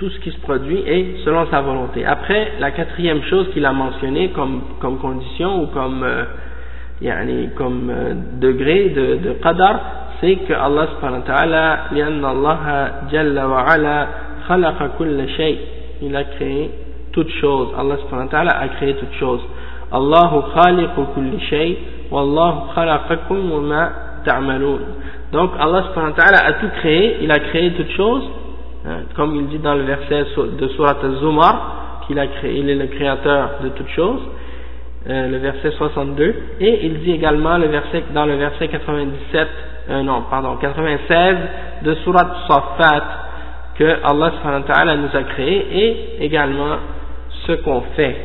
[0.00, 2.06] Tout ce qui se produit est selon sa volonté.
[2.06, 6.24] Après, la quatrième chose qu'il a mentionnée comme, comme condition ou comme, euh,
[7.54, 9.78] comme euh, degré de, de qadar,
[10.22, 11.76] c'est que Allah subhanahu wa.
[16.02, 16.70] Il a créé
[17.12, 17.68] toute chose.
[17.78, 19.40] Allah subhanahu wa a créé toute chose.
[21.14, 21.78] Kulli shay
[22.10, 23.90] wallahu khalaqakum wa ma
[24.24, 24.78] ta'malun.
[25.32, 28.39] Donc Allah subhanahu wa a tout créé, il a créé toutes choses, hein,
[29.15, 30.25] comme il dit dans le verset
[30.59, 34.21] de Surat al-Zumar, qu'il a créé, il est le créateur de toutes choses,
[35.09, 39.47] euh, le verset 62, et il dit également le verset, dans le verset 97,
[39.89, 41.35] euh, non, pardon, 96
[41.83, 43.03] de Surat Safat,
[43.77, 46.77] que Allah subhanahu wa ta'ala nous a créé, et également
[47.45, 48.15] ce qu'on fait.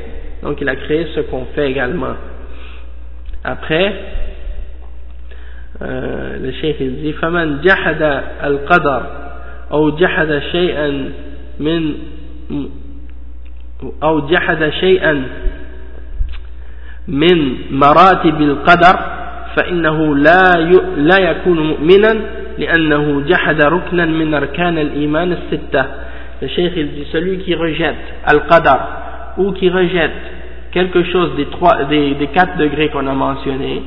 [0.42, 2.14] Donc il a créé ce qu'on fait également.
[3.44, 3.94] Après,
[5.82, 8.02] euh, le cheikh il dit فمن جحد
[8.44, 9.02] القدر
[9.71, 11.11] أو جحد شيئا
[11.59, 11.93] من
[14.03, 15.23] أو جحد شيئا
[17.07, 18.99] من مراتب القدر
[19.55, 20.41] فإنه لا
[20.97, 22.21] لا يكون مؤمنا
[22.57, 25.85] لأنه جحد ركنا من أركان الإيمان الستة
[26.41, 30.11] il dit celui qui rejette al-qadar ou qui rejette
[30.75, 33.81] quelque chose des, trois, des, des quatre degrés qu'on a mentionnés,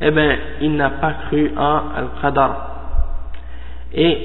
[0.00, 2.68] eh bien, il n'a pas cru en Al-Qadar.
[3.94, 4.16] Et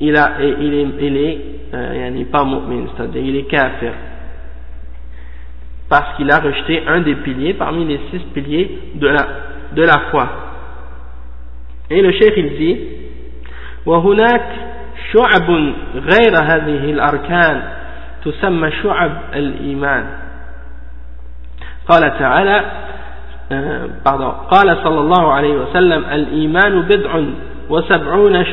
[0.00, 1.38] il, a, et il est, il est,
[1.74, 3.92] euh, il n'est pas mu'min, c'est-à-dire il est kafir.
[5.88, 9.26] Parce qu'il a rejeté un des piliers parmi les six piliers de la,
[9.72, 10.28] de la foi.
[11.90, 12.78] Et le cheikh il dit,
[13.86, 14.46] وهناك
[15.12, 15.50] شعب
[15.94, 17.62] غير هذه الأركان
[18.24, 20.04] تسمى شعب الإيمان
[21.88, 22.64] قال تعالى
[24.04, 27.22] pardon قال صلى الله عليه وسلم الإيمان بدع
[27.70, 28.44] وسبعون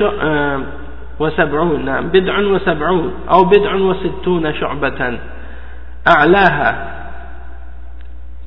[1.20, 5.20] وسبعون نعم بدع وسبعون أو بدع وستون شعبة
[6.18, 6.94] أعلاها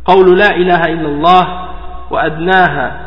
[0.05, 1.69] قول لا إله إلا الله
[2.11, 3.01] وأدناها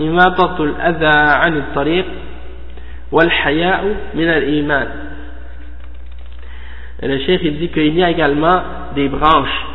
[0.00, 2.06] إماطة الأذى عن الطريق
[3.12, 3.84] والحياء
[4.14, 4.88] من الإيمان
[7.02, 8.60] Et le chef il dit qu'il y a également
[8.94, 9.66] des branches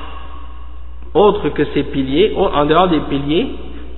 [1.14, 3.48] autre que ces piliers, en dehors des piliers,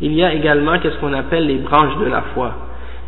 [0.01, 2.53] il y a également qu'est-ce qu'on appelle les branches de la foi.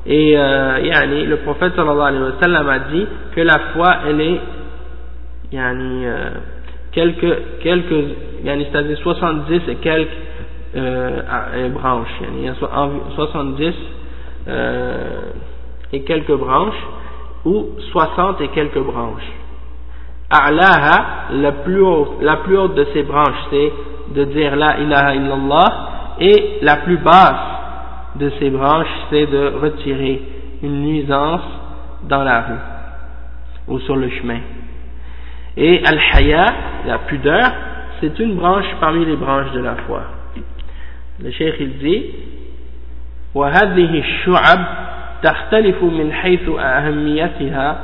[0.08, 4.20] Et euh, yani, le prophète sallallahu alayhi wa sallam a dit que la foi, elle
[4.20, 4.40] est
[5.50, 6.30] yani, euh,
[6.92, 8.04] quelques, quelques
[8.44, 10.08] yani, c'est-à-dire 70 et quelques
[10.76, 12.08] euh, branches.
[12.22, 12.54] Yani, il y a
[13.16, 13.74] 70
[14.48, 15.20] euh,
[15.92, 16.86] et quelques branches
[17.44, 19.32] ou 60 et quelques branches.
[20.30, 23.72] A'laha, la plus haute, la plus haute de ces branches, c'est
[24.14, 25.88] de dire la ilaha illallah
[26.20, 27.55] et la plus basse
[28.15, 30.21] de ces branches c'est de retirer
[30.63, 31.41] une nuisance
[32.07, 32.59] dans la rue
[33.67, 34.39] ou sur le chemin.
[35.57, 36.45] Et al-haya,
[36.85, 37.51] la pudeur,
[37.99, 40.03] c'est une branche parmi les branches de la foi.
[41.21, 42.03] Le cheikh il dit
[43.35, 44.59] وهذه الشعب
[45.23, 47.79] تختلف من حيث أهميتها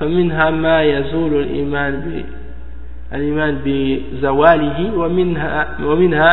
[0.00, 2.24] فمنها ما يزول الإيمان
[3.12, 6.30] الإيمان بزواله ومنها, ومنها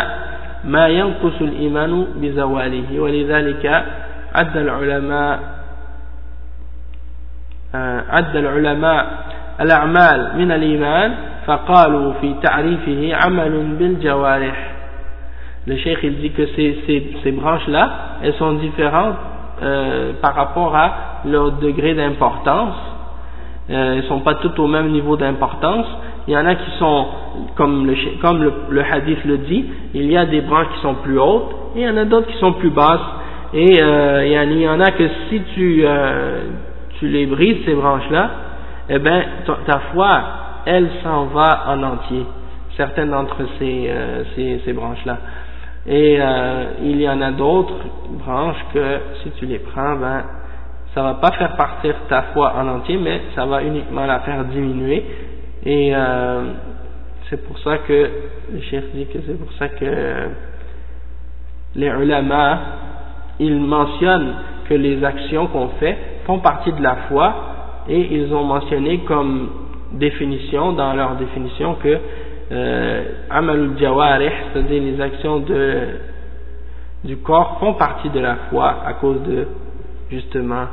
[0.63, 3.85] ما ينقص الإيمان بزواله ولذلك
[4.35, 5.39] عد العلماء
[7.75, 9.05] آه، عد العلماء
[9.61, 11.15] الأعمال من الإيمان
[11.45, 14.73] فقالوا في تعريفه عمل بالجوارح
[15.65, 17.89] Le cheikh il dit que ces, ces, ces branches-là,
[18.21, 19.15] elles sont différentes
[19.61, 22.75] euh, par rapport à leur degré d'importance.
[23.69, 25.85] Euh, elles ne sont pas toutes au même niveau d'importance.
[26.27, 27.07] Il y en a qui sont,
[27.56, 31.19] comme le, comme le, hadith le dit, il y a des branches qui sont plus
[31.19, 33.01] hautes, et il y en a d'autres qui sont plus basses.
[33.55, 36.43] Et euh, il, y en, a que si tu, euh,
[36.98, 38.31] tu les brises, ces branches-là,
[38.90, 39.24] eh bien,
[39.66, 40.20] ta foi,
[40.66, 42.27] elle s'en va en entier,
[42.77, 45.16] certaines d'entre ces, euh, ces, ces branches-là.
[45.86, 47.78] Et euh, il y en a d'autres
[48.23, 50.23] branches que si tu les prends, ben,
[50.94, 54.44] ça va pas faire partir ta foi en entier, mais ça va uniquement la faire
[54.44, 55.05] diminuer.
[55.65, 56.43] Et euh,
[57.28, 58.10] c'est pour ça que
[58.52, 59.84] le chef dit que c'est pour ça que
[61.74, 62.59] les ulama,
[63.38, 64.34] ils mentionnent
[64.68, 65.96] que les actions qu'on fait
[66.26, 67.34] font partie de la foi
[67.88, 69.50] et ils ont mentionné comme
[69.92, 71.98] définition, dans leur définition, que
[72.50, 75.88] euh, amalul jawarih, c'est-à-dire les actions de,
[77.05, 79.46] du corps font partie de la foi à cause de
[80.10, 80.66] justement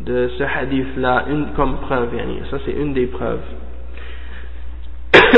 [0.00, 2.10] de ce hadith là une comme preuve
[2.50, 3.40] ça c'est une des preuves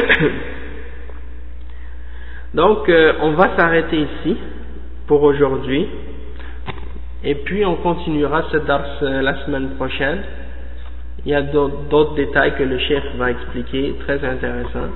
[2.55, 4.37] donc euh, on va s'arrêter ici
[5.07, 5.89] pour aujourd'hui.
[7.23, 10.23] Et puis on continuera ce dars euh, la semaine prochaine.
[11.25, 14.91] Il y a d'autres détails que le chef va expliquer très intéressants.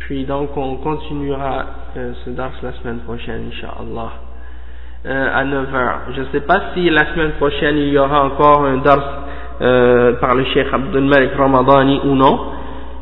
[0.00, 1.66] Puis donc on continuera
[1.96, 4.12] euh, ce dars la semaine prochaine Inch'Allah.
[5.06, 6.14] À 9h.
[6.16, 9.26] Je ne sais pas si la semaine prochaine il y aura encore un dars
[10.18, 12.53] par le Cheikh Abdul Malik Ramadani ou non,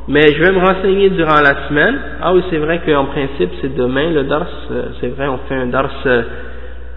[0.09, 1.97] mais je vais me renseigner durant la semaine.
[2.20, 5.55] Ah oui, c'est vrai qu'en principe c'est demain le dars, euh, c'est vrai, on fait
[5.55, 6.23] un dars, euh,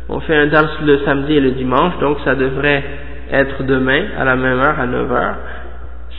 [0.09, 2.83] on fait un dars le samedi et le dimanche, donc ça devrait
[3.31, 5.33] être demain à la même heure, à 9h.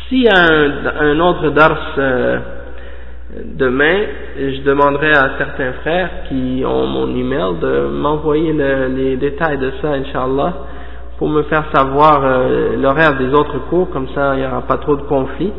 [0.09, 2.39] S'il y a un, autre dars euh,
[3.57, 3.97] demain,
[4.39, 8.53] je demanderai à certains frères qui ont mon email de m'envoyer
[8.95, 10.53] les détails de ça, Inch'Allah,
[11.19, 12.21] pour me faire savoir
[12.79, 15.53] l'horaire des autres cours, comme ça il n'y aura pas trop de conflits.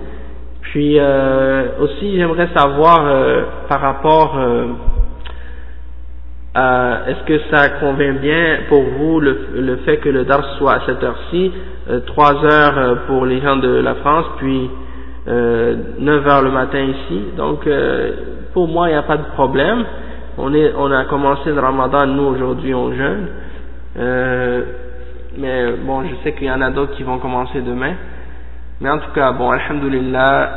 [0.71, 4.37] Puis euh, aussi j'aimerais savoir euh, par rapport
[6.53, 10.73] à est-ce que ça convient bien pour vous le, le fait que le Dars soit
[10.73, 11.51] à cette heure-ci,
[12.07, 14.69] trois heures pour les gens de la France, puis
[15.27, 17.21] euh, 9 heures le matin ici.
[17.35, 18.11] Donc, euh,
[18.53, 19.83] pour moi, il n'y a pas de problème.
[20.37, 23.27] On, est, on a commencé le ramadan, nous, aujourd'hui, on jeûne.
[23.99, 24.61] Euh,
[25.37, 27.93] mais bon, je sais qu'il y en a d'autres qui vont commencer demain.
[28.81, 30.51] Mais en tout cas, bon, alhamdulillah,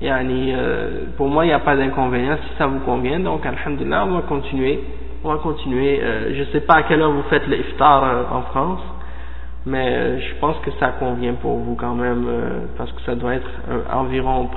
[0.00, 3.20] yani, euh, pour moi, il n'y a pas d'inconvénient si ça vous convient.
[3.20, 4.80] Donc, alhamdulillah, on va continuer.
[5.24, 6.00] On va continuer.
[6.02, 8.80] Euh, je ne sais pas à quelle heure vous faites l'iftar euh, en France
[9.66, 13.14] mais euh, je pense que ça convient pour vous quand même, euh, parce que ça
[13.14, 13.50] doit être
[13.92, 14.48] environ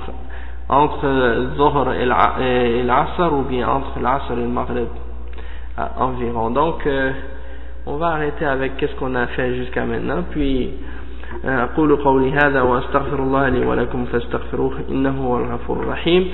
[0.70, 2.06] entre Zohr et
[2.84, 4.88] l'Asr, ou bien entre l'Asr et le Maghrib,
[6.00, 6.52] environ.
[6.52, 7.12] Donc, euh,
[7.86, 10.72] on va arrêter avec qu'est-ce qu'on a fait jusqu'à maintenant, puis
[11.45, 16.31] أقول قولي هذا وأستغفر الله لي ولكم فاستغفروه إنه هو الغفور الرحيم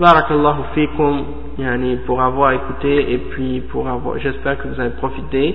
[0.00, 1.24] بارك الله فيكم
[1.58, 5.54] يعني pour avoir écouté et puis pour avoir j'espère que vous avez profité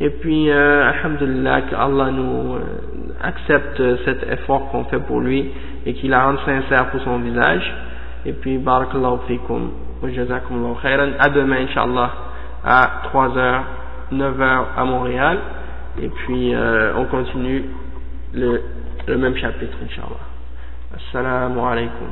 [0.00, 2.60] et puis, euh, Alhamdulillah, que Allah nous euh,
[3.20, 5.50] accepte cet effort qu'on fait pour lui
[5.84, 7.74] et qu'il la rende sincère pour son visage.
[8.24, 9.70] Et puis, Barakallahu fikum
[10.00, 11.08] wa jazakumullahu khairan.
[11.18, 12.10] À demain, Inch'Allah,
[12.64, 13.60] à 3h,
[14.12, 15.38] 9h à Montréal.
[16.00, 17.64] Et puis, euh, on continue
[18.33, 18.61] le,
[19.17, 20.19] même chapitre, Inch'Allah.
[20.95, 22.07] Assalamu alaikum.